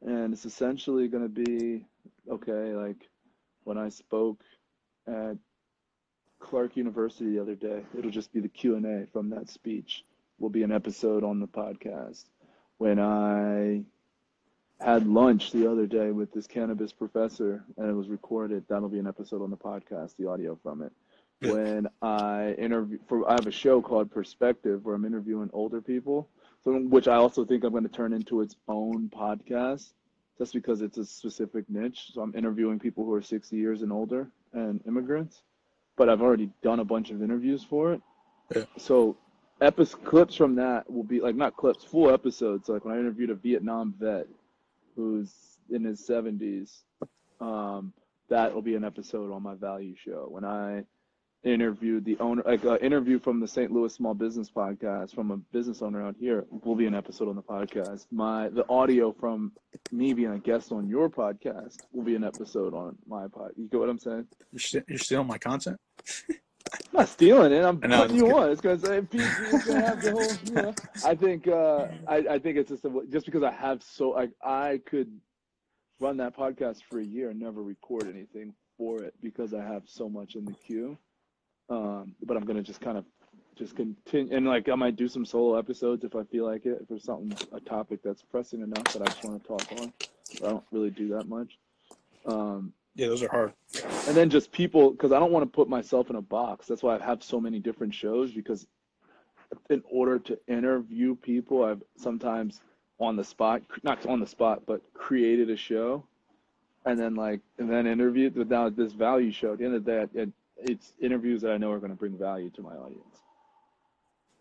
and 0.01 0.33
it's 0.33 0.47
essentially 0.47 1.09
gonna 1.09 1.29
be 1.29 1.85
okay. 2.27 2.75
Like 2.75 3.07
when 3.65 3.77
I 3.77 3.91
spoke 3.91 4.43
at 5.07 5.37
Clark 6.39 6.79
University 6.79 7.33
the 7.35 7.43
other 7.43 7.55
day, 7.55 7.83
it'll 7.99 8.11
just 8.11 8.33
be 8.33 8.41
the 8.41 8.49
Q 8.49 8.77
and 8.77 8.87
A 8.87 9.07
from 9.13 9.29
that 9.29 9.51
speech. 9.51 10.05
Will 10.41 10.49
be 10.49 10.63
an 10.63 10.73
episode 10.73 11.23
on 11.23 11.39
the 11.39 11.47
podcast. 11.47 12.25
When 12.79 12.99
I 12.99 13.83
had 14.83 15.07
lunch 15.07 15.53
the 15.53 15.71
other 15.71 15.87
day 15.87 16.11
with 16.11 16.33
this 16.33 16.47
cannabis 16.47 16.93
professor 16.93 17.63
and 17.77 17.91
it 17.91 17.93
was 17.93 18.09
recorded, 18.09 18.65
that'll 18.69 18.89
be 18.89 18.99
an 18.99 19.07
episode 19.07 19.43
on 19.43 19.51
the 19.51 19.57
podcast, 19.57 20.17
the 20.17 20.29
audio 20.29 20.59
from 20.63 20.83
it. 20.83 20.93
When 21.43 21.89
I 22.03 22.53
interview 22.53 22.99
for 23.07 23.29
I 23.29 23.33
have 23.33 23.47
a 23.47 23.51
show 23.51 23.81
called 23.83 24.11
Perspective 24.11 24.85
where 24.85 24.95
I'm 24.95 25.05
interviewing 25.05 25.51
older 25.53 25.83
people. 25.83 26.29
So 26.65 26.73
which 26.73 27.07
I 27.07 27.17
also 27.17 27.45
think 27.45 27.65
I'm 27.65 27.73
going 27.73 27.85
to 27.85 27.91
turn 27.91 28.13
into 28.13 28.41
its 28.41 28.57
own 28.67 29.11
podcast 29.15 29.93
just 30.39 30.55
because 30.55 30.81
it's 30.81 30.97
a 30.97 31.05
specific 31.05 31.65
niche. 31.69 32.13
So 32.15 32.23
I'm 32.23 32.35
interviewing 32.35 32.79
people 32.79 33.05
who 33.05 33.13
are 33.13 33.23
60 33.23 33.57
years 33.57 33.83
and 33.83 33.93
older 33.93 34.31
and 34.55 34.81
immigrants. 34.87 35.43
But 35.97 36.09
I've 36.09 36.23
already 36.23 36.51
done 36.63 36.81
a 36.81 36.85
bunch 36.85 37.11
of 37.11 37.23
interviews 37.23 37.63
for 37.63 37.93
it. 37.93 38.01
Yeah. 38.55 38.65
So 38.79 39.19
epi- 39.61 39.85
clips 40.05 40.35
from 40.35 40.55
that 40.57 40.91
will 40.91 41.05
be 41.05 41.21
like 41.21 41.37
not 41.37 41.57
clips, 41.57 41.85
full 41.85 42.13
episodes. 42.13 42.69
Like 42.69 42.85
when 42.85 42.95
I 42.95 42.99
interviewed 42.99 43.31
a 43.31 43.35
Vietnam 43.35 43.95
vet 43.99 44.27
who's 44.97 45.33
in 45.71 45.85
his 45.85 46.01
70s, 46.07 46.83
um, 47.41 47.93
that 48.29 48.55
will 48.55 48.63
be 48.63 48.75
an 48.75 48.85
episode 48.85 49.33
on 49.33 49.43
my 49.43 49.55
value 49.55 49.95
show. 49.97 50.27
When 50.29 50.45
I 50.45 50.85
interviewed 51.43 52.05
the 52.05 52.19
owner, 52.19 52.43
like 52.45 52.65
an 52.65 52.77
interview 52.79 53.19
from 53.19 53.41
the 53.41 53.49
St. 53.49 53.73
Louis 53.73 53.93
Small 53.93 54.15
Business 54.15 54.51
Podcast 54.51 55.15
from 55.15 55.31
a 55.31 55.37
business 55.37 55.83
owner 55.83 56.07
out 56.07 56.17
here, 56.19 56.45
will 56.51 56.77
be 56.77 56.87
an 56.87 56.95
episode 56.95 57.29
on 57.29 57.37
the 57.37 57.43
podcast. 57.43 58.07
My 58.11 58.49
the 58.49 58.69
audio 58.69 59.13
from 59.13 59.53
me 59.91 60.13
being 60.13 60.33
a 60.33 60.39
guest 60.39 60.71
on 60.71 60.87
your 60.89 61.09
podcast 61.09 61.79
will 61.93 62.05
be 62.05 62.15
an 62.15 62.25
episode 62.25 62.75
on 62.75 62.97
my 63.07 63.27
pod. 63.29 63.53
You 63.57 63.69
get 63.69 63.81
what 63.81 63.89
I'm 63.89 63.99
saying? 63.99 64.27
You're, 64.53 64.61
st- 64.61 64.85
you're 64.89 64.99
stealing 64.99 65.27
my 65.27 65.39
content. 65.39 65.79
I'm 66.73 67.01
not 67.01 67.09
stealing 67.09 67.53
it. 67.53 67.65
I'm 67.65 67.81
I 67.83 67.87
know, 67.87 68.03
putting 68.03 68.17
you 68.17 68.27
it's 68.27 68.35
on. 68.35 68.51
It's 68.51 68.61
gonna 68.61 68.79
say 68.79 69.01
PG. 69.03 69.25
It's 69.25 69.67
gonna 69.67 69.81
have 69.87 70.03
the 70.03 70.13
whole. 70.13 70.33
You 70.45 70.63
know, 70.63 70.75
I 71.05 71.15
think. 71.15 71.49
Uh, 71.49 71.89
I 72.07 72.17
I 72.17 72.39
think 72.39 72.57
it's 72.59 72.71
just 72.71 72.85
a, 72.85 72.91
just 73.11 73.27
because 73.27 73.43
I 73.43 73.53
have 73.53 73.83
so 73.83 74.11
like 74.11 74.31
I 74.45 74.81
could 74.87 75.11
run 76.01 76.17
that 76.19 76.37
podcast 76.37 76.83
for 76.89 76.99
a 76.99 77.05
year 77.05 77.31
and 77.31 77.41
never 77.41 77.63
record 77.63 78.09
anything 78.09 78.55
for 78.79 79.03
it 79.03 79.15
because 79.23 79.53
I 79.55 79.63
have 79.63 79.83
so 79.87 80.09
much 80.09 80.35
in 80.35 80.45
the 80.45 80.53
queue. 80.53 80.97
Um, 81.69 82.15
but 82.23 82.37
I'm 82.37 82.45
gonna 82.45 82.63
just 82.63 82.81
kind 82.81 82.99
of 82.99 83.05
just 83.57 83.77
continue 83.77 84.35
and 84.35 84.47
like 84.47 84.69
I 84.69 84.75
might 84.75 84.97
do 84.97 85.07
some 85.07 85.25
solo 85.25 85.59
episodes 85.59 86.05
if 86.05 86.17
I 86.17 86.25
feel 86.25 86.47
like 86.47 86.67
it. 86.67 86.79
If 86.81 86.89
there's 86.89 87.05
something 87.05 87.37
a 87.53 87.61
topic 87.61 88.01
that's 88.03 88.23
pressing 88.23 88.63
enough 88.63 88.93
that 88.93 89.03
I 89.03 89.07
just 89.07 89.25
want 89.25 89.43
to 89.43 89.49
talk 89.49 89.81
on. 89.81 89.93
I 90.45 90.49
don't 90.49 90.65
really 90.73 90.91
do 90.91 91.09
that 91.09 91.29
much. 91.29 91.59
Um, 92.27 92.73
Yeah, 92.95 93.07
those 93.09 93.23
are 93.23 93.29
hard. 93.29 93.53
and 94.09 94.17
then 94.17 94.29
just 94.31 94.51
people 94.53 94.91
because 94.91 95.13
i 95.13 95.19
don't 95.19 95.31
want 95.33 95.45
to 95.45 95.51
put 95.51 95.69
myself 95.69 96.11
in 96.11 96.17
a 96.17 96.21
box 96.23 96.67
that's 96.67 96.83
why 96.83 96.97
i 96.99 97.05
have 97.05 97.23
so 97.23 97.41
many 97.41 97.59
different 97.61 97.95
shows 97.95 98.33
because 98.33 98.67
in 99.69 99.83
order 99.91 100.19
to 100.19 100.39
interview 100.49 101.17
people, 101.17 101.65
I've 101.65 101.83
sometimes 101.97 102.61
on 102.99 103.17
the 103.17 103.25
spot, 103.25 103.63
not 103.83 104.05
on 104.07 104.21
the 104.21 104.27
spot, 104.27 104.63
but 104.67 104.81
created 104.95 105.51
a 105.51 105.57
show 105.57 106.05
and 106.87 106.99
then 106.99 107.15
like 107.15 107.41
and 107.59 107.71
then 107.71 107.87
interviewed 107.87 108.37
without 108.37 108.77
this 108.77 108.93
value 108.93 109.33
show. 109.33 109.53
At 109.53 109.59
the 109.59 109.65
end 109.65 109.75
of 109.75 109.85
the 109.85 109.91
day, 109.93 110.07
it, 110.15 110.33
it's 110.57 110.95
interviews 111.01 111.43
that 111.43 111.53
I 111.53 111.57
know 111.59 111.71
are 111.73 111.79
going 111.79 111.91
to 111.91 111.97
bring 111.99 112.17
value 112.17 112.51
to 112.51 112.63
my 112.63 112.75
audience, 112.75 113.17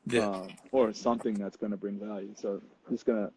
Yeah. 0.06 0.28
um, 0.30 0.48
or 0.72 0.94
something 0.94 1.34
that's 1.36 1.58
going 1.58 1.72
to 1.72 1.78
bring 1.78 1.98
value. 2.00 2.34
So 2.36 2.62
it's 2.92 3.04
gonna 3.04 3.32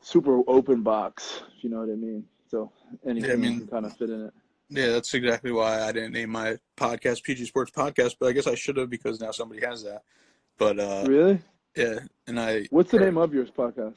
super 0.00 0.42
open 0.46 0.82
box, 0.82 1.42
if 1.56 1.64
you 1.64 1.70
know 1.70 1.80
what 1.80 1.90
I 1.90 1.96
mean. 1.96 2.24
So 2.50 2.72
anything 3.06 3.40
mean- 3.40 3.58
can 3.60 3.68
kind 3.68 3.86
of 3.86 3.96
fit 3.96 4.10
in 4.10 4.26
it. 4.26 4.32
Yeah, 4.72 4.90
that's 4.90 5.12
exactly 5.14 5.50
why 5.50 5.82
I 5.82 5.90
didn't 5.90 6.12
name 6.12 6.30
my 6.30 6.56
podcast 6.76 7.24
PG 7.24 7.44
Sports 7.46 7.72
Podcast, 7.72 8.14
but 8.20 8.28
I 8.28 8.32
guess 8.32 8.46
I 8.46 8.54
should 8.54 8.76
have 8.76 8.88
because 8.88 9.20
now 9.20 9.32
somebody 9.32 9.64
has 9.66 9.82
that. 9.82 10.02
But 10.58 10.78
uh 10.78 11.04
really? 11.08 11.40
yeah, 11.76 12.00
and 12.26 12.38
I 12.38 12.66
What's 12.70 12.90
the 12.92 12.98
name 13.00 13.18
of 13.18 13.32
yours 13.34 13.50
podcast? 13.50 13.96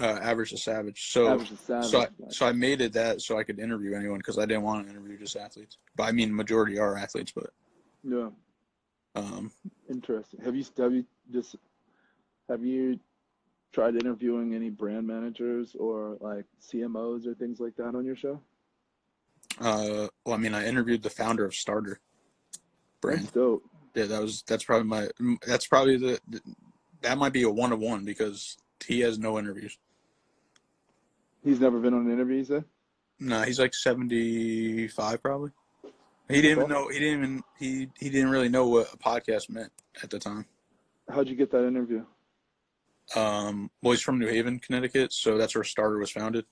uh 0.00 0.18
Average 0.22 0.50
to 0.50 0.58
Savage. 0.58 1.10
So 1.12 1.28
Average 1.28 1.52
Savage. 1.58 1.90
so 1.90 2.00
I, 2.00 2.08
so 2.30 2.46
I 2.46 2.52
made 2.52 2.80
it 2.80 2.92
that 2.94 3.20
so 3.20 3.38
I 3.38 3.44
could 3.44 3.60
interview 3.60 3.94
anyone 3.94 4.18
because 4.18 4.38
I 4.38 4.46
didn't 4.46 4.62
want 4.62 4.86
to 4.86 4.92
interview 4.92 5.18
just 5.18 5.36
athletes. 5.36 5.78
But 5.96 6.04
I 6.04 6.12
mean 6.12 6.34
majority 6.34 6.78
are 6.80 6.96
athletes, 6.96 7.32
but 7.32 7.50
yeah, 8.02 8.30
um 9.14 9.52
interesting. 9.88 10.40
Have 10.44 10.56
you 10.56 10.64
have 10.78 10.92
you 10.92 11.04
just 11.32 11.54
have 12.48 12.64
you 12.64 12.98
tried 13.72 13.94
interviewing 13.94 14.54
any 14.54 14.70
brand 14.70 15.06
managers 15.06 15.76
or 15.78 16.16
like 16.20 16.46
CMOs 16.62 17.26
or 17.26 17.34
things 17.34 17.60
like 17.60 17.76
that 17.76 17.94
on 17.94 18.04
your 18.04 18.16
show? 18.16 18.40
uh 19.60 20.08
well 20.24 20.34
I 20.34 20.36
mean 20.36 20.54
I 20.54 20.66
interviewed 20.66 21.02
the 21.02 21.10
founder 21.10 21.44
of 21.44 21.54
Starter 21.54 22.00
brand. 23.00 23.20
That's 23.20 23.32
dope. 23.32 23.64
Yeah, 23.94 24.04
that 24.04 24.22
was 24.22 24.42
that's 24.46 24.64
probably 24.64 24.86
my 24.86 25.36
that's 25.46 25.66
probably 25.66 25.96
the, 25.96 26.20
that 27.02 27.18
might 27.18 27.32
be 27.32 27.42
a 27.42 27.50
one 27.50 27.70
to 27.70 27.76
one 27.76 28.04
because 28.04 28.56
he 28.86 29.00
has 29.00 29.18
no 29.18 29.38
interviews. 29.38 29.76
He's 31.44 31.60
never 31.60 31.78
been 31.78 31.94
on 31.94 32.06
an 32.06 32.12
interview, 32.12 32.44
you? 32.48 32.64
No, 33.20 33.42
he's 33.42 33.58
like 33.58 33.74
seventy 33.74 34.88
five 34.88 35.22
probably. 35.22 35.50
He 36.28 36.42
didn't 36.42 36.58
even 36.58 36.68
know 36.68 36.88
he 36.88 36.98
didn't 36.98 37.18
even 37.18 37.42
he 37.58 37.88
he 37.98 38.10
didn't 38.10 38.30
really 38.30 38.48
know 38.48 38.68
what 38.68 38.92
a 38.92 38.96
podcast 38.98 39.50
meant 39.50 39.72
at 40.02 40.10
the 40.10 40.18
time. 40.18 40.46
How'd 41.08 41.28
you 41.28 41.36
get 41.36 41.50
that 41.52 41.66
interview? 41.66 42.04
Um 43.16 43.70
well 43.82 43.92
he's 43.92 44.02
from 44.02 44.18
New 44.18 44.26
Haven, 44.28 44.58
Connecticut, 44.58 45.12
so 45.12 45.38
that's 45.38 45.54
where 45.54 45.64
Starter 45.64 45.98
was 45.98 46.10
founded. 46.10 46.44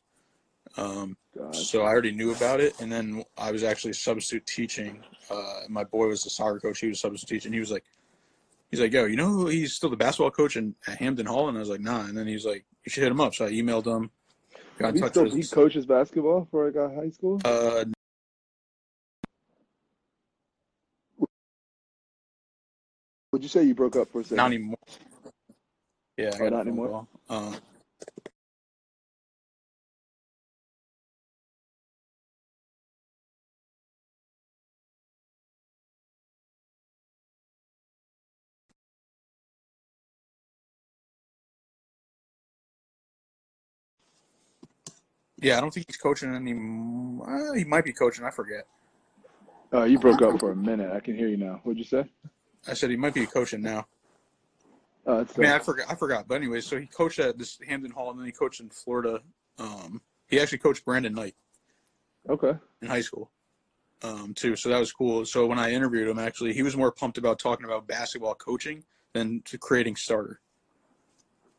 Um 0.77 1.17
so 1.53 1.83
I 1.83 1.87
already 1.89 2.13
knew 2.13 2.33
about 2.33 2.61
it 2.61 2.81
and 2.81 2.91
then 2.91 3.25
I 3.37 3.53
was 3.53 3.63
actually 3.63 3.93
substitute 3.93 4.47
teaching. 4.47 5.03
Uh 5.31 5.61
my 5.69 5.85
boy 5.85 6.07
was 6.09 6.25
the 6.25 6.31
soccer 6.31 6.61
coach, 6.61 6.81
he 6.81 6.89
was 6.89 7.01
substitute 7.01 7.35
teaching. 7.37 7.53
He 7.53 7.61
was 7.61 7.71
like 7.71 7.85
he's 8.71 8.81
like, 8.81 8.93
Yo, 8.93 9.05
you 9.05 9.17
know 9.17 9.47
he's 9.47 9.75
still 9.75 9.91
the 9.91 9.97
basketball 9.97 10.31
coach 10.31 10.57
in 10.57 10.75
at 10.87 10.99
Hamden 10.99 11.27
Hall? 11.27 11.49
And 11.49 11.57
I 11.57 11.61
was 11.61 11.69
like, 11.69 11.81
nah 11.81 12.07
and 12.07 12.17
then 12.17 12.27
he's 12.27 12.47
like, 12.47 12.65
You 12.85 12.91
should 12.91 13.03
hit 13.03 13.13
him 13.13 13.21
up. 13.21 13.35
So 13.35 13.47
I 13.47 13.51
emailed 13.51 13.87
him, 13.87 14.11
got 14.79 14.95
he 14.95 15.07
still 15.07 15.31
he 15.31 15.45
coaches 15.45 15.87
basketball 15.87 16.49
for 16.51 16.67
like 16.67 16.77
a 16.77 16.95
high 16.95 17.11
school? 17.11 17.41
uh 17.45 17.85
Would 23.33 23.43
you 23.43 23.51
say 23.51 23.65
you 23.65 23.75
broke 23.75 23.97
up 23.97 24.11
for 24.11 24.21
a 24.21 24.25
second? 24.25 24.39
Not 24.39 24.47
anymore. 24.47 24.79
Yeah, 26.17 26.31
I 26.41 26.45
Oh, 26.45 26.49
not 26.51 26.61
anymore? 26.63 27.07
Um, 27.29 27.57
yeah, 45.39 45.59
I 45.59 45.61
don't 45.61 45.73
think 45.75 45.87
he's 45.89 45.97
coaching 45.99 46.35
anymore. 46.35 47.51
Uh, 47.51 47.55
he 47.55 47.65
might 47.65 47.85
be 47.85 47.93
coaching. 47.93 48.25
I 48.25 48.31
forget. 48.31 48.67
Uh, 49.73 49.85
you 49.85 49.99
broke 49.99 50.23
up 50.23 50.41
for 50.41 50.53
a 50.53 50.57
minute. 50.57 50.91
I 50.93 51.01
can 51.01 51.17
hear 51.17 51.29
you 51.29 51.37
now. 51.37 51.61
What'd 51.65 51.79
you 51.79 51.85
say? 51.85 52.07
I 52.69 52.75
said 52.75 52.91
he 52.91 52.97
might 52.97 53.15
be 53.15 53.27
coaching 53.27 53.63
now. 53.63 53.87
Uh, 55.07 55.19
it's 55.21 55.39
I 55.39 55.43
mean, 55.43 55.51
I 55.51 55.59
forgot. 55.59 55.87
I 55.89 55.95
forgot. 55.95 56.29
But 56.29 56.37
anyway, 56.37 56.61
so 56.61 56.79
he 56.79 56.87
coached 56.87 57.19
at 57.19 57.39
this 57.39 57.59
Hamden 57.67 57.93
Hall, 57.93 58.11
and 58.11 58.19
then 58.19 58.27
he 58.27 58.33
coached 58.33 58.61
in 58.61 58.71
Florida. 58.71 59.21
Um, 59.59 60.01
he 60.29 60.41
actually 60.41 60.59
coached 60.59 60.85
Brandon 60.85 61.15
Knight. 61.15 61.35
okay. 62.29 62.55
in 62.83 62.89
high 62.89 63.01
school 63.01 63.31
um, 64.03 64.35
too. 64.35 64.57
So 64.57 64.69
that 64.69 64.79
was 64.79 64.93
cool. 64.93 65.25
So 65.25 65.47
when 65.47 65.59
I 65.59 65.71
interviewed 65.73 66.09
him, 66.09 66.19
actually, 66.19 66.53
he 66.53 66.63
was 66.63 66.77
more 66.77 66.93
pumped 66.93 67.19
about 67.19 67.39
talking 67.39 67.65
about 67.65 67.87
basketball 67.87 68.35
coaching 68.35 68.85
than 69.13 69.43
to 69.47 69.59
creating 69.59 69.97
starter. 69.97 70.41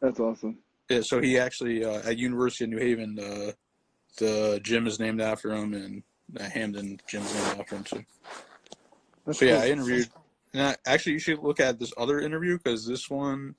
That's 0.01 0.19
awesome. 0.19 0.59
Yeah, 0.89 1.01
so 1.01 1.21
he 1.21 1.37
actually 1.37 1.83
uh, 1.83 2.01
at 2.05 2.17
University 2.17 2.65
of 2.65 2.69
New 2.69 2.77
Haven, 2.77 3.19
uh, 3.19 3.51
the 4.17 4.59
gym 4.63 4.87
is 4.87 4.99
named 4.99 5.21
after 5.21 5.53
him, 5.53 5.73
and 5.73 6.03
the 6.29 6.47
Hamden 6.47 6.99
gym 7.07 7.23
is 7.23 7.33
named 7.33 7.59
after 7.59 7.75
him 7.75 7.83
too. 7.83 8.05
That's 9.25 9.39
So 9.39 9.45
yeah, 9.45 9.55
cool. 9.55 9.63
I 9.63 9.67
interviewed. 9.69 10.09
And 10.57 10.65
I, 10.65 10.75
actually, 10.87 11.11
you 11.11 11.19
should 11.19 11.37
look 11.37 11.59
at 11.59 11.77
this 11.77 11.93
other 11.97 12.19
interview 12.19 12.57
because 12.57 12.83
this 12.83 13.11
one, 13.11 13.53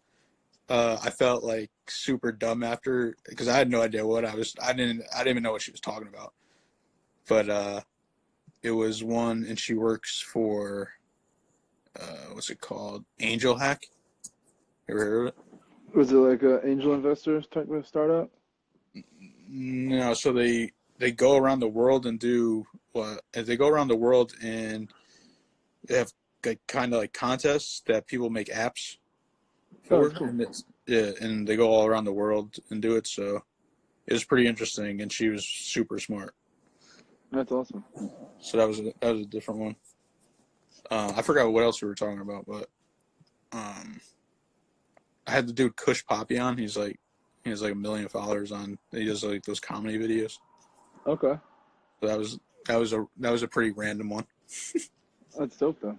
uh, 0.69 0.99
I 1.01 1.11
felt 1.11 1.45
like 1.45 1.71
super 1.87 2.33
dumb 2.33 2.65
after 2.65 3.15
because 3.25 3.47
I 3.47 3.57
had 3.57 3.71
no 3.71 3.83
idea 3.83 4.05
what 4.05 4.25
I 4.25 4.35
was. 4.35 4.53
I 4.61 4.73
didn't. 4.73 5.05
I 5.15 5.19
didn't 5.19 5.31
even 5.31 5.43
know 5.45 5.53
what 5.53 5.63
she 5.63 5.71
was 5.71 5.81
talking 5.81 6.09
about. 6.09 6.33
But 7.29 7.49
uh, 7.49 7.81
it 8.65 8.73
was 8.73 9.05
one, 9.05 9.47
and 9.49 9.57
she 9.57 9.75
works 9.75 10.21
for, 10.21 10.91
uh, 12.01 12.33
what's 12.33 12.51
it 12.51 12.61
called? 12.61 13.05
AngelHack. 13.21 13.79
Ever 14.91 14.99
heard 14.99 15.21
of 15.21 15.27
it? 15.29 15.35
Was 15.95 16.11
it 16.11 16.17
like 16.17 16.43
an 16.43 16.63
angel 16.65 16.95
investor 16.95 17.41
type 17.43 17.71
of 17.71 17.87
startup? 17.87 18.29
No. 19.49 20.15
So 20.15 20.33
they 20.33 20.73
they 20.99 21.13
go 21.13 21.37
around 21.37 21.61
the 21.61 21.69
world 21.69 22.07
and 22.07 22.19
do 22.19 22.67
what? 22.91 23.21
As 23.35 23.47
they 23.47 23.57
go 23.57 23.69
around 23.69 23.87
the 23.87 23.95
world 23.95 24.33
and 24.43 24.93
they 25.87 25.97
have 25.97 26.13
like 26.45 26.61
kind 26.67 26.93
of 26.93 27.01
like 27.01 27.13
contests 27.13 27.83
that 27.87 28.07
people 28.07 28.31
make 28.31 28.49
apps 28.49 28.97
Oh, 29.91 30.09
for, 30.09 30.11
cool. 30.11 30.29
and 30.29 30.63
yeah, 30.87 31.11
and 31.21 31.47
they 31.49 31.57
go 31.57 31.71
all 31.71 31.87
around 31.87 32.05
the 32.05 32.13
world 32.13 32.57
and 32.71 32.83
do 32.83 32.97
it. 32.97 33.07
So 33.07 33.43
it 34.07 34.13
was 34.13 34.25
pretty 34.25 34.47
interesting, 34.47 35.01
and 35.01 35.11
she 35.13 35.29
was 35.29 35.47
super 35.47 35.99
smart. 35.99 36.35
That's 37.33 37.53
awesome. 37.53 37.85
So 38.41 38.59
that 38.59 38.69
was 38.69 38.81
a, 38.81 38.93
that 39.01 39.13
was 39.13 39.23
a 39.23 39.27
different 39.27 39.61
one. 39.61 39.77
Uh, 40.91 41.13
I 41.17 41.23
forgot 41.23 41.51
what 41.53 41.63
else 41.65 41.83
we 41.83 41.89
were 41.89 41.95
talking 41.95 42.21
about, 42.21 42.47
but 42.47 42.69
um, 43.53 44.01
I 45.27 45.31
had 45.33 45.47
the 45.47 45.53
dude 45.53 45.77
Kush 45.77 46.05
Poppy 46.05 46.39
on. 46.39 46.57
He's 46.59 46.77
like 46.77 46.99
he 47.45 47.51
has 47.51 47.63
like 47.63 47.73
a 47.73 47.77
million 47.77 48.09
followers 48.09 48.53
on. 48.53 48.79
He 48.93 49.05
does 49.05 49.25
like 49.25 49.43
those 49.45 49.61
comedy 49.61 49.99
videos. 49.99 50.39
Okay. 51.07 51.39
So 52.01 52.07
that 52.07 52.19
was 52.19 52.39
that 52.67 52.77
was 52.79 52.93
a 52.93 53.07
that 53.19 53.31
was 53.33 53.43
a 53.43 53.49
pretty 53.49 53.71
random 53.73 54.11
one. 54.11 54.27
That's 55.39 55.57
dope 55.57 55.81
though. 55.81 55.99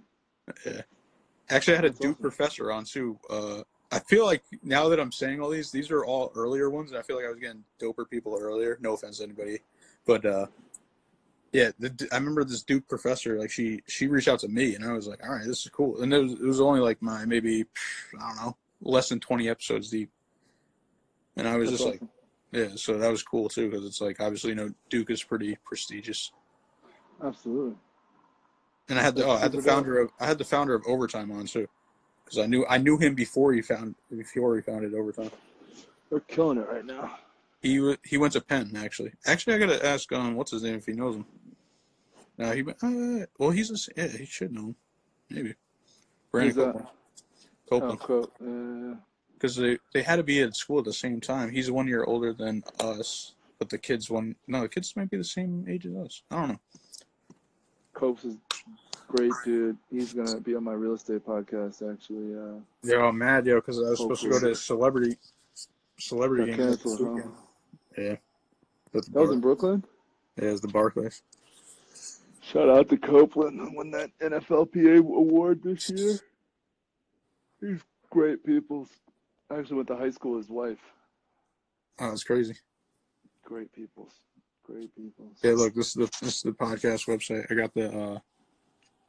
Actually, 1.50 1.74
I 1.74 1.76
had 1.76 1.84
a 1.84 1.88
That's 1.88 2.00
Duke 2.00 2.12
awesome. 2.12 2.22
professor 2.22 2.72
on 2.72 2.84
too. 2.84 3.18
Uh, 3.28 3.62
I 3.92 3.98
feel 3.98 4.24
like 4.24 4.44
now 4.62 4.88
that 4.88 5.00
I'm 5.00 5.10
saying 5.10 5.40
all 5.40 5.50
these, 5.50 5.72
these 5.72 5.90
are 5.90 6.04
all 6.04 6.32
earlier 6.36 6.70
ones, 6.70 6.90
and 6.90 6.98
I 6.98 7.02
feel 7.02 7.16
like 7.16 7.24
I 7.24 7.30
was 7.30 7.40
getting 7.40 7.64
doper 7.80 8.08
people 8.08 8.38
earlier. 8.40 8.78
No 8.80 8.94
offense 8.94 9.18
to 9.18 9.24
anybody, 9.24 9.58
but 10.06 10.24
uh, 10.24 10.46
yeah, 11.52 11.70
the, 11.78 12.08
I 12.12 12.16
remember 12.16 12.44
this 12.44 12.62
Duke 12.62 12.86
professor. 12.88 13.38
Like 13.38 13.50
she 13.50 13.82
she 13.88 14.06
reached 14.06 14.28
out 14.28 14.38
to 14.40 14.48
me, 14.48 14.76
and 14.76 14.84
I 14.84 14.92
was 14.92 15.08
like, 15.08 15.24
all 15.24 15.34
right, 15.34 15.44
this 15.44 15.64
is 15.64 15.70
cool. 15.70 16.00
And 16.02 16.12
it 16.14 16.22
was 16.22 16.32
it 16.34 16.42
was 16.42 16.60
only 16.60 16.80
like 16.80 17.02
my 17.02 17.24
maybe 17.24 17.64
I 18.20 18.28
don't 18.28 18.36
know 18.36 18.56
less 18.82 19.08
than 19.08 19.20
20 19.20 19.48
episodes 19.48 19.90
deep, 19.90 20.10
and 21.36 21.48
I 21.48 21.56
was 21.56 21.70
That's 21.70 21.82
just 21.82 22.00
like, 22.00 22.10
yeah, 22.52 22.68
so 22.76 22.96
that 22.96 23.10
was 23.10 23.22
cool 23.22 23.48
too 23.48 23.68
because 23.68 23.84
it's 23.84 24.00
like 24.00 24.20
obviously 24.20 24.50
you 24.50 24.56
know 24.56 24.70
Duke 24.88 25.10
is 25.10 25.24
pretty 25.24 25.58
prestigious. 25.64 26.30
Absolutely. 27.22 27.76
And 28.90 28.98
I 28.98 29.02
had 29.02 29.14
the 29.14 29.24
oh, 29.24 29.30
I 29.30 29.38
had 29.38 29.52
the 29.52 29.62
founder 29.62 30.00
of 30.00 30.10
I 30.18 30.26
had 30.26 30.36
the 30.36 30.44
founder 30.44 30.74
of 30.74 30.82
Overtime 30.84 31.30
on 31.30 31.46
too, 31.46 31.68
because 32.24 32.38
I 32.38 32.46
knew 32.46 32.66
I 32.68 32.76
knew 32.76 32.98
him 32.98 33.14
before 33.14 33.52
he 33.52 33.62
found 33.62 33.94
before 34.10 34.56
he 34.56 34.62
founded 34.62 34.94
Overtime. 34.94 35.30
They're 36.10 36.20
killing 36.20 36.58
it 36.58 36.68
right 36.68 36.84
now. 36.84 37.16
He 37.62 37.96
he 38.04 38.18
went 38.18 38.32
to 38.32 38.40
Penn 38.40 38.72
actually. 38.76 39.12
Actually, 39.26 39.54
I 39.54 39.58
gotta 39.58 39.86
ask 39.86 40.12
um 40.12 40.34
what's 40.34 40.50
his 40.50 40.64
name 40.64 40.74
if 40.74 40.86
he 40.86 40.92
knows 40.92 41.14
him. 41.14 41.24
No, 42.36 42.50
he 42.50 42.64
uh, 42.82 43.26
well 43.38 43.50
he's 43.50 43.70
a, 43.70 43.92
yeah 43.96 44.08
he 44.08 44.24
should 44.24 44.52
know 44.52 44.66
him 44.66 44.76
maybe. 45.30 45.54
Brandon? 46.32 46.72
Copeland. 47.70 47.98
Oh, 48.02 48.06
Copeland. 48.06 48.94
Uh, 48.94 48.96
because 49.34 49.54
they 49.54 49.78
they 49.94 50.02
had 50.02 50.16
to 50.16 50.24
be 50.24 50.42
at 50.42 50.56
school 50.56 50.80
at 50.80 50.84
the 50.84 50.92
same 50.92 51.20
time. 51.20 51.50
He's 51.50 51.70
one 51.70 51.86
year 51.86 52.02
older 52.04 52.32
than 52.32 52.64
us, 52.80 53.34
but 53.60 53.68
the 53.68 53.78
kids 53.78 54.10
one 54.10 54.34
no 54.48 54.62
the 54.62 54.68
kids 54.68 54.96
might 54.96 55.10
be 55.10 55.16
the 55.16 55.22
same 55.22 55.64
age 55.68 55.86
as 55.86 55.94
us. 55.94 56.22
I 56.30 56.40
don't 56.40 56.48
know. 56.48 56.60
Copes 58.00 58.24
is 58.24 58.36
great, 59.08 59.30
dude. 59.44 59.76
He's 59.90 60.14
gonna 60.14 60.40
be 60.40 60.54
on 60.54 60.64
my 60.64 60.72
real 60.72 60.94
estate 60.94 61.26
podcast 61.26 61.82
actually. 61.92 62.34
Uh, 62.34 62.60
Yo, 62.82 63.06
I'm 63.06 63.18
mad 63.18 63.44
yo 63.44 63.56
because 63.56 63.78
I 63.78 63.90
was 63.90 63.98
supposed 63.98 64.22
to 64.22 64.30
go 64.30 64.40
to 64.40 64.50
a 64.52 64.54
celebrity 64.54 65.18
celebrity 65.98 66.46
game 66.46 66.56
canceled, 66.56 67.22
huh? 67.22 67.28
Yeah. 67.98 68.16
That 68.92 69.12
was 69.12 69.30
in 69.32 69.40
Brooklyn. 69.40 69.84
yeah, 70.40 70.48
it's 70.48 70.62
the 70.62 70.68
Barclays. 70.68 71.22
Shout 72.40 72.70
out 72.70 72.88
to 72.88 72.96
Copeland 72.96 73.76
won 73.76 73.90
that 73.90 74.10
NFLPA 74.18 74.98
award 74.98 75.62
this 75.62 75.90
year. 75.90 76.18
He's 77.60 77.82
Great 78.08 78.44
people. 78.44 78.88
I 79.50 79.58
actually 79.58 79.76
went 79.76 79.88
to 79.88 79.96
high 79.96 80.10
school 80.10 80.32
with 80.32 80.44
his 80.44 80.50
wife. 80.50 80.80
Oh, 82.00 82.10
it's 82.10 82.24
crazy. 82.24 82.54
Great 83.44 83.72
peoples. 83.72 84.14
Great 84.70 84.94
peoples. 84.94 85.38
Yeah, 85.42 85.52
look, 85.52 85.74
this 85.74 85.88
is 85.88 85.94
the 85.94 86.10
this 86.22 86.36
is 86.36 86.42
the 86.42 86.52
podcast 86.52 87.06
website. 87.08 87.50
I 87.50 87.54
got 87.54 87.74
the 87.74 87.90
uh, 87.90 88.18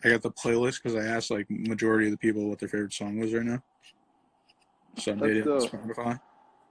I 0.03 0.09
got 0.09 0.21
the 0.21 0.31
playlist 0.31 0.81
because 0.81 0.95
I 0.95 1.05
asked 1.07 1.29
like 1.29 1.45
majority 1.49 2.07
of 2.07 2.11
the 2.11 2.17
people 2.17 2.49
what 2.49 2.59
their 2.59 2.69
favorite 2.69 2.93
song 2.93 3.19
was 3.19 3.33
right 3.33 3.43
now. 3.45 3.61
So 4.97 5.11
I 5.11 5.15
made 5.15 5.37
it 5.37 5.47
on 5.47 5.61
Spotify. 5.61 6.19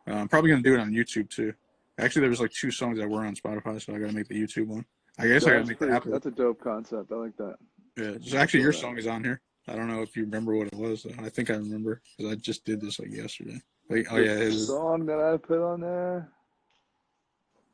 Uh, 0.09 0.12
I'm 0.12 0.28
probably 0.28 0.51
gonna 0.51 0.62
do 0.62 0.74
it 0.74 0.80
on 0.80 0.91
YouTube 0.91 1.30
too. 1.30 1.55
Actually, 1.99 2.20
there 2.22 2.30
was 2.30 2.41
like 2.41 2.51
two 2.53 2.70
songs 2.70 2.99
that 2.99 3.09
were 3.09 3.24
on 3.24 3.34
Spotify, 3.36 3.80
so 3.80 3.95
I 3.95 3.99
gotta 3.99 4.12
make 4.12 4.28
the 4.28 4.41
YouTube 4.41 4.66
one. 4.66 4.84
I 5.18 5.28
guess 5.28 5.45
I 5.47 5.51
gotta 5.51 5.61
make 5.66 5.68
the 5.78 5.86
pretty- 5.86 5.95
Apple. 5.95 6.12
that's 6.12 6.26
a 6.26 6.30
dope 6.30 6.61
concept. 6.61 7.12
I 7.12 7.16
like 7.16 7.36
that. 7.36 7.57
Yeah, 7.97 8.12
just 8.18 8.34
actually 8.34 8.62
your 8.62 8.72
song 8.72 8.99
is 8.99 9.07
on 9.07 9.22
here. 9.22 9.41
I 9.68 9.76
don't 9.76 9.88
know 9.88 10.03
if 10.03 10.16
you 10.16 10.24
remember 10.24 10.57
what 10.57 10.66
it 10.68 10.74
was. 10.74 11.05
Though. 11.05 11.22
I 11.22 11.28
think 11.28 11.51
I 11.51 11.55
remember 11.55 12.01
because 12.16 12.32
I 12.32 12.36
just 12.36 12.64
did 12.64 12.80
this 12.80 12.99
like 12.99 13.12
yesterday. 13.12 13.61
Like, 13.88 14.07
oh 14.11 14.16
yeah, 14.16 14.36
The 14.36 14.53
song 14.53 15.07
that 15.07 15.20
I 15.20 15.36
put 15.36 15.61
on 15.61 15.80
there. 15.80 16.28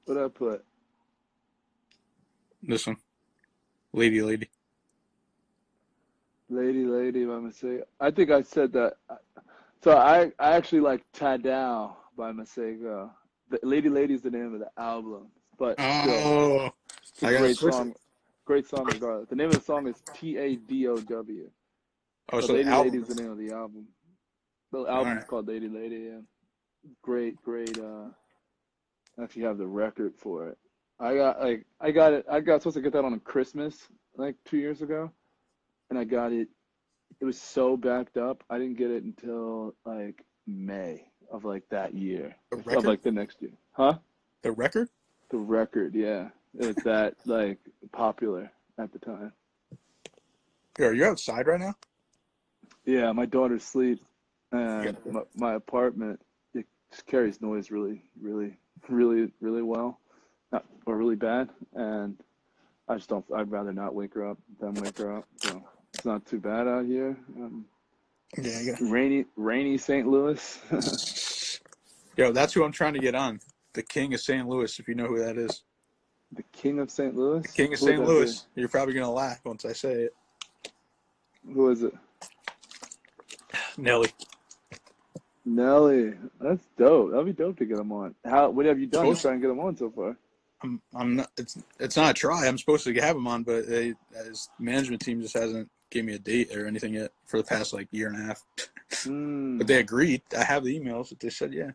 What 0.04 0.18
I 0.18 0.28
put? 0.28 0.64
This 2.66 2.86
one, 2.86 2.96
Lady 3.92 4.20
Lady. 4.22 4.50
Lady, 6.48 6.84
lady, 6.84 7.24
by 7.24 7.38
mistake. 7.38 7.80
I 8.00 8.10
think 8.10 8.30
I 8.30 8.42
said 8.42 8.72
that. 8.72 8.94
So 9.82 9.96
I, 9.96 10.32
I 10.38 10.52
actually 10.56 10.80
like 10.80 11.02
Tadow 11.12 11.94
by 12.16 12.32
Masego. 12.32 13.10
The 13.50 13.58
Lady 13.62 13.88
Lady 13.88 14.14
is 14.14 14.22
the 14.22 14.30
name 14.30 14.52
of 14.54 14.60
the 14.60 14.70
album, 14.76 15.28
but 15.58 15.78
still, 15.78 16.14
Oh, 16.14 16.70
it's 17.02 17.22
a 17.22 17.26
I 17.26 17.36
great 17.38 17.50
it. 17.50 17.56
song. 17.56 17.94
Great 18.44 18.68
song 18.68 18.84
regardless. 18.86 19.28
The 19.28 19.36
name 19.36 19.48
of 19.48 19.54
the 19.54 19.60
song 19.60 19.86
is 19.88 19.96
T 20.14 20.36
A 20.36 20.56
D 20.56 20.86
O 20.88 20.96
W. 20.96 21.50
oh, 22.32 22.40
But 22.40 22.46
so 22.46 22.52
Lady 22.54 22.64
Lady 22.64 22.74
album. 22.74 23.02
is 23.02 23.08
the 23.08 23.14
name 23.14 23.30
of 23.32 23.38
the 23.38 23.50
album. 23.52 23.86
The 24.72 24.78
album's 24.78 24.90
Alright. 25.08 25.26
called 25.26 25.48
Lady 25.48 25.68
Lady. 25.68 25.96
Yeah. 26.10 26.20
Great, 27.02 27.40
great. 27.42 27.76
Uh, 27.78 28.08
I 29.18 29.24
actually 29.24 29.42
have 29.42 29.58
the 29.58 29.66
record 29.66 30.14
for 30.16 30.48
it. 30.48 30.58
I 30.98 31.14
got 31.14 31.40
like 31.40 31.66
I 31.80 31.90
got 31.90 32.12
it. 32.12 32.26
I 32.30 32.40
got 32.40 32.62
supposed 32.62 32.76
to 32.76 32.80
get 32.82 32.92
that 32.92 33.04
on 33.04 33.18
Christmas 33.20 33.88
like 34.16 34.36
two 34.44 34.56
years 34.56 34.82
ago, 34.82 35.10
and 35.90 35.98
I 35.98 36.04
got 36.04 36.32
it. 36.32 36.48
It 37.20 37.24
was 37.24 37.40
so 37.40 37.76
backed 37.76 38.16
up. 38.16 38.42
I 38.50 38.58
didn't 38.58 38.76
get 38.78 38.90
it 38.90 39.02
until 39.02 39.74
like 39.84 40.24
May 40.46 41.04
of 41.30 41.44
like 41.44 41.68
that 41.70 41.94
year, 41.94 42.34
of 42.52 42.84
like 42.84 43.02
the 43.02 43.12
next 43.12 43.42
year. 43.42 43.52
Huh? 43.72 43.98
the 44.42 44.52
record. 44.52 44.88
The 45.30 45.38
record, 45.38 45.94
yeah. 45.94 46.28
It 46.58 46.66
was 46.66 46.76
that 46.84 47.14
like 47.26 47.58
popular 47.92 48.50
at 48.78 48.92
the 48.92 48.98
time. 48.98 49.32
Yo, 50.78 50.86
are 50.86 50.94
you 50.94 51.04
outside 51.04 51.46
right 51.46 51.60
now? 51.60 51.74
Yeah, 52.84 53.10
my 53.12 53.26
daughter's 53.26 53.64
asleep, 53.64 54.00
and 54.52 54.84
Yeah. 54.84 55.12
my, 55.12 55.22
my 55.34 55.54
apartment 55.54 56.20
it 56.54 56.66
just 56.90 57.06
carries 57.06 57.40
noise 57.40 57.70
really, 57.70 58.02
really, 58.20 58.56
really, 58.88 59.32
really 59.40 59.62
well, 59.62 59.98
or 60.86 60.96
really 60.96 61.16
bad, 61.16 61.48
and 61.74 62.16
I 62.88 62.96
just 62.96 63.08
don't. 63.08 63.24
I'd 63.34 63.50
rather 63.50 63.72
not 63.72 63.94
wake 63.94 64.14
her 64.14 64.28
up 64.28 64.38
than 64.60 64.74
wake 64.74 64.98
her 64.98 65.16
up. 65.16 65.24
So 65.38 65.62
it's 65.94 66.04
not 66.04 66.24
too 66.26 66.38
bad 66.38 66.66
out 66.68 66.84
here. 66.86 67.16
Um, 67.36 67.66
Yeah, 68.40 68.60
yeah. 68.60 68.74
rainy, 68.80 69.24
rainy 69.36 69.78
St. 69.78 70.06
Louis. 70.06 70.58
Yo, 72.16 72.32
that's 72.32 72.52
who 72.54 72.64
I'm 72.64 72.72
trying 72.72 72.94
to 72.94 72.98
get 73.00 73.14
on. 73.14 73.40
The 73.74 73.82
King 73.82 74.14
of 74.14 74.20
St. 74.20 74.48
Louis, 74.48 74.78
if 74.78 74.88
you 74.88 74.94
know 74.94 75.06
who 75.06 75.18
that 75.18 75.36
is. 75.36 75.62
the 76.32 76.42
king 76.52 76.78
of 76.80 76.90
St. 76.90 77.14
Louis. 77.14 77.42
The 77.42 77.48
King 77.48 77.72
of 77.74 77.78
St. 77.78 78.04
Louis. 78.04 78.46
You're 78.54 78.68
probably 78.68 78.94
gonna 78.94 79.10
laugh 79.10 79.40
once 79.44 79.64
I 79.64 79.72
say 79.72 79.92
it. 80.04 80.14
Who 81.52 81.70
is 81.70 81.82
it? 81.82 81.92
Nelly. 83.78 84.10
Nelly. 85.44 86.14
That's 86.40 86.64
dope. 86.78 87.10
That'd 87.12 87.26
be 87.26 87.32
dope 87.32 87.58
to 87.58 87.64
get 87.66 87.78
him 87.78 87.92
on. 87.92 88.14
How? 88.24 88.48
What 88.50 88.66
have 88.66 88.80
you 88.80 88.86
done 88.86 89.14
to 89.14 89.20
try 89.20 89.32
and 89.32 89.40
get 89.40 89.50
him 89.50 89.60
on 89.60 89.76
so 89.76 89.90
far? 89.90 90.16
I'm 90.62 90.80
I'm 90.94 91.16
not 91.16 91.30
it's 91.36 91.58
it's 91.78 91.96
not 91.96 92.10
a 92.10 92.14
try. 92.14 92.46
I'm 92.46 92.58
supposed 92.58 92.84
to 92.84 92.94
have 92.94 93.16
him 93.16 93.26
on, 93.26 93.42
but 93.42 93.68
they, 93.68 93.94
his 94.24 94.48
management 94.58 95.02
team 95.02 95.20
just 95.20 95.34
hasn't 95.36 95.68
gave 95.90 96.04
me 96.04 96.14
a 96.14 96.18
date 96.18 96.54
or 96.56 96.66
anything 96.66 96.94
yet 96.94 97.12
for 97.26 97.36
the 97.36 97.44
past 97.44 97.72
like 97.72 97.88
year 97.90 98.08
and 98.08 98.16
a 98.16 98.24
half. 98.24 98.42
Hmm. 99.02 99.58
But 99.58 99.66
they 99.66 99.78
agreed. 99.78 100.22
I 100.36 100.44
have 100.44 100.64
the 100.64 100.78
emails 100.78 101.10
that 101.10 101.20
they 101.20 101.30
said 101.30 101.52
yeah. 101.52 101.70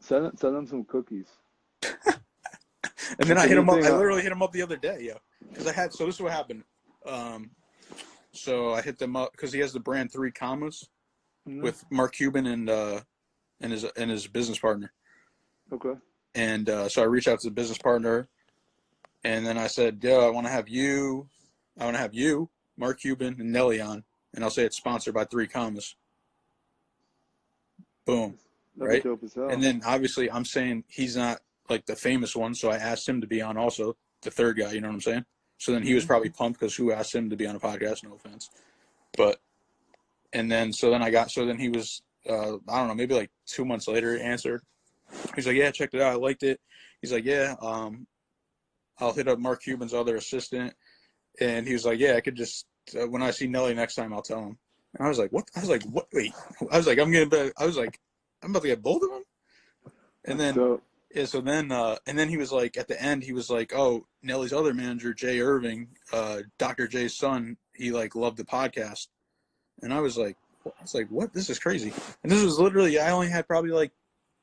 Send 0.00 0.38
send 0.38 0.56
them 0.56 0.66
some 0.66 0.84
cookies. 0.84 1.28
And 3.18 3.28
then 3.28 3.38
I 3.38 3.46
hit 3.46 3.56
him 3.56 3.68
up. 3.70 3.76
I 3.76 3.90
literally 3.90 4.22
hit 4.22 4.32
him 4.32 4.42
up 4.42 4.52
the 4.52 4.60
other 4.62 4.76
day, 4.76 5.00
yo, 5.00 5.14
because 5.48 5.66
I 5.66 5.72
had. 5.72 5.92
So 5.94 6.04
this 6.04 6.16
is 6.16 6.20
what 6.20 6.32
happened. 6.32 6.62
Um, 7.06 7.50
so 8.32 8.74
I 8.74 8.82
hit 8.82 8.98
them 8.98 9.16
up 9.16 9.32
because 9.32 9.52
he 9.52 9.60
has 9.60 9.72
the 9.72 9.80
brand 9.80 10.12
Three 10.12 10.30
Commas 10.30 10.88
Mhm. 11.48 11.62
with 11.62 11.84
Mark 11.90 12.12
Cuban 12.12 12.46
and 12.46 12.68
uh, 12.68 13.00
and 13.60 13.72
his 13.72 13.84
and 13.84 14.10
his 14.10 14.26
business 14.26 14.58
partner. 14.58 14.92
Okay. 15.72 15.94
And 16.34 16.68
uh, 16.68 16.88
so 16.88 17.02
I 17.02 17.06
reached 17.06 17.28
out 17.28 17.40
to 17.40 17.48
the 17.48 17.54
business 17.54 17.78
partner, 17.78 18.28
and 19.24 19.46
then 19.46 19.58
I 19.58 19.66
said, 19.66 19.98
"Yo, 20.02 20.26
I 20.26 20.30
want 20.30 20.46
to 20.46 20.52
have 20.52 20.68
you. 20.68 21.28
I 21.78 21.84
want 21.84 21.96
to 21.96 22.00
have 22.00 22.14
you, 22.14 22.50
Mark 22.76 23.00
Cuban, 23.00 23.36
and 23.40 23.52
Nelly 23.52 23.80
on, 23.80 24.04
and 24.34 24.44
I'll 24.44 24.50
say 24.50 24.64
it's 24.64 24.76
sponsored 24.76 25.14
by 25.14 25.24
Three 25.24 25.46
Commas." 25.48 25.96
Boom. 28.04 28.38
That'd 28.76 28.90
Right? 28.92 29.02
dope 29.04 29.22
as 29.24 29.34
hell. 29.34 29.48
And 29.48 29.62
then 29.62 29.82
obviously 29.84 30.30
I'm 30.30 30.44
saying 30.44 30.84
he's 30.88 31.16
not 31.16 31.40
like 31.68 31.84
the 31.86 31.96
famous 31.96 32.34
one, 32.34 32.54
so 32.54 32.70
I 32.70 32.76
asked 32.76 33.08
him 33.08 33.20
to 33.20 33.26
be 33.26 33.42
on 33.42 33.56
also, 33.58 33.96
the 34.22 34.30
third 34.30 34.56
guy, 34.58 34.72
you 34.72 34.80
know 34.80 34.88
what 34.88 34.94
I'm 34.94 35.00
saying? 35.02 35.24
So 35.58 35.72
then 35.72 35.82
he 35.82 35.92
was 35.94 36.04
Mhm. 36.04 36.08
probably 36.08 36.30
pumped 36.30 36.58
because 36.60 36.74
who 36.76 36.92
asked 36.92 37.14
him 37.14 37.28
to 37.30 37.36
be 37.36 37.46
on 37.46 37.56
a 37.56 37.60
podcast, 37.60 38.02
no 38.04 38.14
offense. 38.14 38.48
But 39.16 39.40
and 40.32 40.50
then 40.50 40.72
so 40.72 40.90
then 40.90 41.02
I 41.02 41.10
got 41.10 41.30
so 41.30 41.44
then 41.44 41.58
he 41.58 41.68
was 41.68 42.00
uh 42.28 42.56
I 42.68 42.78
don't 42.78 42.88
know, 42.88 42.94
maybe 42.94 43.14
like 43.14 43.30
two 43.46 43.64
months 43.64 43.88
later 43.88 44.16
he 44.16 44.22
answered. 44.22 44.62
He's 45.34 45.46
like, 45.46 45.56
Yeah, 45.56 45.70
checked 45.70 45.94
it 45.94 46.00
out, 46.00 46.12
I 46.12 46.16
liked 46.16 46.42
it. 46.42 46.60
He's 47.00 47.12
like, 47.12 47.24
Yeah, 47.24 47.54
um 47.60 48.06
I'll 49.00 49.12
hit 49.12 49.28
up 49.28 49.38
Mark 49.38 49.62
Cuban's 49.62 49.94
other 49.94 50.16
assistant 50.16 50.74
and 51.40 51.66
he 51.66 51.72
was 51.72 51.84
like, 51.84 51.98
Yeah, 51.98 52.14
I 52.14 52.20
could 52.20 52.36
just 52.36 52.66
uh, 52.98 53.06
when 53.06 53.22
I 53.22 53.30
see 53.30 53.46
Nelly 53.46 53.74
next 53.74 53.94
time 53.94 54.12
I'll 54.12 54.22
tell 54.22 54.40
him. 54.40 54.58
And 54.94 55.06
I 55.06 55.08
was 55.08 55.18
like, 55.18 55.30
What 55.32 55.48
I 55.56 55.60
was 55.60 55.68
like, 55.68 55.82
What 55.84 56.06
wait 56.12 56.32
I 56.70 56.76
was 56.76 56.86
like, 56.86 56.98
I'm 56.98 57.12
gonna 57.12 57.50
I 57.58 57.66
was 57.66 57.76
like, 57.76 57.98
I'm 58.42 58.50
about 58.50 58.62
to 58.62 58.68
get 58.68 58.82
both 58.82 59.02
of 59.02 59.10
them? 59.10 59.24
And 60.24 60.38
then 60.38 60.54
so 60.54 60.80
yeah, 61.14 61.24
so 61.24 61.40
then 61.40 61.72
uh 61.72 61.96
and 62.06 62.18
then 62.18 62.28
he 62.28 62.36
was 62.36 62.52
like 62.52 62.76
at 62.76 62.88
the 62.88 63.00
end 63.00 63.22
he 63.22 63.32
was 63.32 63.50
like, 63.50 63.72
Oh, 63.74 64.06
Nelly's 64.22 64.52
other 64.52 64.74
manager, 64.74 65.14
Jay 65.14 65.38
Erving, 65.38 65.88
uh 66.12 66.40
Dr. 66.58 66.86
J's 66.86 67.16
son, 67.16 67.56
he 67.74 67.92
like 67.92 68.14
loved 68.14 68.36
the 68.36 68.44
podcast. 68.44 69.08
And 69.82 69.92
I 69.94 70.00
was 70.00 70.18
like 70.18 70.36
I 70.66 70.82
was 70.82 70.94
like, 70.94 71.08
What? 71.08 71.32
This 71.32 71.48
is 71.50 71.58
crazy. 71.58 71.92
And 72.22 72.32
this 72.32 72.42
was 72.42 72.58
literally 72.58 72.98
I 72.98 73.10
only 73.12 73.28
had 73.28 73.46
probably 73.46 73.70
like 73.70 73.92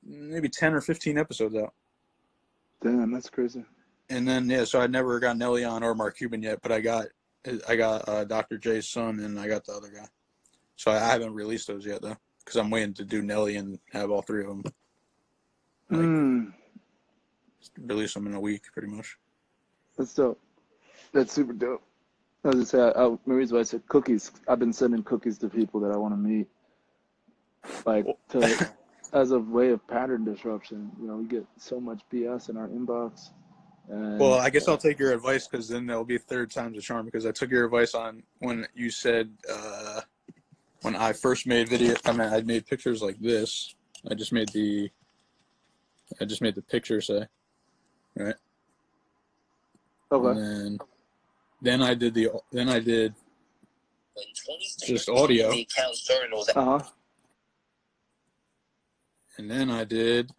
maybe 0.05 0.49
ten 0.49 0.73
or 0.73 0.81
fifteen 0.81 1.17
episodes 1.17 1.55
out. 1.55 1.73
damn, 2.81 3.11
that's 3.11 3.29
crazy. 3.29 3.63
And 4.09 4.27
then 4.27 4.49
yeah, 4.49 4.65
so 4.65 4.79
I 4.79 4.87
never 4.87 5.19
got 5.19 5.37
Nelly 5.37 5.63
on 5.63 5.83
or 5.83 5.95
Mark 5.95 6.17
Cuban 6.17 6.43
yet, 6.43 6.59
but 6.61 6.71
I 6.71 6.79
got 6.81 7.07
I 7.67 7.75
got 7.75 8.07
uh, 8.07 8.23
Dr. 8.25 8.57
J's 8.57 8.87
son 8.89 9.19
and 9.19 9.39
I 9.39 9.47
got 9.47 9.65
the 9.65 9.73
other 9.73 9.89
guy. 9.89 10.07
So 10.75 10.91
I 10.91 10.99
haven't 10.99 11.33
released 11.33 11.67
those 11.67 11.85
yet 11.85 12.01
though, 12.01 12.17
because 12.43 12.55
I'm 12.57 12.69
waiting 12.69 12.93
to 12.95 13.05
do 13.05 13.21
Nelly 13.21 13.55
and 13.57 13.79
have 13.93 14.11
all 14.11 14.21
three 14.21 14.41
of 14.43 14.47
them 14.49 14.63
Like- 15.89 16.01
Mm, 16.01 16.53
release 17.79 18.13
them 18.13 18.27
in 18.27 18.33
a 18.35 18.39
week, 18.39 18.63
pretty 18.73 18.87
much. 18.89 19.17
that's 19.97 20.13
dope. 20.13 20.39
That's 21.13 21.31
super 21.33 21.53
dope. 21.53 21.81
I 22.43 22.49
was 22.49 22.57
just 22.57 22.71
say, 22.71 22.79
I, 22.81 22.89
I, 22.89 23.09
the 23.25 23.33
reason 23.33 23.55
why 23.55 23.61
I 23.61 23.63
said 23.63 23.87
cookies. 23.87 24.31
I've 24.47 24.59
been 24.59 24.73
sending 24.73 25.01
cookies 25.03 25.37
to 25.39 25.49
people 25.49 25.79
that 25.81 25.91
I 25.91 25.97
want 25.97 26.13
to 26.13 26.17
meet, 26.17 26.47
like 27.85 28.05
to 28.29 28.39
as 29.15 29.31
a 29.31 29.39
way 29.39 29.69
of 29.69 29.85
pattern 29.87 30.25
disruption. 30.25 30.91
You 31.01 31.07
know, 31.07 31.15
we 31.15 31.25
get 31.25 31.45
so 31.57 31.79
much 31.79 32.01
BS 32.11 32.49
in 32.49 32.57
our 32.57 32.67
inbox. 32.67 33.29
And, 33.89 34.19
Well, 34.19 34.33
I 34.33 34.49
guess 34.49 34.67
I'll 34.67 34.77
take 34.77 34.99
your 34.99 35.13
advice 35.13 35.47
because 35.47 35.69
then 35.69 35.85
there'll 35.85 36.03
be 36.03 36.17
third 36.17 36.51
time's 36.51 36.77
a 36.77 36.81
charm. 36.81 37.05
Because 37.05 37.25
I 37.25 37.31
took 37.31 37.49
your 37.49 37.65
advice 37.65 37.95
on 37.95 38.23
when 38.39 38.67
you 38.75 38.89
said 38.91 39.31
uh, 39.51 40.01
when 40.81 40.95
I 40.95 41.13
first 41.13 41.47
made 41.47 41.69
video. 41.69 41.95
I 42.05 42.11
mean, 42.11 42.21
I 42.21 42.41
made 42.41 42.67
pictures 42.67 43.01
like 43.01 43.17
this. 43.19 43.73
I 44.09 44.15
just 44.15 44.33
made 44.33 44.49
the. 44.49 44.89
I 46.19 46.25
just 46.25 46.41
made 46.41 46.55
the 46.55 46.61
picture 46.61 47.01
say, 47.01 47.25
right? 48.15 48.35
okay. 50.11 50.27
And 50.29 50.37
then, 50.37 50.79
then 51.61 51.81
I 51.81 51.93
did 51.93 52.13
the. 52.13 52.29
Then 52.51 52.69
I 52.69 52.79
did 52.79 53.15
just 54.85 55.09
audio, 55.09 55.51
Uh 56.55 56.79
huh. 56.79 56.79
And 59.37 59.49
then 59.49 59.69
I 59.69 59.83
did. 59.83 60.31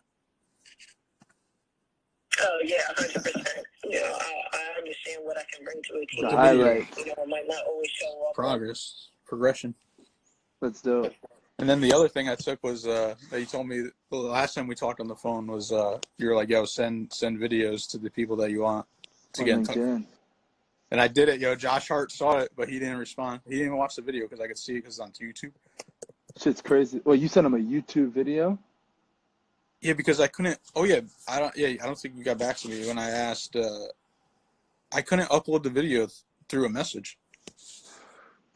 Oh 2.40 2.59
yeah, 2.64 2.76
hundred 2.97 3.24
percent. 3.24 3.49
You 3.84 4.01
know, 4.01 4.18
I, 4.20 4.42
I 4.53 4.78
understand 4.78 5.20
what 5.22 5.38
I 5.38 5.44
can 5.53 5.64
bring 5.64 5.82
to 5.82 5.94
a 5.94 5.99
With 6.01 6.09
team. 6.09 6.22
The 6.22 6.30
the 6.30 6.36
highlight. 6.36 6.99
You 6.99 7.07
know, 7.07 7.14
it 7.18 7.28
might 7.28 7.47
not 7.47 7.64
always 7.66 7.90
show 7.90 8.26
up. 8.28 8.34
progress, 8.34 9.09
progression. 9.24 9.74
That's 10.61 10.82
dope. 10.82 11.12
And 11.59 11.68
then 11.68 11.80
the 11.80 11.92
other 11.92 12.09
thing 12.09 12.28
I 12.28 12.34
took 12.34 12.62
was 12.62 12.86
uh, 12.86 13.14
that 13.30 13.40
you 13.40 13.47
told 13.47 13.66
me 13.66 13.84
the 14.11 14.16
last 14.16 14.55
time 14.55 14.66
we 14.66 14.74
talked 14.74 15.01
on 15.01 15.09
the 15.09 15.16
phone 15.16 15.47
was 15.47 15.72
uh, 15.72 15.99
you 16.18 16.28
were 16.28 16.34
like, 16.34 16.51
"Yo, 16.51 16.64
send 16.66 17.12
send 17.12 17.38
videos 17.38 17.88
to 17.90 17.99
the 17.99 18.11
people 18.11 18.36
that 18.36 18.51
you 18.51 18.61
want 18.61 18.86
to 19.34 19.40
On 19.42 19.47
get 19.47 19.55
in 19.55 19.64
touch." 19.64 19.76
LinkedIn. 19.76 20.05
And 20.90 21.01
I 21.01 21.09
did 21.09 21.28
it. 21.28 21.40
Yo, 21.40 21.55
Josh 21.57 21.88
Hart 21.88 22.12
saw 22.12 22.38
it, 22.38 22.53
but 22.57 22.68
he 22.68 22.78
didn't 22.78 22.99
respond. 22.99 23.40
He 23.44 23.53
didn't 23.53 23.66
even 23.66 23.78
watch 23.78 23.97
the 23.97 24.03
video 24.03 24.24
because 24.24 24.40
I 24.40 24.47
could 24.47 24.59
see 24.59 24.74
it 24.74 24.84
because 24.84 24.99
it's 24.99 25.01
on 25.01 25.11
YouTube. 25.12 25.53
Shit's 26.38 26.61
crazy. 26.61 27.01
Well, 27.05 27.16
you 27.16 27.28
sent 27.28 27.47
him 27.47 27.55
a 27.55 27.59
YouTube 27.59 28.12
video. 28.12 28.59
Yeah, 29.87 29.93
because 29.93 30.18
I 30.18 30.26
couldn't. 30.26 30.59
Oh 30.74 30.82
yeah, 30.82 30.99
I 31.28 31.39
don't. 31.39 31.57
Yeah, 31.57 31.68
I 31.68 31.87
don't 31.87 31.97
think 31.97 32.16
you 32.16 32.24
got 32.24 32.39
back 32.39 32.57
to 32.57 32.68
me 32.68 32.89
when 32.89 32.99
I 32.99 33.09
asked. 33.09 33.55
Uh, 33.55 33.87
I 34.93 35.01
couldn't 35.01 35.28
upload 35.28 35.62
the 35.62 35.70
video 35.70 36.07
th- 36.07 36.22
through 36.49 36.66
a 36.66 36.68
message. 36.68 37.16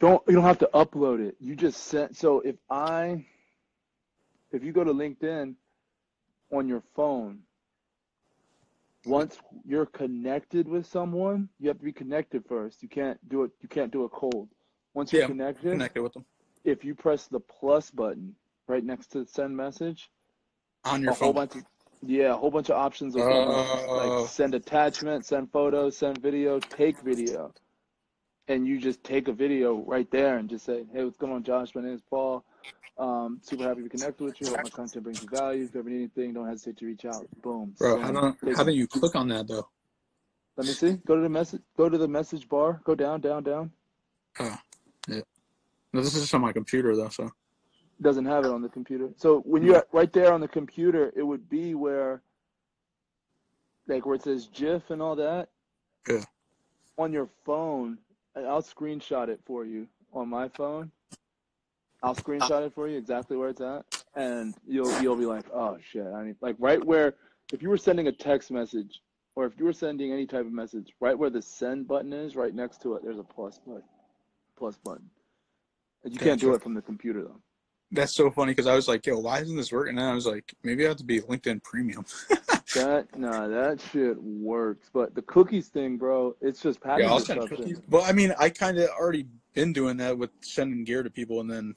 Don't 0.01 0.21
you 0.27 0.35
don't 0.35 0.43
have 0.43 0.59
to 0.59 0.71
upload 0.75 1.25
it. 1.25 1.37
You 1.39 1.55
just 1.55 1.85
sent. 1.85 2.17
So 2.17 2.41
if 2.41 2.57
I, 2.69 3.25
if 4.51 4.65
you 4.65 4.73
go 4.73 4.83
to 4.83 4.93
LinkedIn 4.93 5.55
on 6.51 6.67
your 6.67 6.83
phone, 6.97 7.39
once 9.07 9.39
you're 9.65 9.87
connected 9.87 10.67
with 10.67 10.85
someone, 10.85 11.49
you 11.61 11.69
have 11.69 11.79
to 11.79 11.85
be 11.85 11.93
connected 11.93 12.45
first. 12.49 12.83
You 12.83 12.89
can't 12.89 13.21
do 13.29 13.45
it. 13.45 13.53
You 13.61 13.69
can't 13.69 13.93
do 13.93 14.05
it 14.05 14.11
cold. 14.11 14.49
Once 14.95 15.13
you're 15.13 15.23
Yeah, 15.23 15.29
connected, 15.29 15.71
Connected 15.71 16.03
with 16.03 16.15
them 16.15 16.25
if 16.65 16.85
you 16.85 16.97
press 16.97 17.29
the 17.29 17.39
plus 17.39 17.89
button 17.93 18.35
right 18.67 18.85
next 18.85 19.13
to 19.13 19.25
send 19.27 19.57
message, 19.57 20.11
on 20.85 21.03
your 21.03 21.13
a 21.13 21.15
whole 21.15 21.29
phone. 21.29 21.35
bunch 21.35 21.57
of 21.57 21.65
yeah, 22.03 22.33
a 22.33 22.37
whole 22.37 22.51
bunch 22.51 22.71
of 22.71 22.77
options 22.77 23.15
will 23.15 23.29
come 23.29 23.49
up. 23.49 23.67
Oh. 23.89 24.21
Like 24.23 24.31
send 24.31 24.55
attachment, 24.55 25.27
send 25.27 25.53
photos, 25.53 25.97
send 25.97 26.19
video, 26.19 26.59
take 26.59 27.01
video. 27.01 27.53
And 28.49 28.67
you 28.67 28.81
just 28.81 29.05
take 29.05 29.29
a 29.29 29.33
video 29.33 29.85
right 29.87 30.11
there 30.11 30.39
and 30.39 30.49
just 30.49 30.65
say, 30.65 30.85
Hey, 30.93 31.05
what's 31.05 31.19
going 31.19 31.33
on, 31.33 31.43
Josh? 31.43 31.75
My 31.75 31.83
name 31.83 31.95
is 31.95 32.03
Paul. 32.09 32.45
Um, 32.99 33.39
super 33.43 33.65
happy 33.65 33.83
to 33.83 33.89
connect 33.89 34.21
with 34.21 34.41
you. 34.41 34.49
Hope 34.49 34.65
my 34.65 34.71
content 34.71 35.05
brings 35.05 35.23
you 35.23 35.29
value. 35.29 35.65
If 35.65 35.75
you 35.75 35.81
ever 35.81 35.89
need 35.89 35.97
anything, 35.97 36.35
don't 36.35 36.49
hesitate 36.49 36.79
to 36.79 36.87
reach 36.87 37.05
out. 37.05 37.27
Boom. 37.43 37.75
Bro, 37.79 37.99
how 38.01 38.07
Send. 38.07 38.17
don't 38.17 38.57
how 38.57 38.65
do 38.65 38.73
you 38.73 38.87
click 38.87 39.15
on 39.15 39.29
that 39.29 39.47
though? 39.47 39.69
Let 40.57 40.67
me 40.67 40.73
see. 40.73 40.93
Go 41.07 41.17
to 41.17 41.23
the 41.23 41.29
message 41.29 41.63
go 41.77 41.89
to 41.89 41.97
the 41.97 42.09
message 42.09 42.49
bar. 42.49 42.81
Go 42.85 42.95
down, 42.95 43.21
down, 43.21 43.43
down. 43.45 43.71
Oh, 44.39 44.59
yeah. 45.09 45.21
No, 45.93 46.01
this 46.01 46.15
is 46.15 46.23
just 46.23 46.35
on 46.35 46.41
my 46.41 46.53
computer 46.53 46.97
though, 46.97 47.09
so 47.09 47.31
doesn't 48.03 48.27
have 48.27 48.45
it 48.45 48.51
on 48.51 48.63
the 48.63 48.69
computer. 48.69 49.11
So 49.17 49.41
when 49.41 49.63
you're 49.63 49.81
hmm. 49.81 49.97
right 49.97 50.13
there 50.13 50.33
on 50.33 50.41
the 50.41 50.49
computer, 50.49 51.13
it 51.17 51.23
would 51.23 51.49
be 51.49 51.75
where, 51.75 52.23
like 53.87 54.07
where 54.07 54.15
it 54.15 54.23
says 54.23 54.49
GIF 54.53 54.91
and 54.91 55.03
all 55.03 55.17
that. 55.17 55.49
Yeah. 56.09 56.25
On 56.99 57.13
your 57.13 57.29
phone, 57.45 57.99
and 58.35 58.47
I'll 58.47 58.63
screenshot 58.63 59.29
it 59.29 59.41
for 59.45 59.65
you 59.65 59.87
on 60.13 60.29
my 60.29 60.49
phone. 60.49 60.91
I'll 62.03 62.15
screenshot 62.15 62.67
it 62.67 62.75
for 62.75 62.89
you 62.89 62.97
exactly 62.97 63.37
where 63.37 63.51
it's 63.51 63.61
at, 63.61 63.85
and 64.15 64.55
you'll 64.67 64.91
you'll 65.03 65.17
be 65.17 65.27
like, 65.27 65.45
oh 65.53 65.79
shit, 65.83 66.07
I 66.07 66.25
need 66.25 66.37
like 66.41 66.57
right 66.59 66.83
where 66.83 67.15
if 67.53 67.63
you 67.63 67.69
were 67.69 67.77
sending 67.77 68.07
a 68.07 68.13
text 68.13 68.51
message 68.51 69.03
or 69.35 69.45
if 69.47 69.53
you 69.59 69.65
were 69.65 69.73
sending 69.73 70.13
any 70.13 70.27
type 70.27 70.47
of 70.47 70.53
message, 70.53 70.93
right 71.01 71.19
where 71.19 71.31
the 71.31 71.43
send 71.43 71.87
button 71.87 72.13
is, 72.13 72.37
right 72.37 72.55
next 72.55 72.83
to 72.83 72.95
it, 72.95 73.03
there's 73.03 73.19
a 73.19 73.23
plus 73.23 73.59
button. 73.59 73.83
Plus 74.57 74.77
button. 74.85 75.09
And 76.05 76.13
you 76.13 76.19
can't 76.19 76.41
do 76.41 76.55
it 76.55 76.63
from 76.63 76.75
the 76.75 76.83
computer 76.83 77.23
though. 77.23 77.41
That's 77.93 78.15
so 78.15 78.31
funny 78.31 78.53
because 78.53 78.67
I 78.67 78.75
was 78.75 78.89
like, 78.89 79.07
yo, 79.07 79.19
why 79.19 79.41
isn't 79.41 79.57
this 79.57 79.73
working? 79.73 79.99
And 79.99 80.07
I 80.07 80.15
was 80.15 80.27
like, 80.27 80.55
maybe 80.63 80.85
I 80.85 80.89
have 80.89 80.97
to 80.99 81.05
be 81.05 81.21
LinkedIn 81.21 81.63
Premium. 81.63 82.05
That 82.75 83.19
nah, 83.19 83.49
that 83.49 83.81
shit 83.81 84.17
works. 84.23 84.91
But 84.93 85.13
the 85.17 85.23
cookies 85.23 85.67
thing, 85.67 85.97
bro, 85.97 86.37
it's 86.41 86.63
just 86.63 86.81
package 86.81 87.05
Yeah, 87.05 87.11
I'll 87.11 87.19
send 87.19 87.49
cookies. 87.49 87.81
Well, 87.89 88.05
I 88.05 88.13
mean, 88.13 88.33
I 88.39 88.49
kind 88.49 88.79
of 88.79 88.89
already 88.91 89.27
been 89.55 89.73
doing 89.73 89.97
that 89.97 90.17
with 90.17 90.31
sending 90.41 90.85
gear 90.85 91.03
to 91.03 91.11
people, 91.11 91.41
and 91.41 91.51
then, 91.51 91.75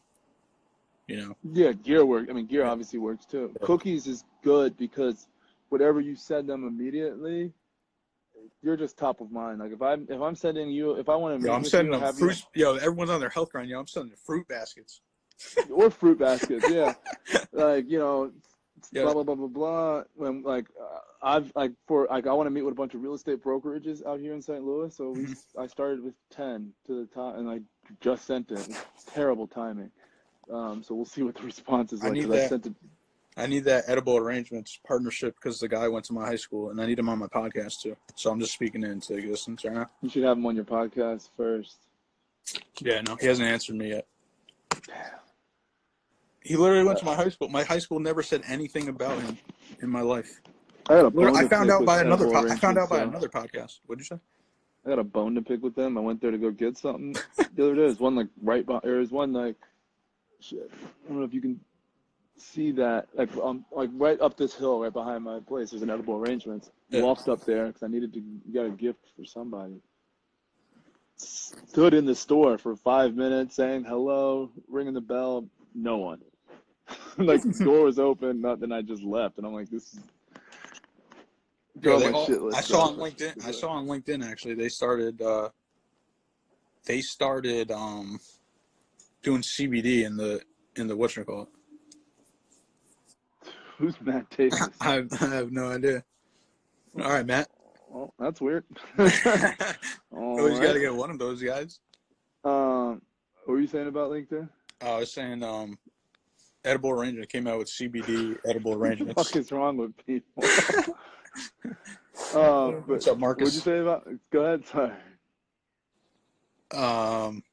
you 1.07 1.17
know, 1.17 1.35
Yeah, 1.51 1.71
gear 1.71 2.05
work. 2.05 2.27
I 2.29 2.33
mean, 2.33 2.45
gear 2.45 2.63
obviously 2.65 2.99
works 2.99 3.25
too. 3.25 3.51
Yeah. 3.59 3.65
Cookies 3.65 4.05
is 4.05 4.23
good 4.43 4.77
because 4.77 5.27
whatever 5.69 5.99
you 5.99 6.15
send 6.15 6.47
them 6.47 6.67
immediately, 6.67 7.51
you're 8.61 8.77
just 8.77 8.95
top 8.95 9.19
of 9.19 9.31
mind. 9.31 9.61
Like 9.61 9.71
if 9.71 9.81
I'm 9.81 10.05
if 10.09 10.21
I'm 10.21 10.35
sending 10.35 10.69
you, 10.69 10.91
if 10.99 11.09
I 11.09 11.15
want 11.15 11.41
to, 11.41 11.47
yo, 11.47 11.53
I'm 11.55 11.65
sending 11.65 11.99
them 11.99 12.13
fruit. 12.13 12.45
Yo, 12.53 12.75
everyone's 12.75 13.09
on 13.09 13.19
their 13.19 13.29
health 13.29 13.51
grind. 13.51 13.69
Yo, 13.69 13.79
I'm 13.79 13.87
sending 13.87 14.15
fruit 14.15 14.47
baskets. 14.47 15.01
Or 15.71 15.89
fruit 15.89 16.19
baskets. 16.19 16.65
Yeah, 16.69 16.93
like 17.51 17.89
you 17.89 17.99
know, 17.99 18.31
Yeah. 18.91 19.03
blah 19.03 19.13
blah 19.13 19.23
blah 19.23 19.35
blah 19.35 19.47
blah. 19.47 20.03
When 20.15 20.43
like 20.43 20.65
uh, 20.79 20.99
I've 21.21 21.51
like 21.55 21.71
for 21.87 22.07
like 22.09 22.27
I 22.27 22.33
want 22.33 22.47
to 22.47 22.51
meet 22.51 22.63
with 22.63 22.73
a 22.73 22.75
bunch 22.75 22.93
of 22.93 23.01
real 23.01 23.13
estate 23.13 23.43
brokerages 23.43 24.05
out 24.05 24.19
here 24.19 24.33
in 24.33 24.41
St. 24.41 24.63
Louis, 24.63 24.93
so 24.95 25.11
we 25.11 25.25
Mhm. 25.25 25.37
I 25.57 25.67
started 25.67 26.03
with 26.03 26.13
ten 26.29 26.73
to 26.87 27.01
the 27.01 27.05
top, 27.13 27.37
and 27.37 27.49
I 27.49 27.61
just 28.01 28.25
sent 28.25 28.51
it. 28.51 28.67
Terrible 29.13 29.47
timing. 29.47 29.91
Um, 30.51 30.83
so 30.83 30.93
we'll 30.95 31.05
see 31.05 31.23
what 31.23 31.35
the 31.35 31.43
response 31.43 31.93
is 31.93 32.01
I 32.01 32.07
like. 32.07 32.13
need 32.13 32.25
I 32.25 32.27
that. 32.37 32.49
sent 32.49 32.65
it. 32.65 32.73
I 33.35 33.47
need 33.47 33.63
that 33.63 33.85
edible 33.87 34.15
arrangements 34.17 34.77
partnership 34.85 35.33
because 35.35 35.59
the 35.59 35.67
guy 35.67 35.87
went 35.87 36.05
to 36.05 36.13
my 36.13 36.23
high 36.25 36.35
school, 36.35 36.69
and 36.69 36.79
I 36.79 36.85
need 36.85 36.99
him 36.99 37.09
on 37.09 37.17
my 37.17 37.25
podcast 37.27 37.81
too. 37.81 37.95
So 38.15 38.29
I'm 38.29 38.39
just 38.39 38.53
speaking 38.53 38.83
into 38.83 39.15
existence 39.15 39.63
right 39.65 39.73
now. 39.73 39.89
You 40.01 40.09
should 40.09 40.23
have 40.23 40.37
him 40.37 40.45
on 40.45 40.55
your 40.55 40.65
podcast 40.65 41.29
first. 41.35 41.77
Yeah, 42.79 43.01
no, 43.01 43.15
he 43.15 43.25
hasn't 43.25 43.47
answered 43.47 43.75
me 43.75 43.89
yet. 43.89 44.05
He 46.43 46.55
literally 46.55 46.83
went 46.83 46.99
to 46.99 47.05
my 47.05 47.15
high 47.15 47.29
school. 47.29 47.49
My 47.49 47.63
high 47.63 47.79
school 47.79 47.99
never 47.99 48.21
said 48.21 48.43
anything 48.47 48.89
about 48.89 49.19
him 49.21 49.37
in 49.81 49.89
my 49.89 50.01
life. 50.01 50.41
I 50.89 50.95
got 50.95 51.05
a 51.05 51.09
bone 51.09 51.35
I 51.35 51.47
found 51.47 51.71
out 51.71 51.85
by 51.85 52.01
another. 52.01 52.29
Po- 52.29 52.47
I 52.47 52.55
found 52.55 52.77
out 52.77 52.89
by 52.89 52.97
Arrangements, 52.97 53.25
another 53.25 53.47
podcast. 53.47 53.79
What'd 53.85 54.01
you 54.01 54.05
say? 54.05 54.21
I 54.85 54.89
got 54.89 54.99
a 54.99 55.03
bone 55.03 55.35
to 55.35 55.41
pick 55.41 55.63
with 55.63 55.75
them. 55.75 55.97
I 55.97 56.01
went 56.01 56.21
there 56.21 56.31
to 56.31 56.37
go 56.37 56.51
get 56.51 56.77
something 56.77 57.15
the 57.55 57.63
other 57.63 57.75
day. 57.75 57.81
There's 57.81 57.99
one 57.99 58.15
like 58.15 58.27
right 58.41 58.65
by. 58.65 58.79
There's 58.83 59.11
one 59.11 59.31
like. 59.31 59.55
Shit. 60.41 60.69
I 60.73 61.07
don't 61.07 61.19
know 61.19 61.23
if 61.23 61.33
you 61.33 61.39
can 61.39 61.59
see 62.35 62.71
that 62.71 63.07
like 63.13 63.29
um 63.37 63.63
like 63.71 63.89
right 63.93 64.19
up 64.19 64.35
this 64.35 64.53
hill 64.53 64.81
right 64.81 64.91
behind 64.91 65.23
my 65.23 65.39
place. 65.39 65.69
There's 65.69 65.83
an 65.83 65.89
edible 65.89 66.15
arrangements. 66.15 66.69
Yeah. 66.89 67.01
Walked 67.01 67.29
up 67.29 67.45
there 67.45 67.67
because 67.67 67.83
I 67.83 67.87
needed 67.87 68.13
to 68.13 68.21
get 68.51 68.65
a 68.65 68.69
gift 68.69 68.99
for 69.15 69.23
somebody. 69.23 69.79
Stood 71.15 71.93
in 71.93 72.05
the 72.05 72.15
store 72.15 72.57
for 72.57 72.75
five 72.75 73.15
minutes 73.15 73.55
saying 73.55 73.85
hello, 73.85 74.51
ringing 74.67 74.93
the 74.93 75.01
bell. 75.01 75.47
No 75.73 75.97
one. 75.97 76.19
like 77.17 77.41
the 77.43 77.63
door 77.63 77.83
was 77.85 77.99
open, 77.99 78.41
nothing. 78.41 78.71
I 78.71 78.81
just 78.81 79.03
left, 79.03 79.37
and 79.37 79.47
I'm 79.47 79.53
like, 79.53 79.69
this 79.69 79.93
is. 79.93 79.99
Yo, 81.81 81.97
Go 81.97 81.99
they 81.99 82.05
on 82.07 82.11
my 82.11 82.17
all- 82.17 82.55
I 82.55 82.61
saw 82.61 82.81
on. 82.89 82.97
LinkedIn. 82.97 83.45
I 83.45 83.51
saw 83.51 83.69
on 83.71 83.87
LinkedIn 83.87 84.23
actually. 84.29 84.53
They 84.55 84.69
started. 84.69 85.21
uh 85.21 85.49
They 86.85 87.01
started 87.01 87.71
um 87.71 88.19
doing 89.23 89.41
CBD 89.41 90.05
in 90.05 90.17
the 90.17 90.41
in 90.75 90.87
the 90.87 90.95
what's 90.95 91.17
it 91.17 91.25
called? 91.25 91.47
Who's 93.77 93.99
Matt 94.01 94.29
Davis? 94.29 94.69
I, 94.81 95.03
I 95.19 95.25
have 95.25 95.51
no 95.51 95.71
idea. 95.71 96.03
All 97.01 97.09
right, 97.09 97.25
Matt. 97.25 97.49
Well, 97.89 98.13
that's 98.19 98.39
weird. 98.39 98.65
Always 98.97 100.59
got 100.59 100.73
to 100.73 100.79
get 100.79 100.93
one 100.93 101.09
of 101.09 101.17
those 101.19 101.41
guys. 101.41 101.79
Um, 102.43 103.01
what 103.45 103.53
were 103.53 103.59
you 103.59 103.67
saying 103.67 103.87
about 103.87 104.11
LinkedIn? 104.11 104.47
I 104.81 104.97
was 104.99 105.11
saying, 105.11 105.43
um, 105.43 105.77
edible 106.65 106.91
arrangement 106.91 107.29
came 107.29 107.47
out 107.47 107.59
with 107.59 107.67
CBD 107.67 108.37
edible 108.45 108.71
What 108.71 108.79
the 108.79 108.85
arrangements. 108.85 109.23
fuck 109.29 109.35
is 109.35 109.51
wrong 109.51 109.77
with 109.77 109.95
people? 110.05 110.43
uh, 112.35 112.71
but 112.71 112.87
What's 112.87 113.07
up, 113.07 113.17
Marcus? 113.17 113.43
what'd 113.45 113.53
you 113.55 113.59
say 113.61 113.79
about? 113.79 114.07
Go 114.31 114.41
ahead. 114.45 114.65
Sorry. 114.67 114.91
Um, 116.73 117.43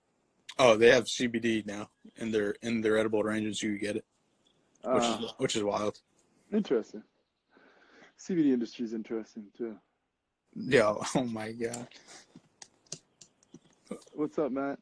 oh, 0.58 0.76
they 0.76 0.90
have 0.90 1.04
CBD 1.04 1.66
now 1.66 1.90
in 2.16 2.30
their 2.32 2.54
in 2.62 2.80
their 2.80 2.96
edible 2.98 3.20
arrangements. 3.20 3.62
You 3.62 3.78
get 3.78 3.96
it, 3.96 4.04
which 4.84 5.02
Uh, 5.04 5.18
is 5.22 5.34
which 5.38 5.56
is 5.56 5.62
wild. 5.62 6.00
interesting. 6.52 7.02
CBD 8.18 8.52
industry 8.52 8.84
is 8.84 8.92
interesting 8.94 9.46
too. 9.56 9.76
Yeah. 10.54 10.94
Oh 11.14 11.24
my 11.24 11.52
god. 11.52 11.86
What's 14.12 14.38
up, 14.38 14.52
Matt? 14.52 14.78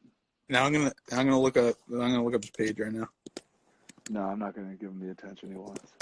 Now 0.49 0.65
I'm 0.65 0.73
gonna 0.73 0.91
I'm 1.11 1.25
gonna 1.25 1.39
look 1.39 1.57
up 1.57 1.75
I'm 1.91 1.97
gonna 1.99 2.23
look 2.23 2.35
up 2.35 2.43
his 2.43 2.51
page 2.51 2.79
right 2.79 2.91
now. 2.91 3.07
No, 4.09 4.23
I'm 4.23 4.39
not 4.39 4.55
gonna 4.55 4.73
give 4.73 4.89
him 4.89 4.99
the 4.99 5.11
attention 5.11 5.51
he 5.51 5.57
wants. 5.57 5.93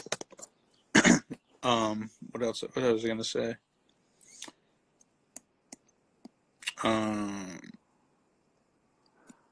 Um, 1.63 2.09
what 2.31 2.43
else? 2.43 2.61
What 2.61 2.77
else 2.77 2.93
was 2.93 3.05
I 3.05 3.07
gonna 3.09 3.23
say? 3.23 3.55
Um, 6.83 7.59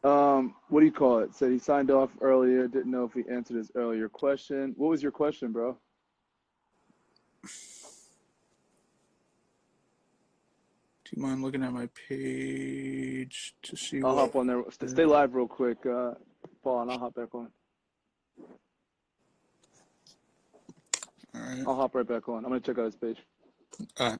Um, 0.06 0.54
what 0.70 0.82
do 0.82 0.86
you 0.86 0.92
call 0.92 1.20
it? 1.20 1.34
Said 1.34 1.52
he 1.52 1.58
signed 1.58 1.90
off 1.90 2.12
earlier. 2.22 2.68
Didn't 2.68 2.92
know 2.92 3.06
if 3.06 3.14
he 3.14 3.24
answered 3.30 3.58
his 3.58 3.72
earlier 3.74 4.08
question. 4.08 4.76
What 4.78 4.90
was 4.90 5.02
your 5.02 5.12
question, 5.12 5.52
bro? 5.52 5.78
do 11.06 11.12
you 11.16 11.22
mind 11.22 11.42
looking 11.44 11.64
at 11.64 11.74
my 11.74 11.90
page 12.08 13.56
to 13.64 13.76
see 13.76 14.02
I'll 14.04 14.16
what? 14.16 14.26
hop 14.26 14.36
on 14.36 14.48
there. 14.48 14.64
Stay 14.70 14.88
stay 14.88 15.06
live 15.06 15.34
real 15.34 15.48
quick, 15.48 15.84
uh, 15.86 16.12
Paul, 16.64 16.84
and 16.84 16.92
I'll 16.92 17.00
hop 17.00 17.16
back 17.16 17.34
on. 17.34 17.50
All 21.36 21.42
right. 21.42 21.64
I'll 21.68 21.76
hop 21.76 21.96
right 21.96 22.08
back 22.08 22.30
on. 22.30 22.38
I'm 22.38 22.52
gonna 22.52 22.60
check 22.60 22.78
out 22.78 22.86
his 22.86 22.96
page. 22.96 23.18
All 24.00 24.10
right. 24.10 24.20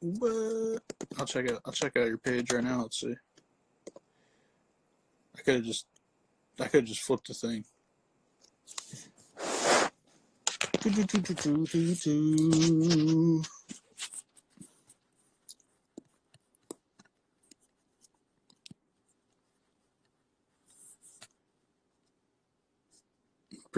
What? 0.00 0.82
I'll 1.18 1.26
check 1.26 1.50
out. 1.50 1.60
I'll 1.64 1.72
check 1.72 1.96
out 1.96 2.06
your 2.06 2.18
page 2.18 2.52
right 2.52 2.62
now. 2.62 2.82
Let's 2.82 3.00
see. 3.00 3.14
I 5.36 5.40
could 5.42 5.54
have 5.56 5.64
just. 5.64 5.86
I 6.60 6.64
could 6.64 6.80
have 6.80 6.88
just 6.88 7.02
flipped 7.02 7.28
the 7.28 7.34
thing. 7.34 7.64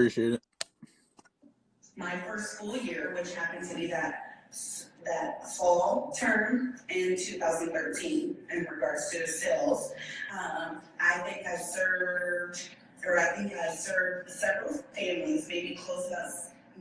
Appreciate 0.01 0.32
it. 0.32 0.42
my 1.94 2.16
first 2.20 2.53
school 2.55 2.74
year, 2.78 3.12
which 3.14 3.34
happened 3.34 3.68
to 3.68 3.74
be 3.74 3.86
that 3.88 4.46
that 5.05 5.46
fall 5.57 6.16
term 6.18 6.76
in 6.88 7.18
2013 7.18 8.34
in 8.51 8.66
regards 8.70 9.11
to 9.11 9.26
sales. 9.26 9.92
Um, 10.32 10.78
I 10.98 11.18
think 11.18 11.46
I 11.46 11.55
served, 11.57 12.70
or 13.05 13.18
I 13.18 13.36
think 13.36 13.53
I 13.53 13.74
served 13.74 14.30
several 14.30 14.72
families, 14.94 15.46
maybe 15.48 15.74
close 15.78 16.07
about 16.07 16.30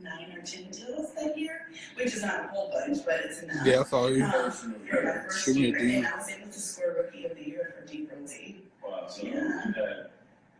nine 0.02 0.34
or 0.34 0.40
ten 0.42 0.70
deals 0.70 1.12
that 1.14 1.36
year, 1.38 1.66
which 1.96 2.14
is 2.14 2.22
not 2.22 2.46
a 2.46 2.48
whole 2.48 2.70
bunch, 2.70 3.04
but 3.04 3.20
it's 3.22 3.42
enough. 3.42 3.66
Yeah, 3.66 3.80
I 3.80 3.84
follow 3.84 4.08
you. 4.08 4.24
Um, 4.24 4.50
for 4.50 5.02
my 5.02 5.12
first 5.24 5.44
Shoot 5.44 5.56
year, 5.58 5.76
and 5.76 6.06
I 6.06 6.16
was 6.16 6.28
able 6.30 6.46
to 6.50 6.58
score 6.58 6.94
rookie 6.96 7.26
of 7.26 7.36
the 7.36 7.46
year 7.46 7.74
for 7.78 7.86
Deep 7.86 8.10
Rosie. 8.18 8.62
Wow, 8.82 9.06
so 9.08 9.22
you 9.26 9.32
Yeah. 9.34 9.62
had 9.74 10.10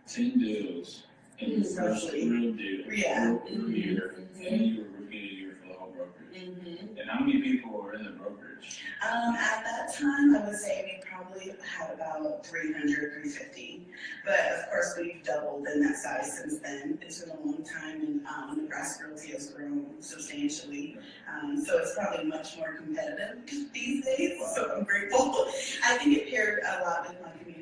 ten 0.06 0.38
deals 0.38 1.04
in 1.41 1.51
your 1.51 1.61
Mm, 1.61 1.76
first 1.76 2.05
roughly. 2.05 2.28
real 2.30 2.53
deal. 2.53 2.93
Yeah. 2.93 3.36
real 3.49 3.70
year, 3.70 4.14
and 4.47 4.66
you 4.66 4.82
were 4.82 4.88
rookie 4.88 5.05
of 5.05 5.11
the 5.11 5.16
year 5.18 5.57
for 5.62 5.68
the 5.68 5.74
whole 5.74 5.91
brokerage. 5.91 6.34
Mm-hmm. 6.34 6.99
And 6.99 7.11
how 7.11 7.20
many 7.20 7.41
people 7.43 7.70
were 7.72 7.95
in 7.95 8.05
the 8.05 8.11
brokerage? 8.11 8.82
Um, 9.03 9.34
at 9.34 9.64
that 9.64 9.95
time, 9.99 10.36
I 10.36 10.47
would 10.47 10.57
say 10.57 10.84
we 11.03 11.09
probably 11.11 11.55
had 11.78 11.95
about 11.95 12.45
300, 12.47 13.12
350. 13.12 13.86
But 14.24 14.38
of 14.53 14.70
course, 14.70 14.95
we've 14.99 15.22
doubled 15.24 15.66
in 15.68 15.80
that 15.82 15.97
size 15.97 16.36
since 16.38 16.59
then. 16.59 16.99
It's 17.01 17.22
been 17.22 17.30
a 17.36 17.41
long 17.41 17.64
time 17.64 18.01
and, 18.03 18.26
um, 18.26 18.59
Nebraska 18.62 19.07
Realty 19.09 19.32
has 19.32 19.51
grown 19.51 19.86
substantially. 20.01 20.99
Um, 21.32 21.62
so 21.64 21.78
it's 21.78 21.95
probably 21.95 22.26
much 22.26 22.57
more 22.59 22.74
competitive 22.74 23.38
these 23.72 24.05
days, 24.05 24.38
so 24.55 24.74
I'm 24.76 24.84
grateful. 24.84 25.47
I 25.86 25.97
think 25.97 26.16
it 26.18 26.30
paired 26.30 26.61
a 26.64 26.82
lot 26.84 27.09
with 27.09 27.20
my 27.22 27.30
community 27.38 27.59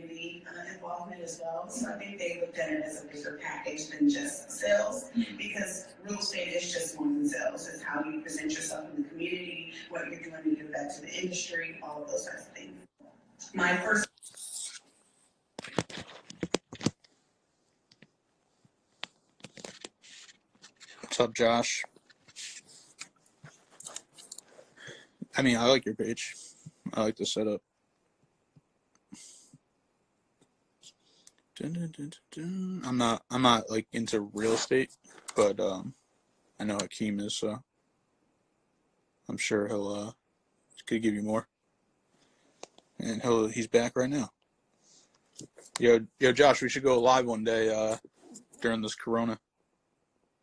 involvement 0.75 1.23
as 1.23 1.41
well. 1.43 1.69
So 1.69 1.89
I 1.89 1.99
think 1.99 2.19
they 2.19 2.39
looked 2.41 2.59
at 2.59 2.71
it 2.71 2.83
as 2.85 3.05
a 3.05 3.07
bigger 3.07 3.39
package 3.43 3.89
than 3.89 4.09
just 4.09 4.51
sales 4.51 5.11
because 5.37 5.87
real 6.05 6.19
estate 6.19 6.49
is 6.49 6.73
just 6.73 6.99
more 6.99 7.09
than 7.09 7.29
sales. 7.29 7.69
It's 7.69 7.83
how 7.83 8.05
you 8.05 8.21
present 8.21 8.53
yourself 8.53 8.87
in 8.97 9.03
the 9.03 9.09
community, 9.09 9.73
what 9.91 10.11
you're 10.11 10.21
doing 10.21 10.43
to 10.57 10.63
give 10.63 10.73
back 10.73 10.95
to 10.97 11.01
the 11.03 11.13
industry, 11.23 11.79
all 11.83 12.03
of 12.03 12.11
those 12.11 12.27
types 12.27 12.47
of 12.49 12.53
things. 12.57 12.75
My 13.55 13.77
first 13.79 14.09
What's 21.03 21.21
up, 21.21 21.35
Josh? 21.35 21.83
I 25.37 25.43
mean, 25.43 25.57
I 25.57 25.67
like 25.67 25.85
your 25.85 25.95
page. 25.95 26.37
I 26.95 27.03
like 27.03 27.17
the 27.17 27.27
setup. 27.27 27.63
I'm 32.85 32.99
not. 32.99 33.23
I'm 33.31 33.43
not 33.43 33.71
like 33.71 33.87
into 33.93 34.21
real 34.21 34.53
estate, 34.53 34.91
but 35.35 35.59
um, 35.61 35.95
I 36.61 36.65
know 36.65 36.79
Akeem 36.79 37.21
is. 37.21 37.37
So 37.37 37.63
I'm 39.29 39.37
sure 39.37 39.69
he'll 39.69 39.89
uh, 39.89 40.13
could 40.87 41.03
give 41.03 41.15
you 41.15 41.23
more. 41.23 41.47
And 42.99 43.23
he'll 43.23 43.47
he's 43.47 43.69
back 43.69 43.97
right 43.97 44.11
now. 44.11 44.31
Yo, 45.79 46.01
yo, 46.19 46.33
Josh, 46.33 46.63
we 46.63 46.69
should 46.69 46.83
go 46.83 47.01
live 47.01 47.27
one 47.27 47.45
day 47.45 47.73
uh, 47.73 47.97
during 48.61 48.83
this 48.83 48.97
Corona. 48.97 49.39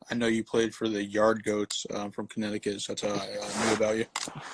I 0.09 0.13
know 0.13 0.28
you 0.28 0.43
played 0.43 0.74
for 0.74 0.88
the 0.88 1.03
Yard 1.03 1.43
Goats 1.43 1.86
um, 1.93 2.11
from 2.11 2.28
Connecticut. 2.28 2.80
So 2.80 2.93
that's 2.93 3.01
how 3.01 3.09
I 3.09 3.38
uh, 3.38 3.66
knew 3.66 3.74
about 3.76 3.97
you. 3.97 4.05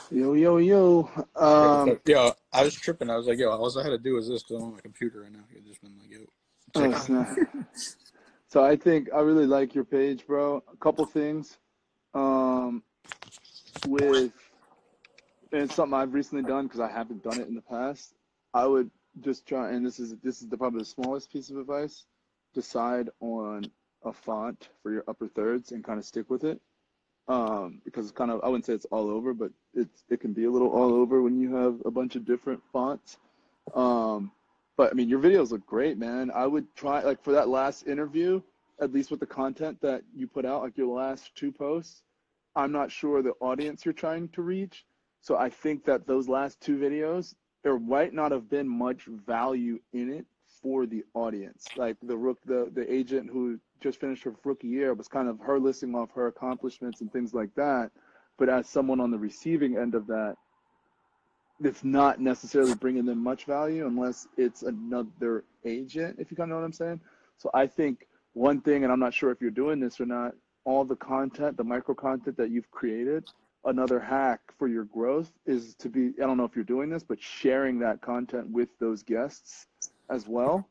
Yo, 0.09 0.33
yo, 0.33 0.57
yo. 0.57 1.09
Um, 1.35 1.99
yeah, 2.05 2.31
I 2.53 2.63
was 2.63 2.73
tripping. 2.73 3.09
I 3.09 3.17
was 3.17 3.27
like, 3.27 3.37
yo, 3.37 3.51
all 3.51 3.79
I 3.79 3.83
had 3.83 3.89
to 3.89 3.97
do 3.97 4.15
was 4.15 4.29
this 4.29 4.43
because 4.43 4.57
I'm 4.57 4.69
on 4.69 4.73
my 4.75 4.79
computer 4.79 5.21
right 5.21 5.31
now. 5.31 5.41
I've 5.55 5.65
just 5.65 5.81
been 5.81 5.97
like, 5.99 6.09
yo. 6.09 6.19
Oh, 6.75 6.91
check 6.91 7.01
snap. 7.01 7.37
so 8.47 8.63
I 8.63 8.75
think 8.75 9.09
I 9.13 9.19
really 9.21 9.45
like 9.45 9.75
your 9.75 9.85
page, 9.85 10.25
bro. 10.25 10.63
A 10.71 10.77
couple 10.77 11.05
things. 11.05 11.57
Um, 12.13 12.83
with, 13.87 14.33
and 15.51 15.61
it's 15.63 15.75
something 15.75 15.93
I've 15.93 16.13
recently 16.13 16.43
done 16.43 16.67
because 16.67 16.79
I 16.79 16.91
haven't 16.91 17.23
done 17.23 17.39
it 17.39 17.47
in 17.47 17.55
the 17.55 17.61
past. 17.61 18.13
I 18.53 18.65
would 18.65 18.91
just 19.19 19.45
try, 19.45 19.71
and 19.71 19.85
this 19.85 19.99
is 19.99 20.15
this 20.23 20.41
is 20.41 20.49
the, 20.49 20.57
probably 20.57 20.79
the 20.79 20.85
smallest 20.85 21.31
piece 21.31 21.49
of 21.49 21.57
advice. 21.57 22.05
Decide 22.53 23.09
on 23.21 23.65
a 24.03 24.11
font 24.11 24.69
for 24.81 24.91
your 24.91 25.03
upper 25.07 25.27
thirds 25.27 25.71
and 25.71 25.83
kind 25.83 25.99
of 25.99 26.05
stick 26.05 26.29
with 26.29 26.43
it. 26.43 26.59
Um, 27.27 27.81
because 27.85 28.05
it's 28.05 28.17
kind 28.17 28.31
of 28.31 28.41
I 28.43 28.47
wouldn't 28.47 28.65
say 28.65 28.73
it's 28.73 28.85
all 28.85 29.09
over, 29.09 29.33
but 29.33 29.51
it's 29.73 30.03
it 30.09 30.19
can 30.19 30.33
be 30.33 30.45
a 30.45 30.51
little 30.51 30.69
all 30.69 30.93
over 30.93 31.21
when 31.21 31.39
you 31.39 31.55
have 31.55 31.81
a 31.85 31.91
bunch 31.91 32.15
of 32.15 32.25
different 32.25 32.61
fonts. 32.73 33.17
Um, 33.73 34.31
but 34.81 34.89
I 34.89 34.95
mean, 34.95 35.09
your 35.09 35.19
videos 35.19 35.51
look 35.51 35.63
great, 35.67 35.99
man. 35.99 36.31
I 36.33 36.47
would 36.47 36.65
try 36.75 37.03
like 37.03 37.21
for 37.23 37.33
that 37.33 37.47
last 37.47 37.85
interview, 37.85 38.41
at 38.79 38.91
least 38.91 39.11
with 39.11 39.19
the 39.19 39.27
content 39.27 39.79
that 39.81 40.01
you 40.15 40.25
put 40.25 40.43
out, 40.43 40.63
like 40.63 40.75
your 40.75 40.87
last 40.87 41.35
two 41.35 41.51
posts. 41.51 42.01
I'm 42.55 42.71
not 42.71 42.91
sure 42.91 43.21
the 43.21 43.35
audience 43.41 43.85
you're 43.85 43.93
trying 43.93 44.29
to 44.29 44.41
reach, 44.41 44.83
so 45.19 45.37
I 45.37 45.51
think 45.51 45.85
that 45.85 46.07
those 46.07 46.27
last 46.27 46.59
two 46.61 46.79
videos 46.79 47.35
there 47.61 47.77
might 47.77 48.11
not 48.11 48.31
have 48.31 48.49
been 48.49 48.67
much 48.67 49.05
value 49.05 49.77
in 49.93 50.11
it 50.11 50.25
for 50.63 50.87
the 50.87 51.03
audience. 51.13 51.67
Like 51.77 51.97
the 52.01 52.17
rook, 52.17 52.39
the 52.47 52.71
the 52.73 52.91
agent 52.91 53.29
who 53.31 53.59
just 53.81 53.99
finished 53.99 54.23
her 54.23 54.33
rookie 54.43 54.69
year 54.69 54.95
was 54.95 55.07
kind 55.07 55.27
of 55.27 55.39
her 55.41 55.59
listing 55.59 55.93
off 55.93 56.09
her 56.15 56.25
accomplishments 56.25 57.01
and 57.01 57.13
things 57.13 57.35
like 57.35 57.53
that. 57.53 57.91
But 58.39 58.49
as 58.49 58.67
someone 58.67 58.99
on 58.99 59.11
the 59.11 59.19
receiving 59.19 59.77
end 59.77 59.93
of 59.93 60.07
that, 60.07 60.37
it's 61.63 61.83
not 61.83 62.19
necessarily 62.19 62.75
bringing 62.75 63.05
them 63.05 63.23
much 63.23 63.45
value 63.45 63.85
unless 63.85 64.27
it's 64.37 64.63
another 64.63 65.43
agent, 65.65 66.17
if 66.19 66.31
you 66.31 66.37
kind 66.37 66.51
of 66.51 66.55
know 66.55 66.59
what 66.59 66.65
I'm 66.65 66.73
saying. 66.73 66.99
So 67.37 67.49
I 67.53 67.67
think 67.67 68.07
one 68.33 68.61
thing, 68.61 68.83
and 68.83 68.91
I'm 68.91 68.99
not 68.99 69.13
sure 69.13 69.31
if 69.31 69.41
you're 69.41 69.51
doing 69.51 69.79
this 69.79 69.99
or 69.99 70.05
not, 70.05 70.33
all 70.63 70.85
the 70.85 70.95
content, 70.95 71.57
the 71.57 71.63
micro 71.63 71.95
content 71.95 72.37
that 72.37 72.49
you've 72.49 72.69
created, 72.71 73.27
another 73.65 73.99
hack 73.99 74.39
for 74.57 74.67
your 74.67 74.85
growth 74.85 75.31
is 75.45 75.75
to 75.75 75.89
be, 75.89 76.13
I 76.21 76.25
don't 76.25 76.37
know 76.37 76.45
if 76.45 76.55
you're 76.55 76.63
doing 76.63 76.89
this, 76.89 77.03
but 77.03 77.21
sharing 77.21 77.79
that 77.79 78.01
content 78.01 78.49
with 78.49 78.69
those 78.79 79.03
guests 79.03 79.67
as 80.09 80.27
well. 80.27 80.67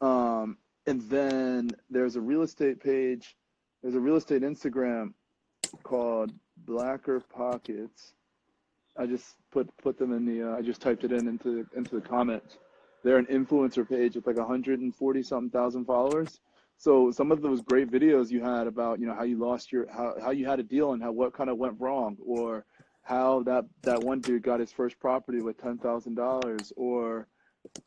Um, 0.00 0.56
and 0.86 1.02
then 1.02 1.70
there's 1.90 2.16
a 2.16 2.20
real 2.20 2.42
estate 2.42 2.82
page, 2.82 3.36
there's 3.82 3.94
a 3.94 4.00
real 4.00 4.16
estate 4.16 4.42
Instagram 4.42 5.12
called 5.82 6.32
Blacker 6.66 7.20
Pockets. 7.20 8.14
I 8.96 9.06
just 9.06 9.36
put 9.50 9.68
put 9.78 9.98
them 9.98 10.12
in 10.12 10.24
the. 10.24 10.50
Uh, 10.50 10.56
I 10.56 10.62
just 10.62 10.80
typed 10.80 11.04
it 11.04 11.12
in 11.12 11.28
into 11.28 11.66
into 11.76 11.94
the 11.96 12.00
comments. 12.00 12.58
They're 13.02 13.18
an 13.18 13.26
influencer 13.26 13.88
page 13.88 14.14
with 14.14 14.26
like 14.26 14.36
140 14.36 15.22
something 15.22 15.50
thousand 15.50 15.86
followers. 15.86 16.40
So 16.76 17.10
some 17.10 17.32
of 17.32 17.42
those 17.42 17.62
great 17.62 17.90
videos 17.90 18.30
you 18.30 18.42
had 18.42 18.66
about 18.66 19.00
you 19.00 19.06
know 19.06 19.14
how 19.14 19.22
you 19.22 19.38
lost 19.38 19.72
your 19.72 19.86
how 19.90 20.14
how 20.20 20.30
you 20.30 20.46
had 20.46 20.60
a 20.60 20.62
deal 20.62 20.92
and 20.92 21.02
how 21.02 21.12
what 21.12 21.32
kind 21.32 21.48
of 21.48 21.56
went 21.56 21.80
wrong, 21.80 22.16
or 22.24 22.64
how 23.02 23.42
that 23.44 23.64
that 23.82 24.02
one 24.02 24.20
dude 24.20 24.42
got 24.42 24.60
his 24.60 24.72
first 24.72 24.98
property 24.98 25.40
with 25.40 25.58
ten 25.58 25.78
thousand 25.78 26.14
dollars, 26.14 26.72
or 26.76 27.28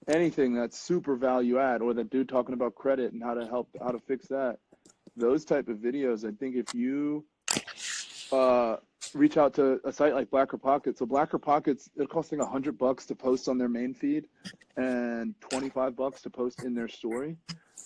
anything 0.07 0.53
that's 0.53 0.79
super 0.79 1.15
value 1.15 1.59
add, 1.59 1.81
or 1.81 1.93
that 1.93 2.09
dude 2.09 2.29
talking 2.29 2.53
about 2.53 2.75
credit 2.75 3.13
and 3.13 3.21
how 3.21 3.33
to 3.33 3.45
help 3.45 3.69
how 3.81 3.89
to 3.89 3.99
fix 3.99 4.27
that. 4.27 4.57
Those 5.17 5.45
type 5.45 5.67
of 5.67 5.77
videos, 5.77 6.27
I 6.27 6.35
think 6.35 6.55
if 6.55 6.73
you 6.73 7.25
uh, 8.31 8.77
reach 9.13 9.37
out 9.37 9.53
to 9.55 9.79
a 9.83 9.91
site 9.91 10.13
like 10.13 10.29
Blacker 10.29 10.57
Pockets. 10.57 10.99
So 10.99 11.05
Blacker 11.05 11.39
Pockets, 11.39 11.89
they're 11.95 12.07
costing 12.07 12.39
hundred 12.39 12.77
bucks 12.77 13.05
to 13.07 13.15
post 13.15 13.47
on 13.47 13.57
their 13.57 13.69
main 13.69 13.93
feed 13.93 14.25
and 14.77 15.33
25 15.41 15.95
bucks 15.95 16.21
to 16.23 16.29
post 16.29 16.63
in 16.63 16.73
their 16.73 16.87
story. 16.87 17.37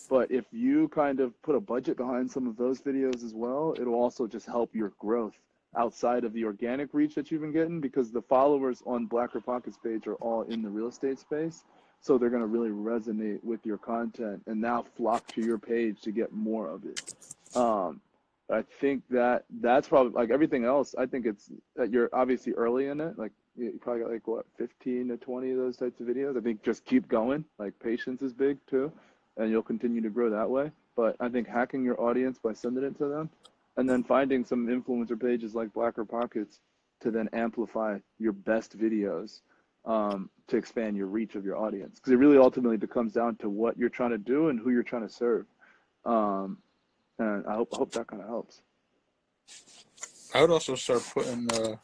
But 0.10 0.32
if 0.32 0.46
you 0.52 0.88
kind 0.90 1.20
of 1.20 1.40
put 1.44 1.56
a 1.56 1.60
budget 1.60 1.98
behind 1.98 2.32
some 2.32 2.48
of 2.48 2.58
those 2.58 2.82
videos 2.82 3.24
as 3.24 3.34
well, 3.34 3.76
it'll 3.80 3.94
also 3.94 4.26
just 4.28 4.48
help 4.48 4.74
your 4.74 4.94
growth 5.00 5.36
outside 5.78 6.24
of 6.24 6.34
the 6.34 6.46
organic 6.46 6.94
reach 6.94 7.14
that 7.16 7.30
you've 7.30 7.42
been 7.42 7.52
getting 7.52 7.80
because 7.80 8.12
the 8.12 8.22
followers 8.24 8.82
on 8.86 9.06
Blacker 9.06 9.40
Pockets 9.40 9.78
page 9.84 10.08
are 10.08 10.16
all 10.16 10.42
in 10.44 10.64
the 10.64 10.70
real 10.70 10.88
estate 10.88 11.20
space. 11.20 11.64
So 12.02 12.18
they're 12.18 12.30
going 12.30 12.42
to 12.42 12.48
really 12.48 12.70
resonate 12.70 13.44
with 13.44 13.66
your 13.66 13.78
content 13.78 14.42
and 14.48 14.60
now 14.60 14.86
flock 14.96 15.28
to 15.34 15.42
your 15.42 15.58
page 15.58 16.02
to 16.02 16.12
get 16.12 16.32
more 16.32 16.68
of 16.70 16.86
it. 16.86 17.14
Um, 17.56 18.02
I 18.52 18.64
think 18.82 19.04
that 19.10 19.46
that's 19.62 19.88
probably 19.88 20.14
like 20.14 20.32
everything 20.32 20.66
else. 20.66 20.96
I 20.98 21.06
think 21.06 21.26
it's 21.26 21.52
that 21.76 21.92
you're 21.92 22.10
obviously 22.14 22.54
early 22.54 22.88
in 22.88 23.00
it. 23.00 23.18
Like 23.18 23.32
you 23.56 23.80
probably 23.82 24.02
got 24.02 24.12
like 24.12 24.28
what 24.28 24.46
15 24.58 25.10
to 25.10 25.18
20 25.18 25.52
of 25.52 25.58
those 25.58 25.78
types 25.78 26.00
of 26.00 26.08
videos. 26.08 26.38
I 26.38 26.42
think 26.42 26.64
just 26.64 26.86
keep 26.86 27.08
going. 27.08 27.46
Like 27.60 27.78
patience 27.80 28.22
is 28.22 28.34
big 28.34 28.58
too, 28.68 28.92
and 29.38 29.52
you'll 29.52 29.62
continue 29.62 30.02
to 30.02 30.10
grow 30.10 30.30
that 30.32 30.50
way. 30.50 30.72
But 30.96 31.16
I 31.20 31.30
think 31.30 31.48
hacking 31.48 31.84
your 31.84 32.02
audience 32.02 32.40
by 32.40 32.54
sending 32.54 32.84
it 32.84 32.98
to 32.98 33.08
them, 33.08 33.30
and 33.78 33.88
then 33.88 34.04
finding 34.04 34.44
some 34.44 34.68
influencer 34.68 35.20
pages 35.20 35.54
like 35.54 35.72
Blacker 35.74 36.06
Pockets 36.06 36.60
to 37.02 37.12
then 37.12 37.30
amplify 37.34 38.00
your 38.18 38.34
best 38.34 38.78
videos 38.78 39.42
um, 39.86 40.30
to 40.48 40.58
expand 40.58 40.98
your 40.98 41.08
reach 41.08 41.36
of 41.36 41.46
your 41.46 41.58
audience. 41.58 42.00
Because 42.00 42.14
it 42.14 42.18
really 42.18 42.38
ultimately 42.38 42.78
comes 42.88 43.14
down 43.14 43.36
to 43.38 43.50
what 43.50 43.78
you're 43.78 43.90
trying 43.90 44.12
to 44.12 44.18
do 44.18 44.50
and 44.50 44.60
who 44.60 44.72
you're 44.72 44.84
trying 44.84 45.08
to 45.08 45.14
serve. 45.14 45.46
Um, 46.06 46.58
and 47.20 47.46
I 47.46 47.56
hope 47.56 47.70
I 47.74 47.78
hope 47.78 47.92
that 47.92 48.08
kind 48.08 48.22
of 48.22 48.28
helps. 48.28 48.62
I 50.34 50.42
would 50.42 50.52
also 50.52 50.76
start 50.76 51.04
putting, 51.14 51.52
uh, 51.54 51.76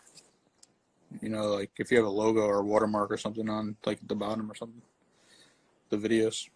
you 1.22 1.30
know, 1.30 1.48
like 1.48 1.72
if 1.78 1.92
you 1.92 1.98
have 1.98 2.06
a 2.06 2.10
logo 2.10 2.42
or 2.42 2.60
a 2.60 2.66
watermark 2.66 3.12
or 3.12 3.18
something 3.18 3.50
on, 3.50 3.76
like 3.86 4.00
at 4.02 4.08
the 4.08 4.16
bottom 4.16 4.52
or 4.52 4.56
something, 4.56 4.82
the 5.90 5.98
videos, 5.98 6.48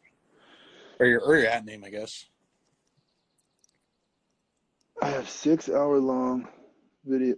or 1.00 1.06
your 1.06 1.22
or 1.22 1.38
your 1.38 1.48
ad 1.48 1.66
name, 1.66 1.84
I 1.84 1.90
guess. 1.90 2.26
I 5.02 5.10
have 5.10 5.30
six 5.30 5.70
hour 5.70 6.00
long 6.00 6.48
video 7.06 7.36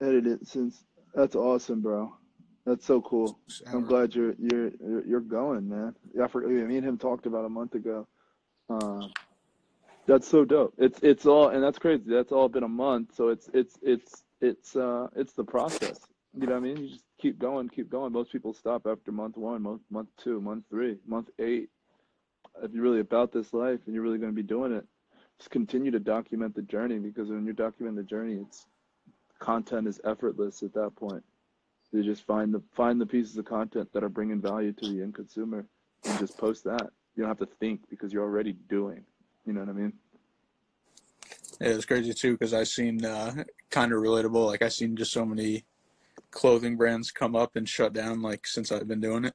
edited 0.00 0.46
since. 0.46 0.84
That's 1.14 1.36
awesome, 1.36 1.80
bro. 1.80 2.12
That's 2.66 2.84
so 2.84 3.00
cool. 3.02 3.38
I'm 3.72 3.84
glad 3.84 4.14
you're 4.14 4.34
you're 4.38 4.72
you're 4.80 5.06
you're 5.06 5.20
going, 5.20 5.68
man. 5.68 5.94
Yeah, 6.14 6.24
I 6.24 6.28
forgot. 6.28 6.50
Me 6.50 6.76
and 6.76 6.84
him 6.84 6.98
talked 6.98 7.26
about 7.26 7.44
a 7.44 7.48
month 7.48 7.74
ago. 7.74 8.08
Uh, 8.68 9.06
that's 10.06 10.28
so 10.28 10.44
dope. 10.44 10.74
It's 10.78 11.00
it's 11.02 11.26
all 11.26 11.48
and 11.48 11.62
that's 11.62 11.78
crazy. 11.78 12.04
That's 12.06 12.32
all 12.32 12.48
been 12.48 12.62
a 12.62 12.68
month. 12.68 13.14
So 13.14 13.28
it's 13.28 13.48
it's 13.52 13.78
it's 13.82 14.24
it's 14.40 14.76
uh 14.76 15.08
it's 15.16 15.32
the 15.32 15.44
process. 15.44 15.98
You 16.34 16.46
know 16.46 16.52
what 16.52 16.58
I 16.58 16.60
mean? 16.60 16.76
You 16.78 16.88
just 16.88 17.04
keep 17.20 17.38
going, 17.38 17.68
keep 17.68 17.88
going. 17.90 18.12
Most 18.12 18.32
people 18.32 18.52
stop 18.52 18.86
after 18.86 19.12
month 19.12 19.36
one, 19.36 19.62
month 19.62 19.82
month 19.90 20.08
two, 20.16 20.40
month 20.40 20.64
three, 20.68 20.98
month 21.06 21.30
eight. 21.38 21.68
If 22.62 22.72
you're 22.72 22.82
really 22.82 23.00
about 23.00 23.32
this 23.32 23.52
life 23.52 23.80
and 23.86 23.94
you're 23.94 24.04
really 24.04 24.18
going 24.18 24.32
to 24.32 24.36
be 24.36 24.46
doing 24.46 24.72
it, 24.72 24.84
just 25.38 25.50
continue 25.50 25.90
to 25.90 25.98
document 25.98 26.54
the 26.54 26.62
journey 26.62 26.98
because 26.98 27.28
when 27.28 27.44
you're 27.44 27.54
documenting 27.54 27.96
the 27.96 28.02
journey, 28.02 28.34
it's 28.34 28.66
content 29.38 29.88
is 29.88 30.00
effortless 30.04 30.62
at 30.62 30.74
that 30.74 30.94
point. 30.96 31.22
You 31.92 32.02
just 32.02 32.26
find 32.26 32.52
the 32.52 32.60
find 32.72 33.00
the 33.00 33.06
pieces 33.06 33.36
of 33.36 33.44
content 33.44 33.88
that 33.92 34.02
are 34.02 34.08
bringing 34.08 34.40
value 34.40 34.72
to 34.72 34.88
the 34.88 35.02
end 35.02 35.14
consumer 35.14 35.64
and 36.04 36.18
just 36.18 36.36
post 36.36 36.64
that. 36.64 36.90
You 37.14 37.22
don't 37.22 37.28
have 37.28 37.38
to 37.38 37.54
think 37.60 37.88
because 37.88 38.12
you're 38.12 38.24
already 38.24 38.54
doing. 38.68 39.04
You 39.46 39.52
know 39.52 39.60
what 39.60 39.68
I 39.68 39.72
mean? 39.72 39.92
Yeah, 41.60 41.68
it's 41.68 41.84
crazy 41.84 42.12
too 42.12 42.32
because 42.32 42.52
I 42.54 42.64
seen 42.64 43.04
uh, 43.04 43.44
kind 43.70 43.92
of 43.92 44.00
relatable. 44.00 44.46
Like 44.46 44.62
I 44.62 44.68
seen 44.68 44.96
just 44.96 45.12
so 45.12 45.24
many 45.24 45.64
clothing 46.30 46.76
brands 46.76 47.10
come 47.10 47.36
up 47.36 47.56
and 47.56 47.68
shut 47.68 47.92
down. 47.92 48.22
Like 48.22 48.46
since 48.46 48.72
I've 48.72 48.88
been 48.88 49.00
doing 49.00 49.24
it, 49.26 49.34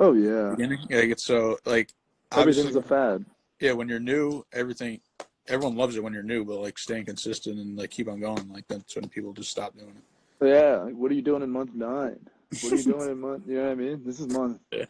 Oh 0.00 0.14
yeah. 0.14 0.50
beginning. 0.56 0.78
Like 0.90 1.10
it's 1.10 1.24
so 1.24 1.58
like 1.64 1.92
Everything's 2.34 2.76
a 2.76 2.82
fad. 2.82 3.24
yeah. 3.60 3.72
When 3.72 3.88
you're 3.88 4.00
new, 4.00 4.44
everything 4.52 5.00
everyone 5.48 5.76
loves 5.76 5.96
it 5.96 6.02
when 6.02 6.12
you're 6.12 6.22
new, 6.22 6.44
but 6.44 6.60
like 6.60 6.78
staying 6.78 7.04
consistent 7.04 7.58
and 7.58 7.76
like 7.76 7.90
keep 7.90 8.08
on 8.08 8.20
going, 8.20 8.48
like 8.52 8.66
that's 8.68 8.96
when 8.96 9.08
people 9.08 9.32
just 9.32 9.50
stop 9.50 9.76
doing 9.76 9.90
it. 9.96 10.46
Yeah. 10.46 10.76
Like, 10.84 10.94
what 10.94 11.10
are 11.12 11.14
you 11.14 11.22
doing 11.22 11.42
in 11.42 11.50
month 11.50 11.72
nine? 11.74 12.18
What 12.62 12.72
are 12.72 12.76
you 12.76 12.82
doing 12.84 13.10
in 13.10 13.20
month? 13.20 13.44
You 13.46 13.56
know 13.56 13.62
what 13.64 13.70
I 13.70 13.74
mean? 13.76 14.02
This 14.04 14.18
is 14.18 14.26
month. 14.28 14.58
Yeah. 14.72 14.86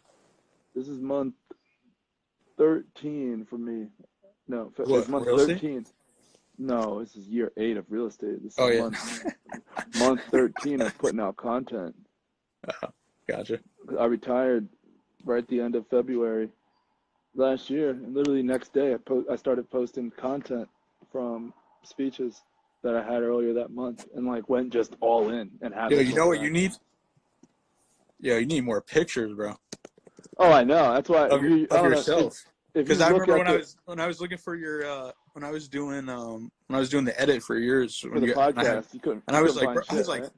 This 0.75 0.87
is 0.87 0.99
month 0.99 1.35
thirteen 2.57 3.45
for 3.45 3.57
me. 3.57 3.87
No, 4.47 4.71
What, 4.75 4.99
it's 4.99 5.07
month 5.09 5.25
thirteen. 5.25 5.85
No, 6.57 6.99
this 6.99 7.15
is 7.15 7.27
year 7.27 7.51
eight 7.57 7.77
of 7.77 7.85
real 7.89 8.07
estate. 8.07 8.43
This 8.43 8.53
is 8.53 8.59
Oh, 8.59 8.67
yeah. 8.69 8.81
month 8.81 9.25
month 9.99 10.21
thirteen 10.31 10.81
of 10.81 10.97
putting 10.97 11.19
out 11.19 11.37
content. 11.37 11.95
Uh-huh. 12.67 12.87
Gotcha. 13.27 13.59
I 13.99 14.05
retired 14.05 14.67
right 15.25 15.39
at 15.43 15.47
the 15.47 15.61
end 15.61 15.75
of 15.75 15.87
February 15.87 16.49
last 17.35 17.69
year, 17.69 17.91
and 17.91 18.13
literally 18.13 18.43
next 18.43 18.73
day 18.73 18.93
I 18.93 18.97
po- 18.97 19.25
I 19.31 19.35
started 19.37 19.69
posting 19.71 20.11
content 20.11 20.67
from 21.11 21.53
speeches 21.83 22.41
that 22.83 22.95
I 22.95 23.01
had 23.03 23.23
earlier 23.23 23.53
that 23.53 23.71
month, 23.71 24.05
and 24.13 24.25
like 24.27 24.49
went 24.49 24.71
just 24.73 24.95
all 24.99 25.29
in 25.29 25.51
and 25.61 25.73
had. 25.73 25.91
Yo, 25.91 25.99
you 25.99 26.13
know 26.15 26.27
what 26.27 26.41
you 26.41 26.49
need? 26.51 26.71
Yeah, 28.19 28.37
you 28.37 28.45
need 28.45 28.63
more 28.63 28.81
pictures, 28.81 29.33
bro, 29.33 29.57
Oh, 30.37 30.51
I 30.51 30.63
know. 30.63 30.93
That's 30.93 31.09
why. 31.09 31.27
of, 31.27 31.41
your, 31.41 31.57
you- 31.57 31.67
of 31.71 31.79
oh, 31.79 31.83
know, 31.83 31.89
yourself. 31.89 32.43
If- 32.73 32.81
if 32.81 32.89
you 32.89 32.95
Because 32.95 33.01
I 33.01 33.09
remember 33.09 33.37
when 33.37 33.47
I 33.47 33.55
was 33.57 33.77
when 33.85 33.99
I 33.99 34.07
was 34.07 34.19
looking 34.21 34.37
for 34.37 34.55
your 34.55 34.85
uh, 34.85 35.11
when 35.33 35.43
I 35.43 35.51
was 35.51 35.67
doing 35.67 36.09
um 36.09 36.51
when 36.67 36.77
I 36.77 36.79
was 36.79 36.89
doing 36.89 37.05
the 37.05 37.19
edit 37.19 37.43
for 37.43 37.57
yours 37.57 37.97
for 37.99 38.19
the 38.19 38.27
you, 38.27 38.33
when 38.35 38.45
I, 38.45 38.51
podcast, 38.51 38.65
had- 38.65 38.85
you 38.93 38.99
couldn't. 38.99 39.23
and 39.27 39.37
I 39.37 39.41
was 39.41 39.55
like, 39.55 39.73
bro, 39.73 39.83
I 39.89 39.95
was 39.95 40.07
like, 40.07 40.23
right? 40.23 40.31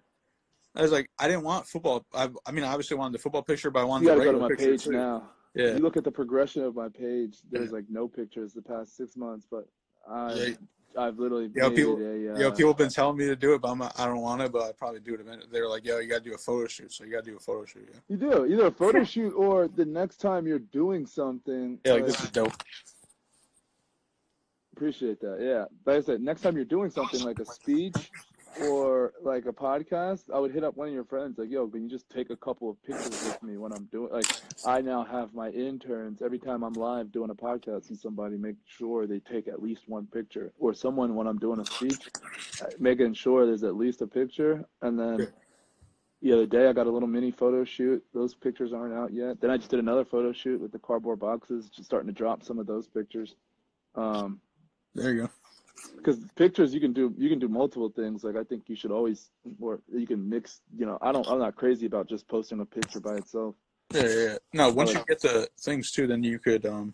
I 0.77 0.81
was 0.81 0.91
like, 0.91 1.09
I 1.19 1.27
didn't 1.29 1.43
want 1.43 1.65
football. 1.67 2.05
I, 2.13 2.29
I 2.45 2.51
mean, 2.51 2.65
I 2.65 2.67
obviously 2.67 2.97
wanted 2.97 3.13
the 3.13 3.19
football 3.19 3.43
picture, 3.43 3.71
but 3.71 3.79
I 3.79 3.83
wanted 3.85 4.03
you 4.05 4.09
the 4.11 4.15
gotta 4.17 4.25
go 4.25 4.31
to 4.33 4.39
my 4.39 4.47
picture 4.49 4.65
page 4.71 4.83
too. 4.83 4.91
now. 4.91 5.29
Yeah, 5.53 5.75
You 5.75 5.79
look 5.79 5.95
at 5.95 6.03
the 6.03 6.11
progression 6.11 6.63
of 6.63 6.75
my 6.75 6.89
page. 6.89 7.37
There's 7.49 7.71
like 7.71 7.85
no 7.89 8.09
pictures 8.09 8.53
the 8.53 8.61
past 8.61 8.97
six 8.97 9.15
months, 9.15 9.47
but 9.49 9.69
I, 10.09 10.33
Yeah. 10.33 10.53
I've 10.97 11.19
literally 11.19 11.49
Yo, 11.53 11.69
people- 11.71 11.97
a. 12.01 12.33
Uh, 12.33 12.39
yo, 12.39 12.51
people 12.51 12.71
have 12.71 12.77
been 12.77 12.89
telling 12.89 13.17
me 13.17 13.25
to 13.25 13.35
do 13.35 13.53
it, 13.53 13.61
but 13.61 13.69
I'm 13.69 13.77
not, 13.79 13.99
I 13.99 14.05
don't 14.05 14.21
want 14.21 14.41
to. 14.41 14.49
But 14.49 14.63
I 14.63 14.71
probably 14.71 14.99
do 15.01 15.13
it 15.13 15.19
eventually. 15.19 15.47
They're 15.51 15.67
like, 15.67 15.85
yo, 15.85 15.99
you 15.99 16.07
got 16.09 16.23
to 16.23 16.29
do 16.29 16.33
a 16.35 16.37
photo 16.37 16.67
shoot, 16.67 16.93
so 16.93 17.03
you 17.03 17.11
got 17.11 17.23
to 17.25 17.31
do 17.31 17.37
a 17.37 17.39
photo 17.39 17.65
shoot. 17.65 17.87
Yeah, 17.91 17.99
You 18.07 18.17
do 18.17 18.45
either 18.45 18.67
a 18.67 18.71
photo 18.71 19.03
shoot 19.03 19.31
or 19.31 19.67
the 19.67 19.85
next 19.85 20.17
time 20.17 20.47
you're 20.47 20.59
doing 20.59 21.05
something. 21.05 21.79
yeah, 21.85 21.93
like 21.93 22.01
like- 22.03 22.11
this 22.11 22.23
is 22.23 22.29
dope. 22.31 22.53
Appreciate 24.75 25.21
that. 25.21 25.37
Yeah. 25.39 25.65
Like 25.85 25.97
I 25.97 26.05
said, 26.05 26.21
next 26.21 26.41
time 26.41 26.55
you're 26.57 26.65
doing 26.65 26.89
something 26.89 27.21
like 27.21 27.39
a 27.39 27.45
speech 27.45 28.11
or 28.63 29.13
like 29.21 29.45
a 29.45 29.51
podcast, 29.51 30.23
I 30.33 30.39
would 30.39 30.51
hit 30.51 30.63
up 30.63 30.77
one 30.77 30.87
of 30.87 30.93
your 30.93 31.03
friends 31.03 31.37
like, 31.37 31.49
yo, 31.49 31.67
can 31.67 31.83
you 31.83 31.89
just 31.89 32.09
take 32.09 32.29
a 32.29 32.35
couple 32.35 32.69
of 32.69 32.81
pictures 32.83 33.23
with 33.25 33.43
me 33.43 33.57
when 33.57 33.71
I'm 33.71 33.85
doing 33.85 34.11
like 34.11 34.25
I 34.65 34.81
now 34.81 35.03
have 35.03 35.33
my 35.33 35.49
interns 35.49 36.21
every 36.21 36.39
time 36.39 36.63
I'm 36.63 36.73
live 36.73 37.11
doing 37.11 37.29
a 37.29 37.35
podcast 37.35 37.89
and 37.89 37.97
somebody 37.97 38.37
make 38.37 38.55
sure 38.65 39.07
they 39.07 39.19
take 39.19 39.47
at 39.47 39.61
least 39.61 39.83
one 39.87 40.07
picture 40.07 40.53
or 40.59 40.73
someone 40.73 41.15
when 41.15 41.27
I'm 41.27 41.37
doing 41.37 41.59
a 41.59 41.65
speech 41.65 42.09
uh, 42.61 42.67
making 42.79 43.13
sure 43.13 43.45
there's 43.45 43.63
at 43.63 43.75
least 43.75 44.01
a 44.01 44.07
picture 44.07 44.65
and 44.81 44.99
then 44.99 45.27
the 46.21 46.31
other 46.33 46.45
day 46.47 46.67
I 46.67 46.73
got 46.73 46.87
a 46.87 46.91
little 46.91 47.07
mini 47.07 47.29
photo 47.29 47.63
shoot. 47.65 48.03
Those 48.13 48.33
pictures 48.33 48.73
aren't 48.73 48.95
out 48.95 49.13
yet. 49.13 49.39
Then 49.41 49.51
I 49.51 49.57
just 49.57 49.69
did 49.69 49.79
another 49.79 50.05
photo 50.05 50.31
shoot 50.31 50.59
with 50.59 50.71
the 50.71 50.79
cardboard 50.79 51.19
boxes, 51.19 51.69
just 51.69 51.85
starting 51.85 52.07
to 52.07 52.13
drop 52.13 52.41
some 52.41 52.57
of 52.57 52.65
those 52.65 52.87
pictures. 52.87 53.35
Um, 53.93 54.39
There 54.95 55.13
you 55.13 55.21
go. 55.23 55.29
Because 56.05 56.19
pictures 56.35 56.73
you 56.73 56.79
can 56.79 56.93
do 56.93 57.13
you 57.17 57.29
can 57.29 57.39
do 57.39 57.47
multiple 57.47 57.89
things 57.89 58.23
like 58.23 58.35
i 58.35 58.43
think 58.43 58.63
you 58.67 58.75
should 58.75 58.91
always 58.91 59.31
or 59.59 59.81
you 59.91 60.05
can 60.05 60.29
mix 60.29 60.61
you 60.77 60.85
know 60.85 60.99
i 61.01 61.11
don't 61.11 61.27
i'm 61.27 61.39
not 61.39 61.55
crazy 61.55 61.87
about 61.87 62.07
just 62.07 62.27
posting 62.27 62.59
a 62.59 62.65
picture 62.65 62.99
by 62.99 63.15
itself 63.15 63.55
Yeah, 63.91 64.01
yeah, 64.01 64.23
yeah. 64.23 64.37
No, 64.53 64.69
once 64.71 64.93
you 64.93 65.03
get 65.07 65.21
the 65.21 65.47
things 65.61 65.91
too, 65.91 66.07
then 66.07 66.23
you 66.23 66.39
could 66.39 66.65
um, 66.65 66.93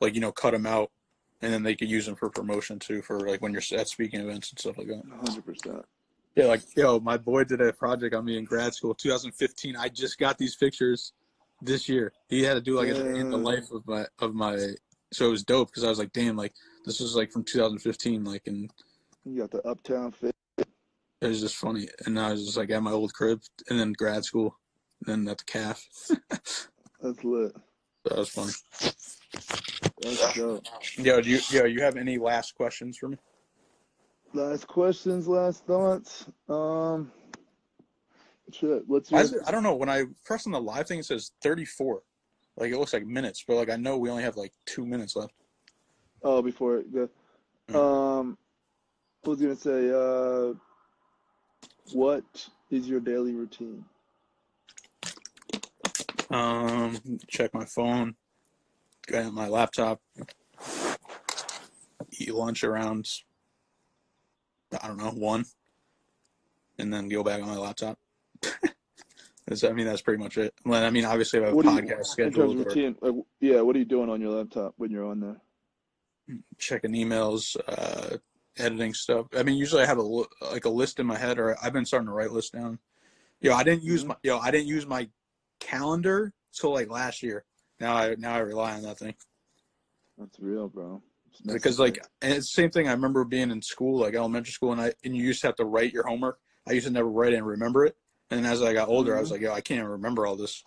like 0.00 0.14
you 0.14 0.20
know, 0.20 0.32
cut 0.32 0.52
them 0.52 0.66
out, 0.66 0.90
and 1.42 1.52
then 1.52 1.62
they 1.62 1.74
could 1.74 1.90
use 1.90 2.06
them 2.06 2.16
for 2.16 2.30
promotion 2.30 2.78
too, 2.78 3.02
for 3.02 3.20
like 3.20 3.42
when 3.42 3.52
you're 3.52 3.62
at 3.78 3.88
speaking 3.88 4.20
events 4.20 4.50
and 4.50 4.58
stuff 4.58 4.78
like 4.78 4.88
that. 4.88 5.02
100% 5.04 5.84
Yeah, 6.34 6.46
like 6.46 6.62
yo, 6.76 6.98
my 7.00 7.16
boy 7.16 7.44
did 7.44 7.60
a 7.60 7.72
project 7.72 8.14
on 8.14 8.24
me 8.24 8.38
in 8.38 8.44
grad 8.44 8.74
school, 8.74 8.94
2015. 8.94 9.76
I 9.76 9.88
just 9.88 10.18
got 10.18 10.38
these 10.38 10.56
pictures 10.56 11.12
this 11.60 11.88
year. 11.88 12.12
He 12.28 12.42
had 12.42 12.54
to 12.54 12.60
do 12.60 12.76
like 12.76 12.88
a 12.88 12.94
day 12.94 13.20
in 13.20 13.30
the 13.30 13.38
life 13.38 13.70
of 13.70 13.86
my 13.86 14.06
of 14.18 14.34
my. 14.34 14.74
So 15.12 15.26
it 15.26 15.30
was 15.30 15.44
dope 15.44 15.68
because 15.68 15.84
I 15.84 15.88
was 15.88 15.98
like, 15.98 16.12
damn, 16.12 16.36
like 16.36 16.52
this 16.84 17.00
was 17.00 17.16
like 17.16 17.32
from 17.32 17.44
2015, 17.44 18.24
like, 18.24 18.46
and 18.46 18.70
you 19.24 19.38
got 19.38 19.50
the 19.50 19.66
uptown 19.66 20.12
fit 20.12 20.34
it 21.20 21.26
was 21.26 21.40
just 21.40 21.56
funny. 21.56 21.88
And 22.06 22.18
I 22.18 22.32
was 22.32 22.44
just 22.44 22.56
like 22.56 22.70
at 22.70 22.82
my 22.82 22.92
old 22.92 23.12
crib, 23.12 23.42
and 23.68 23.78
then 23.78 23.92
grad 23.92 24.24
school, 24.24 24.56
and 25.06 25.26
then 25.26 25.32
at 25.32 25.38
the 25.38 25.44
calf. 25.44 25.86
that's 27.00 27.24
lit 27.24 27.54
that 28.04 28.18
was 28.18 28.28
funny. 28.28 28.52
that's 30.00 30.34
dope 30.34 30.64
Yo, 30.96 31.20
do 31.20 31.30
you 31.30 31.40
yo, 31.50 31.64
you 31.64 31.82
have 31.82 31.96
any 31.96 32.18
last 32.18 32.54
questions 32.54 32.96
for 32.96 33.08
me? 33.08 33.16
last 34.34 34.66
questions 34.66 35.26
last 35.26 35.64
thoughts 35.66 36.26
um 36.48 37.10
shit 38.52 38.82
what's 38.86 39.10
your 39.10 39.20
is 39.20 39.32
it, 39.32 39.42
I 39.46 39.50
don't 39.50 39.62
know. 39.62 39.76
When 39.76 39.88
I 39.88 40.04
press 40.24 40.46
on 40.46 40.52
the 40.52 40.60
live 40.60 40.86
thing, 40.86 40.98
it 41.00 41.04
says 41.04 41.32
34. 41.42 42.02
Like 42.58 42.72
it 42.72 42.78
looks 42.78 42.92
like 42.92 43.06
minutes, 43.06 43.44
but 43.46 43.56
like 43.56 43.70
I 43.70 43.76
know 43.76 43.96
we 43.96 44.10
only 44.10 44.24
have 44.24 44.36
like 44.36 44.52
two 44.66 44.84
minutes 44.84 45.14
left. 45.14 45.32
oh 46.24 46.42
before 46.42 46.78
it 46.78 46.92
go 46.92 47.08
um 47.78 48.36
I 49.24 49.28
was 49.28 49.40
gonna 49.40 49.54
say 49.54 49.90
uh 49.90 50.54
what 51.92 52.24
is 52.70 52.88
your 52.88 53.00
daily 53.00 53.32
routine 53.32 53.84
Um, 56.30 56.98
check 57.28 57.54
my 57.54 57.64
phone, 57.64 58.14
get 59.06 59.24
on 59.24 59.34
my 59.34 59.48
laptop, 59.48 60.00
eat 62.18 62.34
lunch 62.34 62.64
around 62.64 63.08
I 64.82 64.86
don't 64.86 64.98
know 64.98 65.10
one, 65.10 65.46
and 66.78 66.92
then 66.92 67.08
go 67.08 67.22
back 67.22 67.40
on 67.40 67.48
my 67.48 67.56
laptop. 67.56 67.98
I 69.64 69.72
mean, 69.72 69.86
that's 69.86 70.02
pretty 70.02 70.22
much 70.22 70.36
it. 70.38 70.54
I 70.70 70.90
mean, 70.90 71.04
obviously, 71.04 71.40
I 71.40 71.44
have 71.44 71.52
a 71.52 71.56
what 71.56 71.64
you 71.64 71.70
podcast 71.70 71.98
in 71.98 72.04
scheduled 72.04 72.60
of 72.60 72.66
or 72.66 72.68
routine 72.68 72.96
like, 73.00 73.14
yeah 73.40 73.60
what 73.60 73.74
are 73.76 73.78
you 73.78 73.84
doing 73.84 74.10
on 74.10 74.20
your 74.20 74.30
laptop 74.30 74.74
when 74.76 74.90
you're 74.90 75.06
on 75.06 75.20
there 75.20 75.40
checking 76.58 76.92
emails, 76.92 77.56
uh, 77.66 78.18
editing 78.58 78.94
stuff. 78.94 79.26
I 79.36 79.42
mean, 79.42 79.56
usually 79.56 79.82
I 79.82 79.86
have 79.86 79.98
a 79.98 80.02
like 80.02 80.64
a 80.64 80.70
list 80.70 81.00
in 81.00 81.06
my 81.06 81.16
head, 81.16 81.38
or 81.38 81.56
I've 81.62 81.72
been 81.72 81.86
starting 81.86 82.08
to 82.08 82.12
write 82.12 82.32
lists 82.32 82.50
down. 82.50 82.78
Yo, 83.40 83.54
I 83.54 83.62
didn't 83.62 83.84
use 83.84 84.04
Mhm. 84.04 84.08
my 84.08 84.16
yo, 84.22 84.38
I 84.38 84.50
didn't 84.50 84.66
use 84.68 84.86
my 84.86 85.08
calendar 85.60 86.34
till 86.52 86.72
like 86.72 86.90
last 86.90 87.22
year. 87.22 87.44
Now 87.80 87.96
I 87.96 88.14
now 88.16 88.34
I 88.34 88.38
rely 88.40 88.74
on 88.74 88.82
that 88.82 88.98
thing. 88.98 89.14
That's 90.16 90.38
real, 90.40 90.68
bro. 90.68 91.02
Because 91.46 91.78
like 91.78 91.98
and 92.20 92.32
it's 92.32 92.46
the 92.52 92.62
same 92.62 92.70
thing 92.70 92.88
i 92.88 92.92
remember 92.92 93.22
being 93.22 93.50
in 93.50 93.62
school 93.62 94.00
like 94.00 94.14
elementary 94.14 94.50
school 94.50 94.72
and 94.72 94.80
i 94.80 94.92
and 95.04 95.14
you 95.14 95.22
used 95.22 95.42
to 95.42 95.46
have 95.46 95.56
to 95.56 95.64
write 95.64 95.92
your 95.92 96.04
homework 96.04 96.40
i 96.66 96.72
used 96.72 96.86
to 96.86 96.92
never 96.92 97.08
write 97.08 97.32
it 97.32 97.36
and 97.36 97.46
remember 97.46 97.84
it 97.84 97.96
and 98.30 98.46
as 98.46 98.62
i 98.62 98.72
got 98.72 98.88
older 98.88 99.16
i 99.16 99.20
was 99.20 99.30
like 99.30 99.40
yo 99.40 99.52
i 99.52 99.60
can't 99.60 99.86
remember 99.86 100.26
all 100.26 100.36
this 100.36 100.62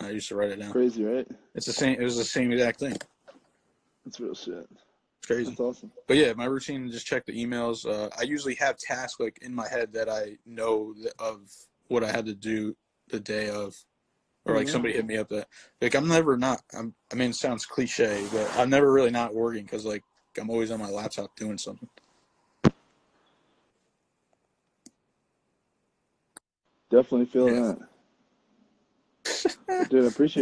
i 0.00 0.10
used 0.10 0.28
to 0.28 0.34
write 0.36 0.50
it 0.50 0.56
down 0.60 0.72
crazy, 0.72 1.04
right? 1.04 1.26
it's 1.54 1.66
the 1.66 1.72
same 1.72 1.98
it 2.00 2.04
was 2.04 2.16
the 2.16 2.24
same 2.24 2.52
exact 2.52 2.80
thing 2.80 2.96
That's 4.04 4.20
real 4.20 4.34
shit. 4.34 4.66
it's 4.70 5.26
crazy 5.26 5.50
That's 5.50 5.60
awesome. 5.60 5.92
but 6.06 6.16
yeah 6.16 6.32
my 6.34 6.46
routine 6.46 6.86
is 6.86 6.92
just 6.92 7.06
check 7.06 7.24
the 7.26 7.32
emails 7.44 7.86
uh, 7.86 8.08
i 8.18 8.22
usually 8.22 8.54
have 8.56 8.76
tasks 8.78 9.20
like 9.20 9.38
in 9.42 9.54
my 9.54 9.68
head 9.68 9.92
that 9.92 10.08
i 10.08 10.36
know 10.46 10.94
of 11.18 11.40
what 11.88 12.04
i 12.04 12.10
had 12.10 12.26
to 12.26 12.34
do 12.34 12.76
the 13.08 13.20
day 13.20 13.48
of 13.50 13.76
or 14.44 14.56
like 14.56 14.66
Mhm. 14.66 14.70
somebody 14.70 14.94
hit 14.94 15.06
me 15.06 15.16
up 15.18 15.28
that 15.28 15.48
like 15.80 15.94
i'm 15.94 16.08
never 16.08 16.36
not 16.36 16.62
I'm, 16.76 16.94
i 17.12 17.14
mean 17.14 17.30
it 17.30 17.36
sounds 17.36 17.66
cliche 17.66 18.24
but 18.32 18.50
i'm 18.56 18.70
never 18.70 18.90
really 18.92 19.10
not 19.10 19.34
working 19.34 19.62
because 19.64 19.84
like 19.84 20.02
i'm 20.40 20.50
always 20.50 20.70
on 20.70 20.80
my 20.80 20.88
laptop 20.88 21.36
doing 21.36 21.58
something 21.58 21.88
Definitely 26.92 27.26
feel 27.26 27.48
Yeah. 27.48 27.74
that. 29.78 29.88
Dude, 29.90 30.04
I 30.04 30.08
appreciate 30.08 30.41